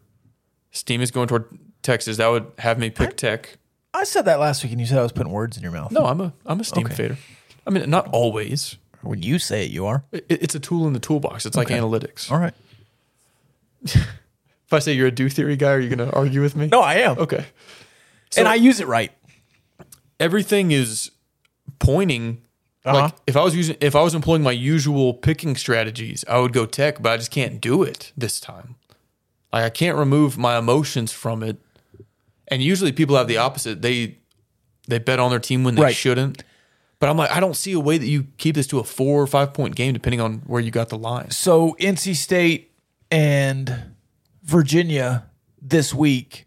[0.72, 1.46] Steam is going toward
[1.82, 2.16] Texas.
[2.18, 3.56] That would have me pick Tech.
[3.94, 5.90] I said that last week, and you said I was putting words in your mouth.
[5.92, 6.94] No, I'm a I'm a Steam Okay.
[6.94, 7.16] fader.
[7.66, 8.76] I mean, not always.
[9.02, 10.04] when you say it, you are.
[10.12, 11.46] It, it's a tool in the toolbox.
[11.46, 12.30] It's like analytics.
[12.30, 12.54] All right.
[14.66, 16.66] If I say you're a do theory guy, are you going to argue with me?
[16.70, 17.46] No, I am, Okay.
[18.36, 19.10] and I use it right.
[20.20, 21.10] Everything is
[21.78, 22.42] pointing
[22.88, 23.02] Uh-huh.
[23.02, 26.52] Like if I was using if I was employing my usual picking strategies, I would
[26.52, 28.76] go tech, but I just can't do it this time.
[29.52, 31.58] Like I can't remove my emotions from it.
[32.48, 33.82] And usually people have the opposite.
[33.82, 34.18] They
[34.88, 35.94] they bet on their team when they Right.
[35.94, 36.44] shouldn't.
[37.00, 39.22] But I'm like, I don't see a way that you keep this to a four
[39.22, 41.30] or five point game, depending on where you got the line.
[41.30, 42.72] So NC State
[43.10, 43.92] and
[44.42, 45.26] Virginia
[45.60, 46.46] this week,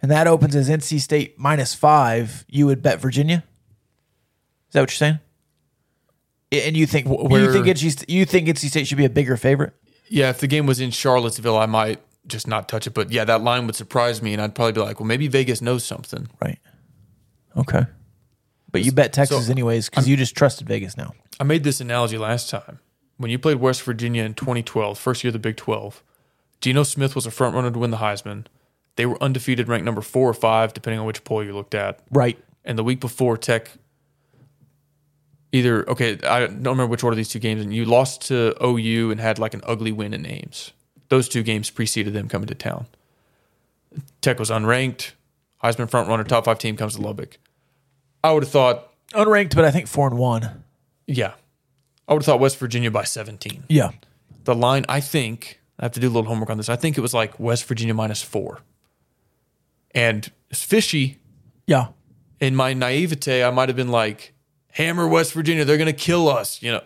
[0.00, 2.44] and that opens as NC State minus five.
[2.48, 3.44] You would bet Virginia.
[4.68, 5.18] Is that what you're saying?
[6.52, 9.36] And you think Wh- you think NC, you think NC State should be a bigger
[9.36, 9.72] favorite?
[10.08, 12.90] Yeah, if the game was in Charlottesville, I might just not touch it.
[12.90, 15.62] But yeah, that line would surprise me, and I'd probably be like, well, maybe Vegas
[15.62, 16.28] knows something.
[16.40, 16.58] Right.
[17.56, 17.84] Okay.
[18.70, 21.14] But you bet Texas So, anyways because you just trusted Vegas now.
[21.38, 22.78] I made this analogy last time.
[23.18, 26.02] When you played West Virginia in 2012, first year of the Big 12,
[26.60, 28.46] Geno Smith was a front runner to win the Heisman.
[28.96, 32.00] They were undefeated, ranked number four or five, depending on which poll you looked at.
[32.10, 32.38] Right.
[32.64, 33.70] And the week before, Tech
[35.52, 39.10] either, okay, I don't remember which order these two games, and you lost to OU
[39.10, 40.72] and had like an ugly win in Ames.
[41.08, 42.86] Those two games preceded them coming to town.
[44.22, 45.12] Tech was unranked,
[45.62, 47.38] Heisman front runner, top five team comes to Lubbock.
[48.24, 50.64] I would have thought, Unranked, but I think four and one.
[51.06, 51.34] yeah,
[52.08, 53.64] I would have thought West Virginia by 17.
[53.68, 53.90] Yeah.
[54.44, 56.68] The line, I think, I have to do a little homework on this.
[56.70, 58.60] I think it was like West Virginia minus four.
[59.94, 61.18] And it's fishy.
[61.66, 61.88] Yeah.
[62.40, 64.31] In my naivete, I might have been like,
[64.72, 66.82] hammer West Virginia, they're going to kill us, you know.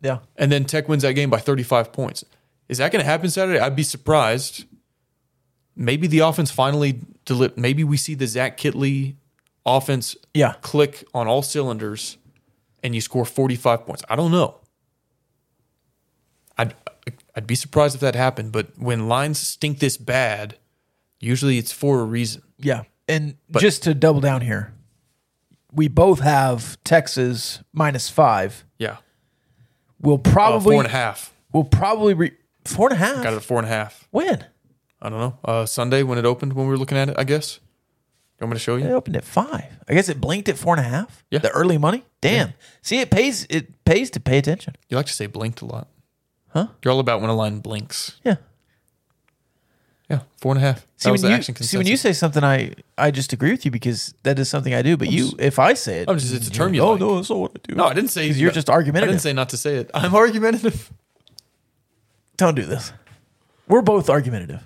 [0.00, 0.18] Yeah.
[0.36, 2.24] And then Tech wins that game by 35 points.
[2.68, 3.58] Is that going to happen Saturday?
[3.58, 4.64] I'd be surprised.
[5.76, 9.16] Maybe the offense finally deli- maybe we see the Zach Kittley
[9.66, 10.54] offense Yeah.
[10.62, 12.16] click on all cylinders
[12.82, 14.02] and you score 45 points.
[14.08, 14.56] I don't know.
[16.56, 16.74] I'd
[17.34, 20.56] I'd be surprised if that happened, but when lines stink this bad,
[21.20, 22.42] usually it's for a reason.
[22.58, 22.82] Yeah.
[23.08, 24.72] And just to double down here,
[25.72, 28.64] we both have Texas minus five.
[28.78, 28.96] Yeah.
[30.00, 31.34] We'll Uh, probably four and a half.
[31.52, 33.22] We'll probably re- four and a half.
[33.22, 34.06] Got it at four and a half.
[34.10, 34.44] When?
[35.02, 35.38] I don't know.
[35.44, 37.60] Uh, Sunday when it opened when we were looking at it, I guess.
[38.40, 38.86] You want me to show you?
[38.86, 39.78] It opened at five.
[39.88, 41.24] I guess it blinked at four and a half.
[41.30, 41.40] Yeah.
[41.40, 42.04] The early money.
[42.22, 42.54] Damn.
[42.80, 43.46] See, it pays.
[43.50, 44.76] It pays to pay attention.
[44.88, 45.88] You like to say blinked a lot.
[46.48, 46.68] Huh?
[46.82, 48.18] You're all about when a line blinks.
[48.24, 48.36] Yeah.
[50.10, 50.80] Yeah, four and a half.
[50.96, 53.32] See that was when the you action see when you say something, I I just
[53.32, 54.96] agree with you because that is something I do.
[54.96, 57.00] But you, if I say it, I'm just- it's a term like, you Oh like.
[57.00, 57.74] no, that's not what I do.
[57.76, 58.26] No, I didn't say.
[58.28, 59.10] you're just argumentative.
[59.10, 59.90] I didn't say not to say it.
[59.94, 60.90] I'm argumentative.
[62.36, 62.92] Don't do this.
[63.68, 64.62] We're both argumentative.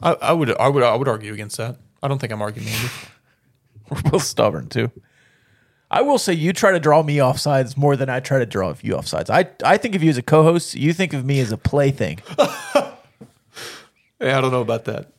[0.00, 1.76] I, I would I would I would argue against that.
[2.02, 3.10] I don't think I'm argumentative.
[3.90, 4.90] We're both stubborn too.
[5.94, 8.46] I will say you try to draw me off sides more than I try to
[8.46, 9.28] draw you off sides.
[9.28, 10.74] I I think of you as a co-host.
[10.74, 12.20] You think of me as a plaything.
[14.20, 15.10] Yeah, I don't know about that.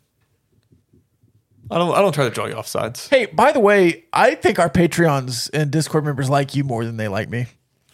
[1.69, 3.07] I don't I don't try to draw you off sides.
[3.09, 6.95] Hey, by the way, I think our Patreons and Discord members like you more than
[6.97, 7.47] they like me.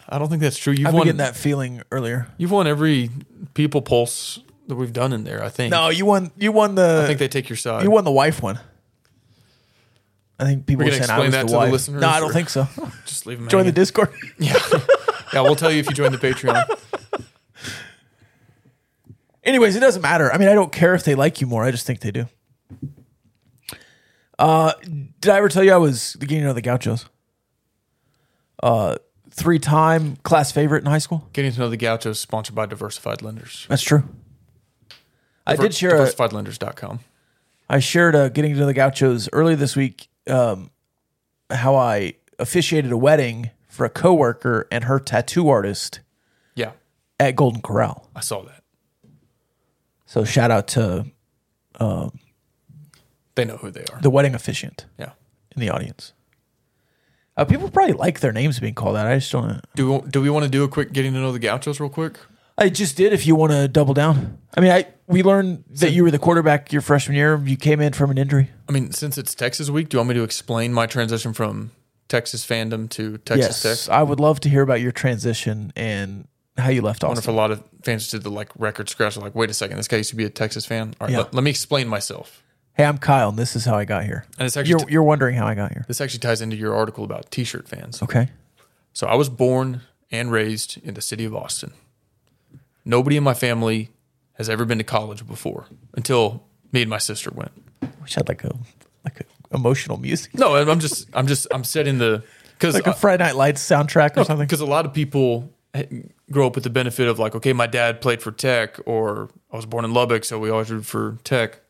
[0.08, 0.72] I don't think that's true.
[0.72, 2.28] You've I've been won getting that feeling earlier.
[2.38, 3.10] You've won every
[3.54, 4.38] people pulse
[4.68, 5.42] that we've done in there.
[5.42, 5.72] I think.
[5.72, 6.30] No, you won.
[6.36, 7.00] You won the.
[7.04, 7.82] I think they take your side.
[7.82, 8.60] You won the wife one.
[10.40, 11.72] I think people We're were saying I was explain that the to the wife.
[11.72, 12.66] listeners, no, I don't think so.
[13.04, 13.48] Just leave them.
[13.48, 13.72] Join the.
[13.72, 14.08] Discord.
[14.38, 14.58] Yeah,
[15.34, 15.42] yeah.
[15.42, 16.78] We'll tell you if you join the Patreon.
[19.44, 20.32] Anyways, it doesn't matter.
[20.32, 21.64] I mean, I don't care if they like you more.
[21.64, 22.26] I just think they do.
[24.38, 24.72] Uh,
[25.20, 27.06] did I ever tell you I was getting to know the Gauchos?
[28.62, 28.96] Uh,
[29.30, 31.28] three-time class favorite in high school.
[31.32, 33.66] Getting to know the Gauchos sponsored by Diversified Lenders.
[33.68, 34.04] That's true.
[35.46, 37.00] I did share a, diversifiedlenders.com.
[37.68, 40.08] I shared a getting to know the Gauchos earlier this week.
[40.26, 40.70] Um,
[41.50, 46.00] how I officiated a wedding for a coworker and her tattoo artist
[46.54, 46.72] Yeah,
[47.18, 48.08] at Golden Corral.
[48.14, 48.62] I saw that.
[50.06, 51.06] So shout out to
[51.78, 52.18] um,
[53.34, 54.00] They know who they are.
[54.00, 55.12] the wedding officiant Yeah.
[55.54, 56.12] in the audience.
[57.36, 59.06] Uh, people probably like their names being called out.
[59.06, 59.60] I just don't.
[59.74, 61.88] Do we, do we want to do a quick getting to know the Gauchos real
[61.88, 62.18] quick?
[62.60, 63.12] I just did.
[63.12, 66.18] If you want to double down, I mean, I we learned that you were the
[66.18, 67.40] quarterback your freshman year.
[67.42, 68.50] You came in from an injury.
[68.68, 71.72] I mean, since it's Texas week, do you want me to explain my transition from
[72.08, 73.92] Texas fandom to Texas yes, Tech?
[73.92, 76.28] I would love to hear about your transition and
[76.58, 79.16] how you left I wonder if a lot of fans did the like record scratch.
[79.16, 80.94] Like, wait a second, this guy used to be a Texas fan.
[81.00, 81.18] All right, Yeah.
[81.18, 82.42] let, let me explain myself.
[82.74, 84.26] Hey, I'm Kyle, and this is how I got here.
[84.38, 85.84] And it's actually You're, t- you're wondering how I got here.
[85.88, 88.02] this actually ties into your article about T-shirt fans.
[88.02, 88.28] Okay.
[88.92, 91.72] So I was born and raised in the city of Austin.
[92.84, 93.90] Nobody in my family
[94.34, 96.42] has ever been to college before until
[96.72, 97.52] me and my sister went.
[98.00, 98.54] Wish I had like a
[99.04, 99.24] like a
[99.54, 102.22] emotional music, No, I'm just I'm just I'm setting the
[102.54, 104.46] because like a Friday Night Lights soundtrack or something.
[104.46, 105.52] because a lot of people
[106.30, 109.56] grow up with the benefit of like, okay, my dad played for Tech, or I
[109.56, 111.60] was born in Lubbock, so we always root for Tech.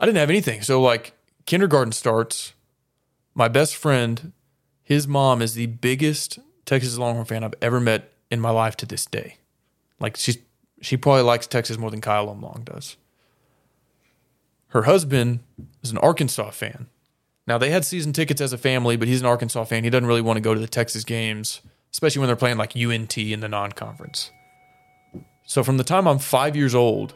[0.00, 1.12] I didn't have anything, so like
[1.46, 2.54] kindergarten starts.
[3.34, 4.32] My best friend
[4.82, 8.86] His mom is the biggest Texas Longhorn fan I've ever met in my life to
[8.86, 9.36] this day.
[10.00, 10.38] Like she's
[10.80, 12.96] she probably likes Texas more than Kyle Umlong does.
[14.68, 15.40] Her husband
[15.82, 16.88] is an Arkansas fan.
[17.46, 19.84] Now they had season tickets as a family, but he's an Arkansas fan.
[19.84, 21.60] He doesn't really want to go to the Texas games,
[21.92, 24.30] especially when they're playing like UNT in the non-conference.
[25.46, 27.14] So from the time I'm five years old,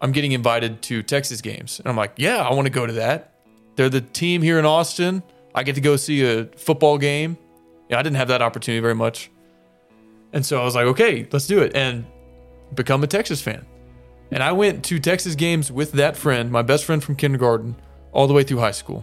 [0.00, 1.78] I'm getting invited to Texas games.
[1.78, 3.34] And I'm like, yeah, I want to go to that.
[3.76, 5.22] They're the team here in Austin.
[5.54, 7.36] I get to go see a football game.
[7.88, 9.30] Yeah, I didn't have that opportunity very much.
[10.36, 12.04] And so I was like, okay, let's do it and
[12.74, 13.64] become a Texas fan.
[14.30, 17.74] And I went to Texas games with that friend, my best friend from kindergarten,
[18.12, 19.02] all the way through high school.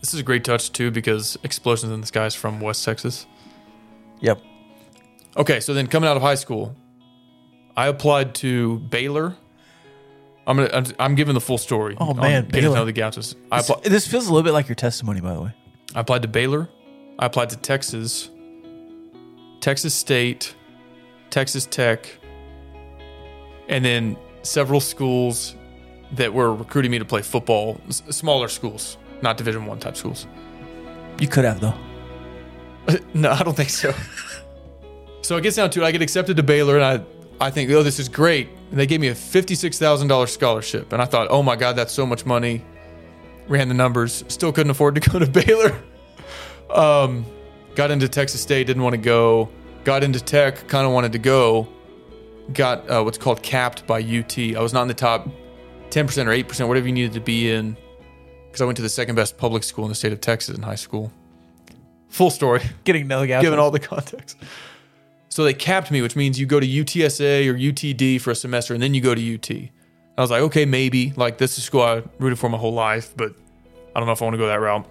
[0.00, 3.24] This is a great touch too because Explosions in the Sky is from West Texas.
[4.20, 4.42] Yep.
[5.38, 6.76] Okay, so then coming out of high school,
[7.74, 9.34] I applied to Baylor.
[10.46, 10.68] I'm gonna.
[10.74, 11.96] I'm, I'm giving the full story.
[11.98, 12.84] Oh, man, Baylor.
[12.84, 13.34] the Gauchos.
[13.50, 15.54] I, this feels a little bit like your testimony, by the way.
[15.94, 16.68] I applied to Baylor.
[17.18, 18.28] I applied to Texas,
[19.62, 20.54] Texas State,
[21.30, 22.06] Texas Tech,
[23.68, 25.54] and then several schools
[26.12, 27.80] that were recruiting me to play football.
[27.88, 30.26] s- Smaller schools, not Division One type schools.
[31.18, 31.74] You could have though.
[33.14, 33.94] no, I don't think so.
[35.22, 35.86] so it gets down to it.
[35.86, 38.48] I get accepted to Baylor, and I, I think, oh, this is great.
[38.70, 41.76] And they gave me a fifty-six thousand dollars scholarship, and I thought, oh my god,
[41.76, 42.64] that's so much money.
[43.48, 45.78] Ran the numbers, still couldn't afford to go to Baylor.
[46.70, 47.24] Um,
[47.74, 49.48] got into Texas State, didn't want to go.
[49.84, 51.68] Got into Tech, kind of wanted to go.
[52.52, 54.38] Got uh, what's called capped by UT.
[54.38, 55.28] I was not in the top
[55.90, 57.76] ten percent or eight percent, whatever you needed to be in,
[58.46, 60.62] because I went to the second best public school in the state of Texas in
[60.62, 61.12] high school.
[62.08, 64.36] Full story Getting no the given all the context.
[65.30, 68.74] So they capped me, which means you go to UTSA or UTD for a semester
[68.74, 69.50] and then you go to UT.
[69.50, 71.14] I was like, okay, maybe.
[71.16, 73.32] Like, this is school I rooted for my whole life, but
[73.96, 74.86] I don't know if I want to go that route.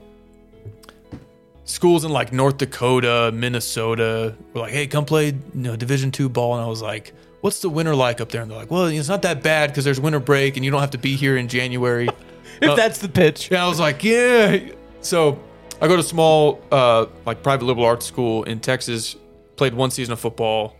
[1.64, 6.28] Schools in like North Dakota, Minnesota were like, hey, come play you know, Division two
[6.28, 6.56] ball.
[6.56, 8.42] And I was like, what's the winter like up there?
[8.42, 10.82] And they're like, well, it's not that bad because there's winter break and you don't
[10.82, 12.10] have to be here in January.
[12.62, 13.52] if that's the pitch.
[13.52, 14.60] Yeah, I was like, yeah.
[15.02, 15.40] So
[15.82, 19.16] I go to a small, uh, like private liberal arts school in Texas.
[19.56, 20.76] Played one season of football,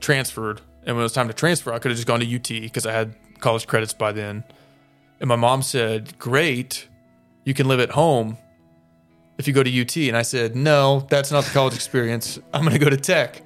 [0.00, 2.48] transferred, and when it was time to transfer, I could have just gone to UT
[2.48, 4.44] because I had college credits by then.
[5.20, 6.86] And my mom said, "Great,
[7.44, 8.36] you can live at home
[9.38, 12.38] if you go to UT." And I said, "No, that's not the college experience.
[12.52, 13.42] I'm going to go to Tech."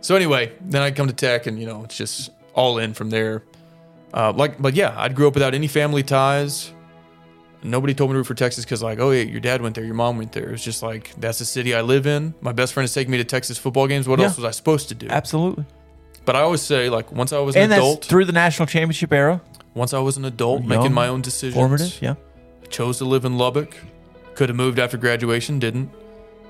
[0.00, 3.10] So anyway, then I come to Tech, and you know, it's just all in from
[3.10, 3.44] there.
[4.14, 6.72] Uh, like, but yeah, I'd grew up without any family ties
[7.64, 9.84] nobody told me to root for Texas because like, oh yeah, your dad went there,
[9.84, 10.48] your mom went there.
[10.48, 12.34] It was just like that's the city I live in.
[12.40, 14.08] My best friend is taking me to Texas football games.
[14.08, 14.26] What Yeah.
[14.26, 15.06] else was I supposed to do?
[15.08, 15.64] Absolutely.
[16.24, 19.12] But I always say like once I was an And adult, through the national championship
[19.12, 19.40] era.
[19.74, 21.98] once I was an adult Young, making my own decisions, Formative.
[22.02, 22.14] Yeah.
[22.68, 23.76] chose to live in Lubbock.
[24.34, 25.90] Could have moved after graduation, didn't.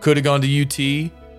[0.01, 0.79] Could have gone to UT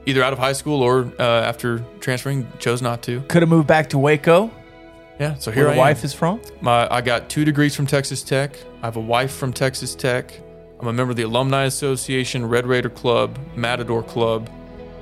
[0.05, 2.47] either out of high school or uh, after transferring.
[2.59, 3.21] Chose not to.
[3.21, 4.51] Could have moved back to Waco,
[5.19, 6.05] Yeah, so here I wife am.
[6.05, 6.41] is from.
[6.61, 8.55] My I got two degrees from Texas Tech.
[8.81, 10.33] I have a wife from Texas Tech.
[10.79, 14.49] I'm a member of the Alumni Association, Red Raider Club, Matador Club,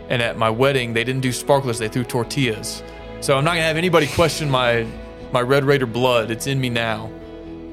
[0.09, 2.83] and at my wedding they didn't do sparklers; they threw tortillas.
[3.21, 4.85] So I'm not gonna have anybody question my
[5.31, 6.29] my Red Raider blood.
[6.29, 7.09] It's in me now.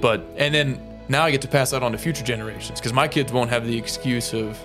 [0.00, 3.08] But and then now I get to pass that on to future generations because my
[3.08, 4.58] kids won't have the excuse of,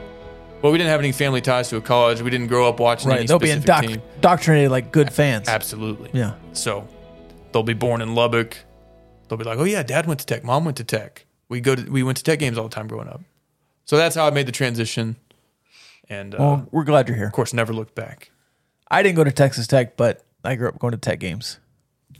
[0.61, 2.21] well, we didn't have any family ties to a college.
[2.21, 3.27] We didn't grow up watching any Right.
[3.27, 4.01] They'll be team.
[4.15, 5.47] indoctrinated like good fans.
[5.47, 6.09] Absolutely.
[6.13, 6.35] Yeah.
[6.53, 6.87] So
[7.51, 8.57] they'll be born in Lubbock.
[9.27, 10.43] They'll be like, "Oh yeah, Dad went to Tech.
[10.43, 11.25] Mom went to Tech.
[11.49, 13.21] We go to we went to Tech games all the time growing up."
[13.85, 15.15] So that's how I made the transition,
[16.09, 17.27] and uh, Well, we're glad you're here.
[17.27, 18.31] of course, never looked back.
[18.91, 21.57] I didn't go to Texas Tech, but I grew up going to Tech games,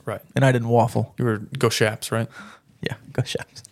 [0.05, 0.21] Right.
[0.35, 1.13] and I didn't waffle.
[1.19, 2.27] You were go Shaps, right?
[2.81, 3.63] Yeah, go Shaps.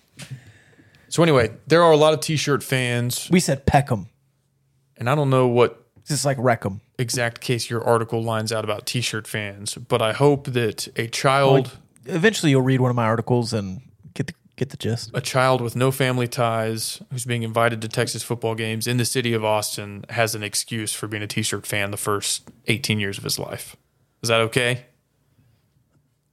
[1.12, 4.08] So anyway, there are a lot of T-shirt fans, We said Peckham.
[4.96, 6.80] and I don't know what Just like Wreckham.
[6.98, 11.78] exact case your article lines out about T-shirt fans, but I hope that a child.
[12.06, 13.82] Eventually, you'll read one of my articles and
[14.14, 15.12] get the get the gist.
[15.14, 19.06] a child with no family ties who's being invited to Texas football games in the
[19.06, 23.18] city of Austin has an excuse for being a t-shirt fan the first 18 years
[23.18, 23.76] of his life.
[24.24, 24.86] Is that okay?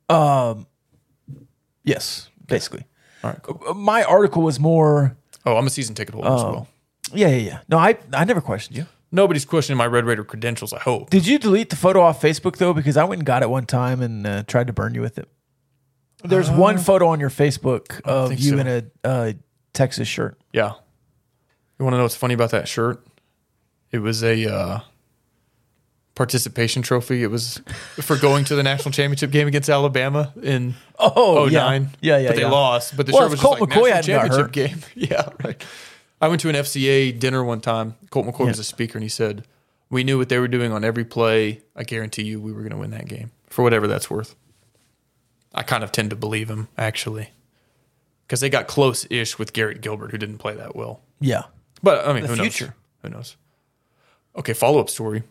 [0.08, 0.66] Um,
[1.84, 2.84] yes, basically.
[3.28, 3.62] All right, cool.
[3.68, 5.16] Uh, My article was more.
[5.46, 6.68] Oh, I'm a season ticket holder as well.
[7.12, 7.60] Yeah, yeah, yeah.
[7.68, 8.86] No, I I never questioned you.
[9.10, 11.08] Nobody's questioning my Red Raider credentials, I hope.
[11.08, 12.74] Did you delete the photo off Facebook though?
[12.74, 15.16] Because I went and got it one time and uh, tried to burn you with
[15.18, 15.28] it.
[16.24, 18.58] There's one photo on your Facebook of you so.
[18.58, 19.32] in a uh,
[19.72, 20.38] Texas shirt.
[20.52, 20.72] Yeah.
[21.78, 23.06] You want to know what's funny about that shirt?
[23.92, 24.80] It was a uh,
[26.18, 27.22] participation trophy.
[27.22, 27.62] It was
[28.02, 31.50] for going to the national championship game against Alabama in Oh, 09.
[32.00, 32.28] yeah, yeah, yeah.
[32.28, 32.50] But they yeah.
[32.50, 32.96] lost.
[32.96, 34.80] But the Well, shirt was Colt just like McCoy national championship game.
[35.10, 35.64] yeah, right.
[36.20, 37.94] I went to an FCA dinner one time.
[38.10, 39.44] Colt McCoy was a speaker, and he said,
[39.88, 41.62] "We knew what they were doing on every play.
[41.76, 44.34] I guarantee you, we were going to win that game for whatever that's worth."
[45.54, 47.30] I kind of tend to believe him actually,
[48.26, 51.00] because they got close-ish with Garrett Gilbert, who didn't play that well.
[51.20, 51.44] Yeah.
[51.80, 52.64] But I mean, The who future.
[52.66, 52.74] knows?
[53.02, 53.36] Who knows?
[54.36, 55.22] Okay, follow-up story.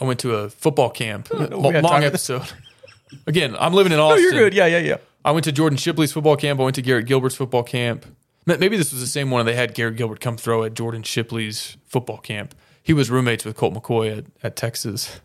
[0.00, 1.32] I went to a football camp.
[1.32, 2.42] know Lo- we long episode.
[3.26, 4.22] Again, I'm living in Oh, Austin.
[4.22, 4.54] you're good.
[4.54, 4.96] Yeah, yeah, yeah.
[5.24, 6.60] I went to Jordan Shipley's football camp.
[6.60, 8.04] I went to Garrett Gilbert's football camp.
[8.46, 11.76] Maybe this was the same one they had Garrett Gilbert come throw at Jordan Shipley's
[11.86, 12.54] football camp.
[12.82, 15.20] He was roommates with Colt McCoy at, at Texas.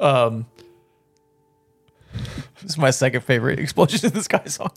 [0.00, 0.46] Um,
[2.62, 4.70] This is my second favorite explosion in the sky song.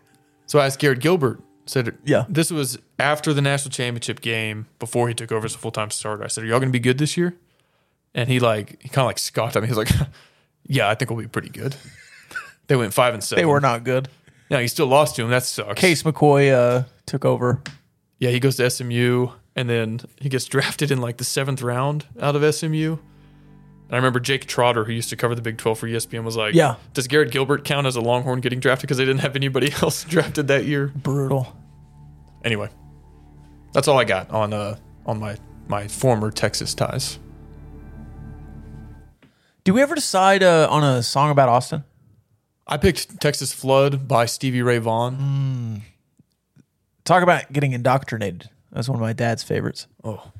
[0.45, 2.25] so I asked Garrett Gilbert, said, Yeah.
[2.29, 5.89] This was after the national championship game, before he took over as a full time
[5.89, 6.23] starter.
[6.23, 7.35] I said, Are y'all going to be good this year?
[8.17, 9.67] And he like, he kind of like scoffed at me.
[9.67, 10.07] He was like,
[10.67, 11.75] Yeah, I think we'll be pretty good.
[12.67, 13.41] They went five and seven.
[13.41, 14.09] They were not good.
[14.49, 15.29] Yeah, he still lost to him.
[15.29, 15.79] That sucks.
[15.79, 17.61] Case McCoy uh, took over.
[18.19, 22.05] Yeah, he goes to SMU and then he gets drafted in like the seventh round
[22.19, 22.97] out of SMU.
[23.87, 26.35] And I remember Jake Trotter, who used to cover the Big 12 for ESPN, was
[26.35, 26.75] like, Yeah.
[26.93, 30.03] Does Garrett Gilbert count as a Longhorn getting drafted because they didn't have anybody else
[30.03, 30.87] drafted that year?
[30.95, 31.55] Brutal.
[32.43, 32.69] Anyway,
[33.73, 35.37] that's all I got on uh on my
[35.67, 37.19] my former Texas ties.
[39.67, 41.83] Did we ever decide uh, on a song about Austin?
[42.65, 45.81] I picked Texas Flood by Stevie Ray Vaughan.
[47.03, 48.49] Talk about getting indoctrinated.
[48.71, 49.87] That's one of my dad's favorites.
[50.05, 50.31] Oh,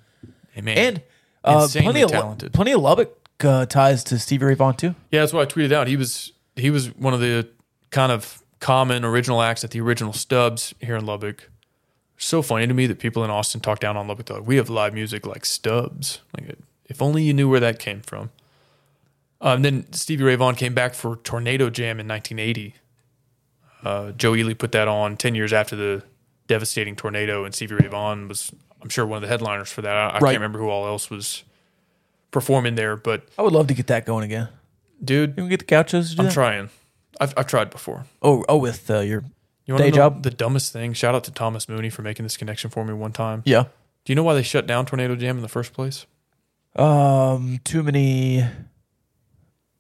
[0.53, 0.77] hey, man.
[0.77, 1.01] And
[1.43, 2.53] uh, plenty of talented.
[2.53, 4.95] plenty of Lubbock uh, ties to Stevie Ray Vaughan too.
[5.11, 5.89] Yeah, that's what I tweeted out.
[5.89, 7.49] He was he was one of the
[7.89, 11.49] kind of common original acts at the original Stubbs here in Lubbock.
[12.17, 14.27] So funny to me that people in Austin talk down on Lubbock.
[14.27, 16.21] They're like, we have live music like Stubbs.
[16.39, 18.29] Like, if only you knew where that came from.
[19.39, 22.73] Um, then Stevie Ray Vaughan came back for Tornado Jam in 1980.
[23.83, 26.03] Uh, Joe Ely put that on 10 years after the
[26.47, 28.51] devastating tornado, and Stevie Ray Vaughan was,
[28.81, 29.95] I'm sure, one of the headliners for that.
[29.95, 30.31] I, I Right.
[30.31, 31.43] can't remember who all else was
[32.31, 34.49] performing there, but I would love to get that going again.
[35.03, 36.09] dude, You can get the couches.
[36.11, 36.33] to do I'm that?
[36.33, 36.69] trying.
[37.21, 38.05] I've, I've tried before.
[38.21, 39.23] Oh, oh, with uh, your
[39.65, 40.23] You want Day job?
[40.23, 40.93] the dumbest thing?
[40.93, 43.43] Shout out to Thomas Mooney for making this connection for me one time.
[43.45, 43.63] yeah.
[44.05, 46.05] Do you know why they shut down Tornado Jam in the first place?
[46.77, 48.45] Um, too many.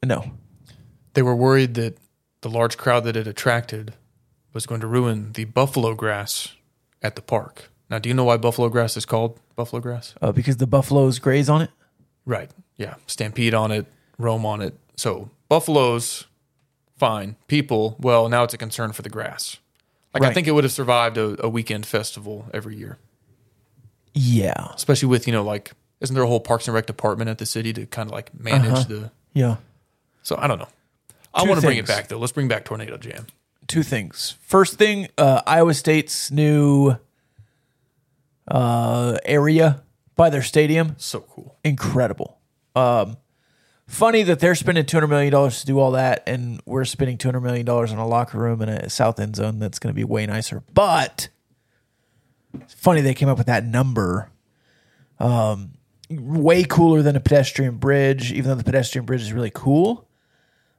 [0.05, 0.31] No.
[1.13, 1.97] They were worried that
[2.41, 3.93] the large crowd that it attracted
[4.53, 6.53] was going to ruin the buffalo grass
[7.01, 7.69] at the park.
[7.89, 10.13] Now, do you know why buffalo grass is called buffalo grass?
[10.21, 11.69] Uh, because the buffaloes graze on it.
[12.25, 12.51] Right.
[12.75, 12.95] Yeah.
[13.07, 13.85] Stampede on it,
[14.17, 14.75] roam on it.
[14.95, 16.25] So, buffaloes,
[16.97, 17.35] fine.
[17.47, 19.57] People, well, now it's a concern for the grass.
[20.13, 22.97] Like, I think it would have survived a, a weekend festival every year.
[24.13, 24.71] Yeah.
[24.73, 27.45] especially with you know like isn't there a whole Parks and Rec department at the
[27.45, 28.83] city to kind of like manage Uh-huh.
[28.87, 29.57] the Yeah.
[30.27, 30.67] So I don't know.
[31.33, 31.97] I Two want to bring it things.
[31.97, 32.17] back though.
[32.17, 33.27] Let's bring back Tornado Jam.
[33.67, 34.35] Two things.
[34.41, 36.97] First thing, uh, Iowa State's new
[38.49, 39.83] uh, area
[40.17, 40.95] by their stadium.
[40.97, 41.57] So cool.
[41.63, 42.39] incredible.
[42.75, 43.15] Um,
[43.87, 47.17] funny that they're spending two hundred million dollars to do all that, and we're spending
[47.17, 49.93] two hundred million dollars on a locker room and a south end zone that's going
[49.93, 50.61] to be way nicer.
[50.73, 51.29] But
[52.53, 54.29] it's funny they came up with that number.
[55.19, 55.71] Um,
[56.09, 60.06] way cooler than a pedestrian bridge, even though the pedestrian bridge is really cool.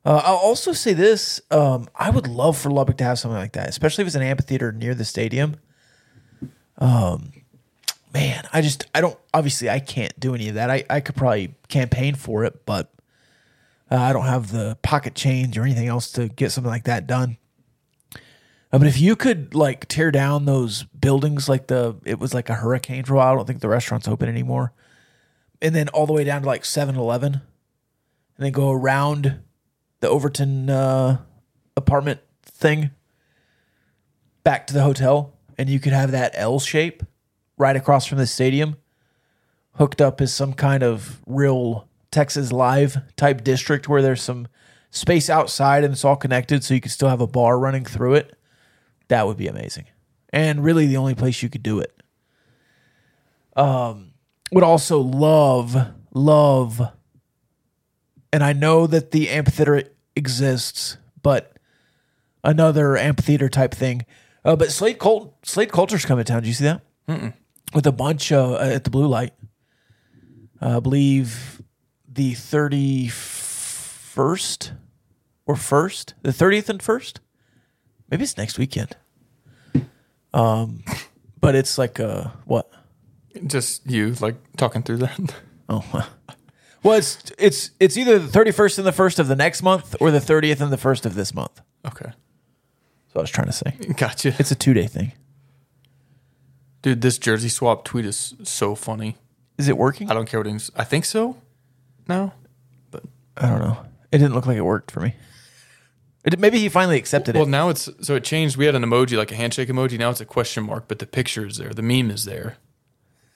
[0.09, 3.52] Uh, I'll also say this: um, I would love for Lubbock to have something like
[3.52, 5.56] that, especially if it's an amphitheater near the stadium.
[6.78, 7.30] Um,
[8.14, 10.70] man, I just I don't obviously I can't do any of that.
[10.70, 12.90] I, I could probably campaign for it, but
[13.90, 17.06] uh, I don't have the pocket change or anything else to get something like that
[17.06, 17.36] done.
[18.14, 22.48] Uh, but if you could like tear down those buildings like the it was like
[22.48, 24.72] a hurricane for a while, I don't think the restaurant's open anymore.
[25.60, 27.43] And then all the way down to like 7-Eleven and
[28.39, 29.40] then go around
[30.00, 31.18] the Overton uh,
[31.76, 32.90] apartment thing
[34.44, 37.02] back to the hotel and you could have that L shape
[37.56, 38.76] right across from the stadium,
[39.74, 44.46] hooked up as some kind of real Texas live type district where there's some
[44.90, 48.14] space outside and it's all connected so you could still have a bar running through
[48.14, 48.38] it.
[49.08, 49.86] That would be amazing.
[50.32, 51.92] And really the only place you could do it.
[53.56, 54.12] Um
[54.50, 55.76] would also love
[56.14, 56.80] love
[58.32, 59.84] and I know that the amphitheater
[60.16, 61.52] exists, but
[62.44, 64.05] another amphitheater type thing.
[64.44, 66.42] Uh, but Slade Cult Slade Culture's coming to town.
[66.42, 66.82] Did you see that?
[67.09, 67.34] Mm-mm.
[67.74, 69.34] With a bunch uh, at the Blue Light.
[70.60, 71.62] Uh, I believe
[72.10, 74.72] the thirty first
[75.46, 77.20] or first, the thirtieth and first.
[78.10, 78.96] Maybe it's next weekend.
[80.32, 80.82] Um,
[81.40, 82.70] but it's like uh what?
[83.46, 85.34] Just you like talking through that.
[85.68, 86.09] Oh.
[86.82, 89.96] Well, it's it's it's either the thirty first and the first of the next month
[90.00, 91.60] or the thirtieth and the first of this month.
[91.86, 92.06] okay.
[92.06, 93.70] That's what I was trying to say.
[93.96, 94.34] Gotcha.
[94.38, 95.12] It's a two day thing.
[96.82, 99.16] Dude, this jersey swap tweet is so funny.
[99.56, 100.10] Is it working?
[100.10, 100.70] I don't care what it is.
[100.76, 101.36] I think so.
[102.09, 102.32] No.
[102.90, 103.02] But
[103.36, 103.78] I don't know.
[104.12, 105.14] It didn't look like it worked for me.
[106.24, 107.46] It, maybe he finally accepted Well, it.
[107.46, 108.56] Well, now it's so it changed.
[108.56, 109.98] We had an emoji like a handshake emoji.
[109.98, 111.70] Now it's a question mark, but the picture is there.
[111.70, 112.56] The meme is there,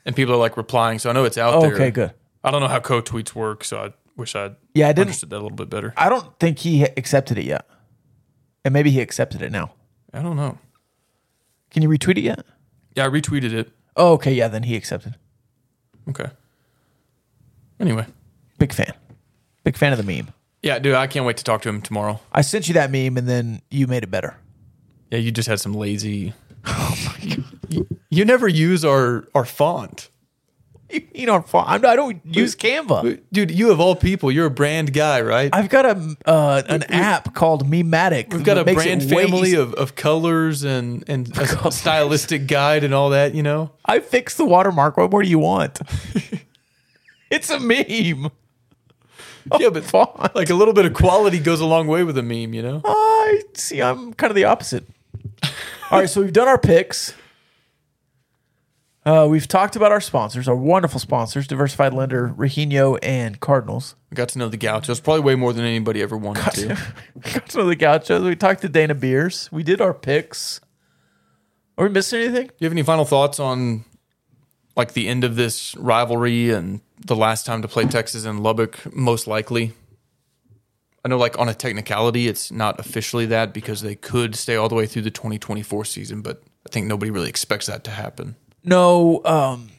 [0.04, 0.98] and people are like replying.
[0.98, 1.74] So I know it's out Oh, there.
[1.74, 2.12] okay, good.
[2.44, 5.30] I don't know how code tweets work, so I wish I Yeah, I didn't- understood
[5.30, 5.94] that a little bit better.
[5.96, 7.66] I don't think he accepted it yet.
[8.64, 9.72] And maybe he accepted it now.
[10.12, 10.58] I don't know.
[11.70, 12.44] Can you retweet it yet?
[12.94, 13.72] Yeah, I retweeted it.
[13.96, 14.32] Oh, okay.
[14.32, 15.16] Yeah, then he accepted.
[16.08, 16.26] Okay.
[17.80, 18.06] Anyway,
[18.58, 18.92] Big fan.
[19.64, 20.28] Big fan of the meme.
[20.62, 22.20] yeah, dude, I can't wait to talk to him tomorrow.
[22.32, 24.36] I sent you that meme and then you made it better.
[25.10, 26.34] Yeah, you just had some lazy.
[26.64, 27.44] Oh my god!
[27.70, 30.10] You, you never use our our font,
[30.92, 33.20] You, you know, I'm, I don't use Canva.
[33.32, 33.50] dude.
[33.50, 35.50] You of all people, you're a brand guy, right?
[35.52, 38.32] I've got a uh, an app called Mematic.
[38.32, 42.46] We've got a that makes it brand family of, of colors and and a stylistic
[42.46, 43.34] guide and all that.
[43.34, 44.96] You know, I fixed the watermark.
[44.96, 45.80] What more do you want?
[47.30, 48.30] it's a meme.
[49.58, 50.34] yeah, but Font.
[50.34, 52.54] like a little bit of quality goes a long way with a meme.
[52.54, 53.82] You know, I see.
[53.82, 54.86] I'm kind of the opposite.
[55.90, 57.14] All right, so we've done our picks.
[59.04, 63.96] Uh, we've talked about our sponsors, our wonderful sponsors, Diversified Lender, Regino, and Cardinals.
[64.10, 66.78] we got to know the Gauchos probably way more than anybody ever wanted to.
[67.34, 68.22] Got to know the Gauchos.
[68.22, 69.50] We talked to Dana Beers.
[69.50, 70.60] We did our picks.
[71.76, 72.46] Are we missing anything?
[72.46, 73.84] Do you have any final thoughts on
[74.76, 78.94] like the end of this rivalry and the last time to play Texas and Lubbock
[78.94, 79.72] most likely?
[81.04, 84.68] I know like on a technicality it's not officially that because they could stay all
[84.68, 88.36] the way through the 2024 season, but I think nobody really expects that to happen.
[88.64, 89.22] No.
[89.24, 89.70] Um,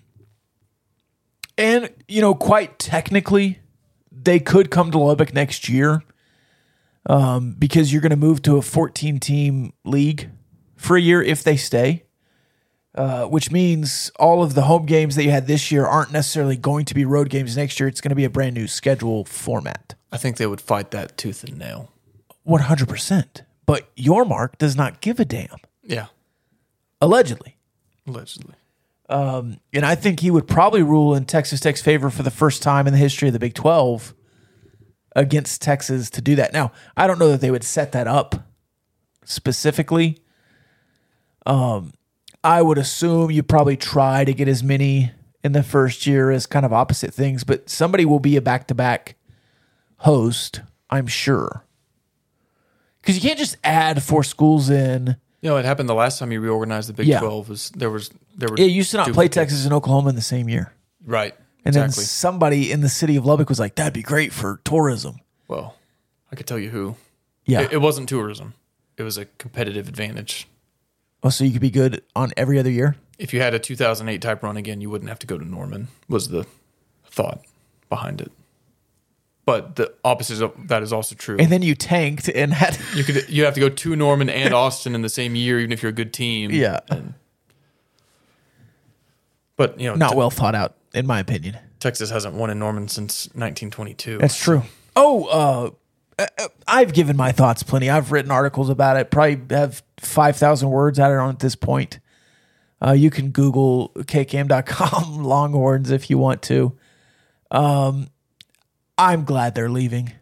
[1.57, 3.59] and, you know, quite technically,
[4.11, 6.01] they could come to Lubbock next year
[7.05, 10.29] um, because you're going to move to a 14 team league
[10.75, 12.03] for a year if they stay,
[12.95, 16.57] uh, which means all of the home games that you had this year aren't necessarily
[16.57, 17.87] going to be road games next year.
[17.87, 19.95] It's going to be a brand new schedule format.
[20.11, 21.91] I think they would fight that tooth and nail.
[22.47, 23.41] 100%.
[23.65, 26.07] But Yormark does not give a damn, Yeah,
[26.99, 27.57] allegedly.
[28.05, 28.55] allegedly.
[29.13, 32.87] And I think he would probably rule in Texas Tech's favor for the first time
[32.87, 34.13] in the history of the Big 12
[35.15, 36.53] against Texas to do that.
[36.53, 38.47] Now, I don't know that they would set that up
[39.25, 40.17] specifically.
[41.45, 41.93] Um,
[42.43, 45.11] I would assume you probably try to get as many
[45.43, 48.67] in the first year as kind of opposite things, but somebody will be a back
[48.67, 49.15] to back
[49.97, 51.65] host, I'm sure.
[53.01, 55.17] Because you can't just add four schools in.
[55.43, 57.19] You know, it happened the last time you reorganized the Big Yeah.
[57.19, 59.27] 12 was there was there were Yeah, you used to not play.
[59.27, 60.71] Texas and Oklahoma in the same year.
[61.05, 61.35] Right.
[61.65, 65.19] And then somebody in the city of Lubbock was like, that'd be great for tourism.
[65.49, 65.75] well,
[66.31, 66.95] I could tell you who.
[67.45, 67.61] Yeah.
[67.61, 68.53] It, it wasn't tourism.
[68.97, 70.47] It was a competitive advantage.
[71.23, 72.95] oh, so you could be good on every other year?
[73.19, 75.87] if you had a 2008 type run again, you wouldn't have to go to Norman.
[76.09, 76.45] Was the
[77.05, 77.41] thought
[77.89, 78.31] behind it?
[79.45, 81.35] But the opposite of that is also true.
[81.37, 82.77] And then you tanked and had.
[82.95, 85.71] you could you have to go to Norman and Austin in the same year, even
[85.73, 86.51] if you're a good team.
[86.51, 86.79] yeah.
[86.89, 87.13] And,
[89.57, 91.57] But you know, Not Te- well thought out, in my opinion.
[91.79, 94.17] Texas hasn't won in Norman since 1922.
[94.19, 94.63] That's true.
[94.95, 97.89] Oh, uh, uh, I've given my thoughts plenty.
[97.89, 99.11] I've written articles about it.
[99.11, 101.99] Probably have 5,000 words out on at this point.
[102.81, 106.77] Uh, you can Google kkm.com Longhorns if you want to.
[107.51, 108.07] Um,
[109.03, 110.13] I'm glad they're leaving.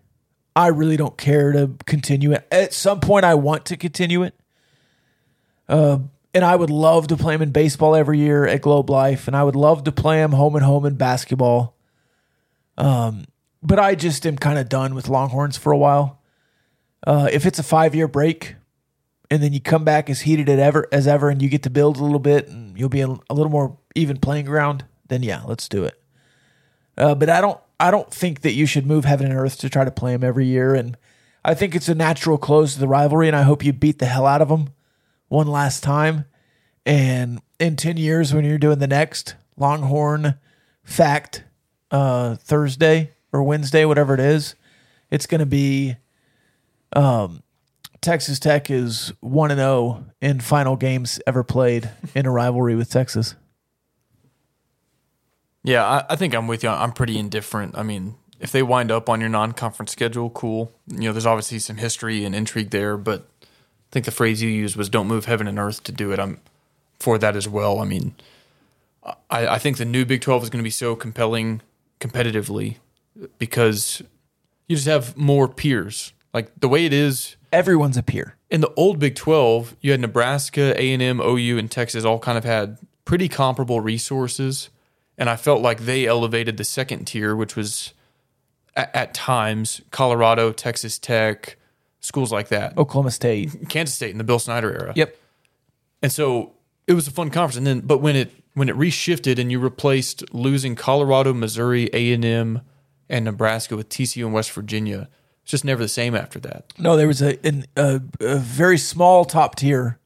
[0.56, 2.46] I really don't care to continue it.
[2.52, 4.34] At some point, I want to continue it.
[5.70, 6.00] Uh,
[6.34, 9.36] and I would love to play them in baseball every year at Globe Life, and
[9.36, 11.76] I would love to play them home and home in basketball
[13.64, 16.20] but I just am kind of done with Longhorns for a while.
[17.06, 18.56] Uh, if it's a five year break,
[19.30, 21.70] and then you come back as heated as ever as ever, and you get to
[21.70, 25.24] build a little bit, and you'll be a, a little more even playing ground, then
[25.24, 26.00] yeah, let's do it.
[26.98, 29.70] Uh, but I don't, I don't think that you should move heaven and earth to
[29.70, 30.96] try to play them every year, and
[31.44, 34.06] I think it's a natural close to the rivalry, and I hope you beat the
[34.06, 34.70] hell out of them
[35.30, 36.26] one last time.
[36.86, 40.36] And in ten years, when you're doing the next Longhorn
[40.84, 41.44] fact
[41.90, 44.56] uh, Thursday or Wednesday, whatever it is,
[45.10, 45.96] it's going to be
[46.94, 47.42] um,
[48.00, 52.92] Texas Tech is 1 and 0 in final games ever played in a rivalry with
[52.92, 53.36] Texas.
[55.64, 56.70] Yeah, I, I think I'm with you.
[56.70, 57.78] I'm pretty indifferent.
[57.78, 60.72] I mean, if they wind up on your non-conference schedule, cool.
[60.88, 63.46] You know, there's obviously some history and intrigue there, but I
[63.92, 66.40] think the phrase you used was "don't move heaven and earth to do it." I'm
[67.00, 67.80] for that as well.
[67.80, 68.16] I mean,
[69.30, 71.62] I, I think the new Big 12 is going to be so compelling
[72.00, 72.78] competitively
[73.38, 74.02] because
[74.68, 76.14] you just have more peers.
[76.34, 78.36] Like the way it is Everyone's a peer.
[78.50, 82.44] in the old Big 12, you had Nebraska, A&M, OU, and Texas all kind of
[82.46, 84.70] had pretty comparable resources,
[85.22, 87.94] and I felt like they elevated the second tier, which was
[88.76, 91.58] at, at times Colorado, Texas Tech,
[92.00, 93.70] schools like that, Oklahoma State.
[93.70, 94.94] Kansas State in the Bill Snyder era.
[94.96, 95.16] Yep.
[96.02, 96.54] And so
[96.88, 97.56] it was a fun conference.
[97.56, 102.14] And then, but when it when it reshifted and you replaced losing Colorado, Missouri, A
[102.14, 102.62] and M,
[103.08, 105.08] and Nebraska with TCU and West Virginia,
[105.44, 106.74] it's just never the same after that.
[106.80, 110.00] No, there was a an, a, a very small top tier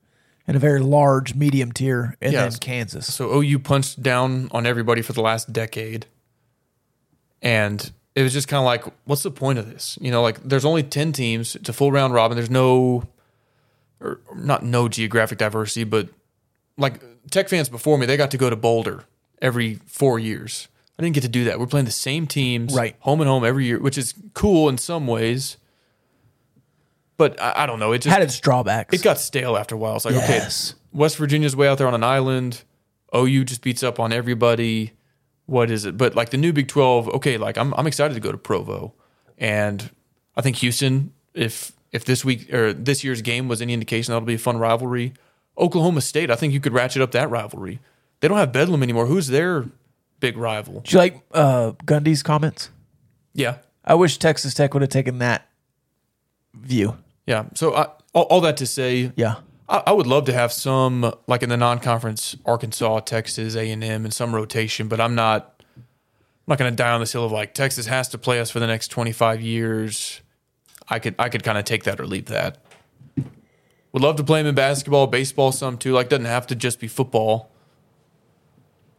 [0.48, 2.54] and a very large medium tier, and Yes.
[2.54, 3.14] then Kansas.
[3.14, 6.06] So OU punched down on everybody for the last decade,
[7.42, 9.98] and it was just kind of like, what's the point of this?
[10.02, 11.56] You know, like there's only ten teams.
[11.56, 12.36] It's a full round robin.
[12.38, 13.04] There's no,
[14.00, 16.10] or not no geographic diversity, but
[16.78, 17.02] like
[17.32, 19.04] Tech fans before me, they got to go to Boulder
[19.42, 20.68] every four years.
[20.98, 21.60] I didn't get to do that.
[21.60, 22.96] We're playing the same teams, Right.
[23.00, 25.58] home and home every year, which is cool in some ways.
[27.18, 27.92] But I, I don't know.
[27.94, 28.94] It just Had its drawbacks.
[28.94, 29.96] it got stale after a while.
[29.96, 30.72] It's like, Yes.
[30.72, 32.64] okay, West Virginia's way out there on an island.
[33.16, 34.92] OU just beats up on everybody.
[35.46, 35.96] What is it?
[35.98, 38.94] But like the new Big Twelve, okay, like I'm I'm excited to go to Provo,
[39.38, 39.90] and
[40.36, 44.26] I think Houston, if if this week or this year's game was any indication, that'll
[44.26, 45.14] be a fun rivalry.
[45.58, 47.80] Oklahoma State, I think you could ratchet up that rivalry.
[48.20, 49.06] They don't have Bedlam anymore.
[49.06, 49.66] Who's their
[50.20, 50.82] big rival?
[50.82, 52.70] Did you like uh, Gundy's comments?
[53.34, 55.48] Yeah, I wish Texas Tech would have taken that
[56.54, 56.98] view.
[57.26, 57.46] Yeah.
[57.56, 59.36] So I, all, all that to say, Yeah.
[59.68, 63.84] I, I would love to have some like in the non-conference Arkansas, Texas, A and
[63.84, 65.52] M, and some rotation, but I'm not.
[65.78, 68.52] I'm not going to die on this hill of like Texas has to play us
[68.52, 70.22] for the next 25 years.
[70.88, 72.60] I could I could kind of take that or leave that.
[73.92, 75.94] Would love to play them in basketball, baseball, some too.
[75.94, 77.50] Like doesn't have to just be football.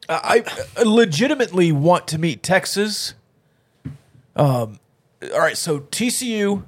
[0.09, 0.43] I
[0.77, 3.15] I legitimately want to meet Texas.
[4.35, 4.81] Um,
[5.33, 6.65] all right, so TCU,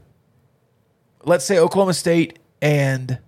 [1.25, 3.19] let's say Oklahoma State and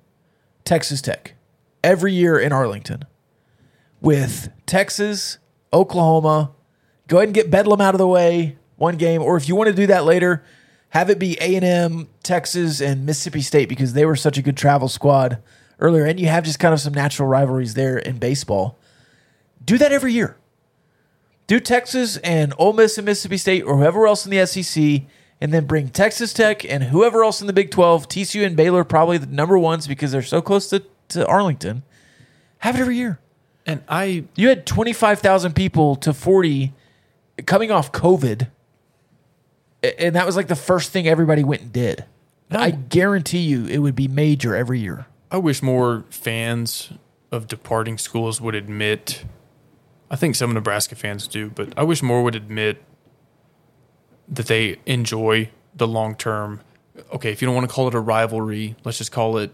[0.64, 1.34] Texas Tech
[1.82, 3.04] every year in Arlington
[4.00, 5.38] with Texas,
[5.72, 6.52] Oklahoma.
[7.08, 9.68] Go ahead and get Bedlam out of the way one game, or if you want
[9.68, 10.42] to do that later,
[10.90, 14.42] have it be A and M, Texas, and Mississippi State because they were such a
[14.42, 15.38] good travel squad
[15.78, 18.78] earlier, and you have just kind of some natural rivalries there in baseball.
[19.64, 20.36] Do that every year.
[21.46, 25.02] Do Texas and Ole Miss and Mississippi State or whoever else in the SEC,
[25.40, 28.84] and then bring Texas Tech and whoever else in the Big 12, TCU and Baylor,
[28.84, 31.82] probably the number ones because they're so close to, to Arlington.
[32.58, 33.18] Have it every year.
[33.66, 36.72] And I You had 25,000 people to 40
[37.46, 38.48] coming off COVID,
[39.98, 42.04] and that was like the first thing everybody went and did.
[42.50, 45.06] I guarantee you it would be major every year.
[45.30, 46.92] I wish more fans
[47.30, 49.24] of departing schools would admit.
[50.10, 52.82] I think some Nebraska fans do, but I wish more would admit
[54.30, 56.60] that they enjoy the long term.
[57.12, 59.52] Okay, if you don't want to call it a rivalry, let's just call it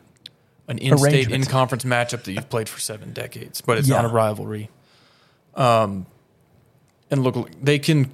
[0.69, 3.97] an in-state, in-conference matchup that you've played for seven decades, but it's Yeah.
[4.03, 4.69] not a rivalry.
[5.55, 6.07] Um,
[7.11, 8.13] and look, they can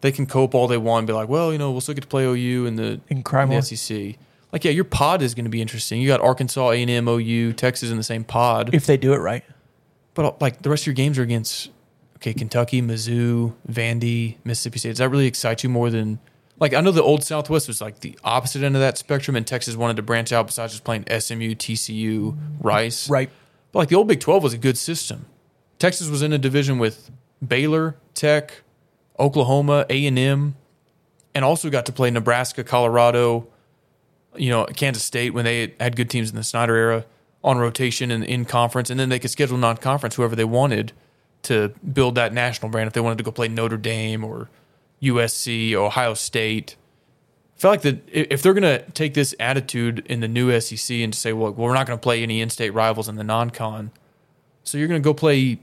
[0.00, 2.00] they can cope all they want and be like, well, you know, we'll still get
[2.00, 3.62] to play OU in the And cry in the.
[3.62, 4.16] SEC.
[4.52, 6.00] Like, yeah, your pod is going to be interesting.
[6.00, 9.12] You got Arkansas, A and M, OU, Texas in the same pod, If they do
[9.12, 9.44] it right.
[10.14, 11.70] but like the rest of your games are against
[12.22, 14.90] okay, Kentucky, Mizzou, Vandy, Mississippi State.
[14.90, 16.20] Does that really excite you more than
[16.60, 19.44] like I know the old Southwest was like the opposite end of that spectrum, and
[19.44, 23.30] Texas wanted to branch out besides just playing SMU, TCU, Rice, Right.
[23.72, 25.26] But like the old Big Twelve was a good system.
[25.80, 27.10] Texas was in a division with
[27.44, 28.62] Baylor, Tech,
[29.18, 30.54] Oklahoma, A and M,
[31.34, 33.48] and also got to play Nebraska, Colorado,
[34.36, 37.04] you know, Kansas State when they had good teams in the Snyder era
[37.42, 40.92] on rotation and in conference, and then they could schedule non-conference whoever they wanted
[41.42, 42.86] to build that national brand.
[42.86, 44.48] If they wanted to go play Notre Dame or
[45.02, 46.76] USC, Ohio State,
[47.56, 50.96] I feel like that if they're going to take this attitude in the new SEC
[50.96, 53.90] and say, well, we're not going to play any in-state rivals in the non-con,
[54.64, 55.58] so you're going to go play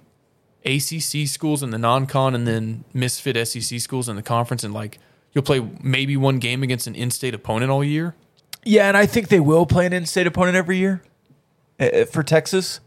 [0.66, 5.00] ACC schools in the non-con and then misfit SEC schools in the conference, and like
[5.34, 8.16] you'll play maybe one game against an in-state opponent all year.
[8.64, 11.02] Yeah, and I think they will play an in-state opponent every year
[11.80, 12.82] uh, for Texas.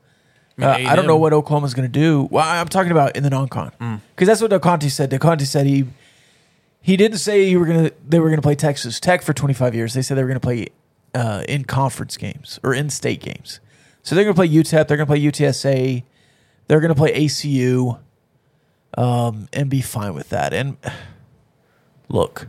[0.57, 2.29] Mean, Uh, I don't know what Oklahoma's going to do.
[2.31, 5.11] Well, I'm talking about in the non-con because that's what Del Conte said.
[5.11, 5.87] Del Conte said he
[6.81, 9.33] he didn't say you were going to they were going to play Texas Tech for
[9.33, 9.95] 25 years.
[9.95, 10.67] They said they were going to play
[11.15, 13.61] uh, in conference games or in-state games.
[14.03, 14.89] So they're going to play UTEP.
[14.89, 16.03] They're going to play UTSA.
[16.69, 17.99] They're going to play ACU,
[18.99, 20.53] um, and be fine with that.
[20.53, 20.77] And
[22.09, 22.49] look,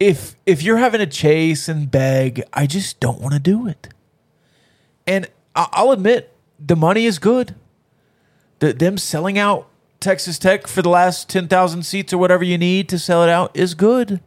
[0.00, 3.88] if if you're having to chase and beg, I just don't want to do it.
[5.06, 5.26] And
[5.56, 7.54] I- I'll admit, the money is good.
[8.58, 9.68] The, them selling out
[10.00, 13.28] Texas Tech for the last ten thousand seats or whatever you need to sell it
[13.28, 14.20] out is good.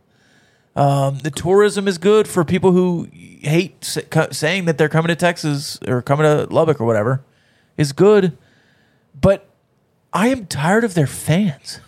[0.76, 5.16] Um, the tourism is good for people who hate sa- saying that they're coming to
[5.18, 7.24] Texas or coming to Lubbock or whatever.
[7.78, 8.38] is good,
[9.20, 9.49] but
[10.14, 11.80] I am tired of their fans.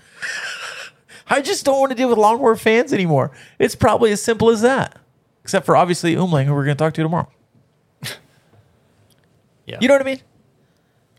[1.27, 3.31] I just don't want to deal with Longhorn fans anymore.
[3.57, 4.97] It's probably as simple as that.
[5.43, 7.29] Except for obviously Umling, who we're going to talk to tomorrow.
[9.65, 9.77] Yeah.
[9.79, 10.19] You know what I mean?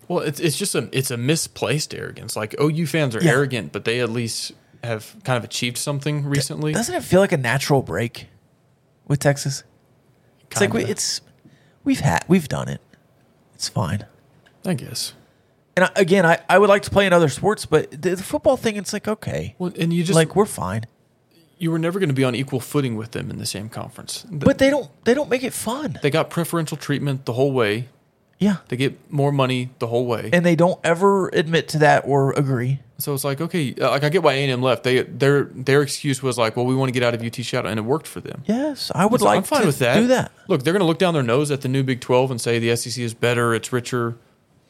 [0.08, 2.36] Well, it's it's just a it's a misplaced arrogance.
[2.36, 3.32] Like OU fans are Yeah.
[3.32, 4.52] arrogant, but they at least
[4.82, 6.72] have kind of achieved something recently.
[6.72, 8.26] Doesn't it feel like a natural break
[9.08, 9.64] with Texas?
[10.50, 11.20] It's like we, it's
[11.84, 12.80] we've had we've done it.
[13.54, 14.06] It's fine.
[14.64, 15.14] I guess.
[15.76, 18.22] And I, again, I, I would like to play in other sports, but the, the
[18.22, 20.84] football thing, it's like okay, Well, and you just like we're fine.
[21.58, 24.22] you were never going to be on equal footing with them in the same conference.
[24.28, 25.98] Th- But they don't they don't make it fun.
[26.02, 27.88] they got preferential treatment the whole way.
[28.40, 30.28] Yeah, They get more money the whole way.
[30.32, 32.80] and they don't ever admit to that or agree.
[32.98, 34.82] so it's like okay, uh, like I get why A and M left.
[34.82, 37.68] They their their excuse was like, well, we want to get out of UT Shadow,
[37.68, 38.42] and it worked for them.
[38.46, 39.94] Yes, I would So like I'm fine to with that.
[40.00, 40.32] do that.
[40.48, 42.58] Look, they're going to look down their nose at the new Big 12 and say
[42.58, 44.16] the SEC is better, it's richer.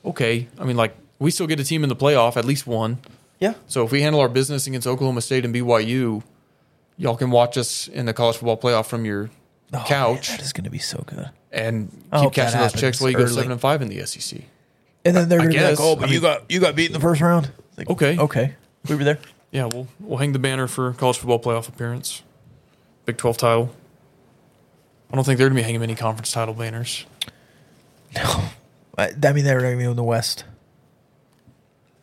[0.05, 0.49] Okay.
[0.59, 2.99] I mean, like, we still get a team in the playoff, at least one.
[3.41, 6.23] Yeah, So if we handle our business against Oklahoma State and BYU,
[6.97, 9.31] y'all can watch us in the college football playoff from your
[9.75, 11.31] Oh, man, couch that is going to be so good.
[11.53, 13.33] and I keep hope that cashing those happens checks while you go early.
[13.35, 14.41] seven and five in the SEC.
[15.05, 16.61] And then they're I going to be like, "Oh, but I you mean- got you
[16.61, 18.19] got beat in the first round." It's like, Okay.
[18.19, 18.55] okay,
[18.89, 19.19] we were there.
[19.51, 22.23] Yeah, we'll we'll hang the banner for college football playoff appearance,
[23.05, 23.75] Big 12 title.
[25.13, 27.05] I don't think they're going to be hanging any conference title banners.
[28.17, 28.43] I,
[28.99, 30.45] I mean, they're going to be in the West.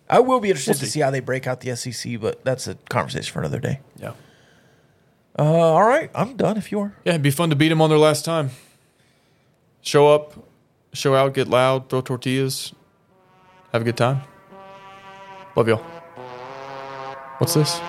[0.09, 0.91] I will be interested We'll to see.
[0.91, 3.79] see how they break out the SEC, but that's a conversation for another day.
[3.97, 4.13] Yeah.
[5.37, 6.57] Uh, all right, I'm done.
[6.57, 8.51] If you are, Yeah, it'd be fun to beat them on their last time.
[9.81, 10.33] Show up,
[10.93, 12.73] show out, get loud, throw tortillas,
[13.71, 14.21] have a good time.
[15.55, 15.83] Love y'all.
[17.37, 17.79] What's this?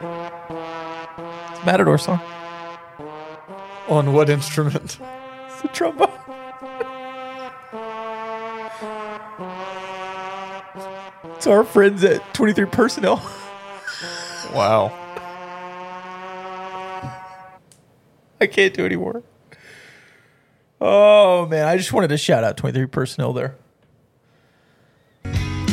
[0.00, 2.20] it's a Matador song.
[3.88, 4.98] On what instrument?
[5.46, 6.10] It's the trombone.
[11.36, 13.16] it's our friends at 23 Personnel.
[14.52, 14.92] Wow.
[18.40, 19.22] I can't do anymore.
[20.80, 23.56] Oh man, I just wanted to shout out 23 Personnel there.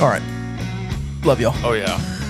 [0.01, 0.23] All right,
[1.23, 1.55] love y'all.
[1.65, 2.22] Oh yeah.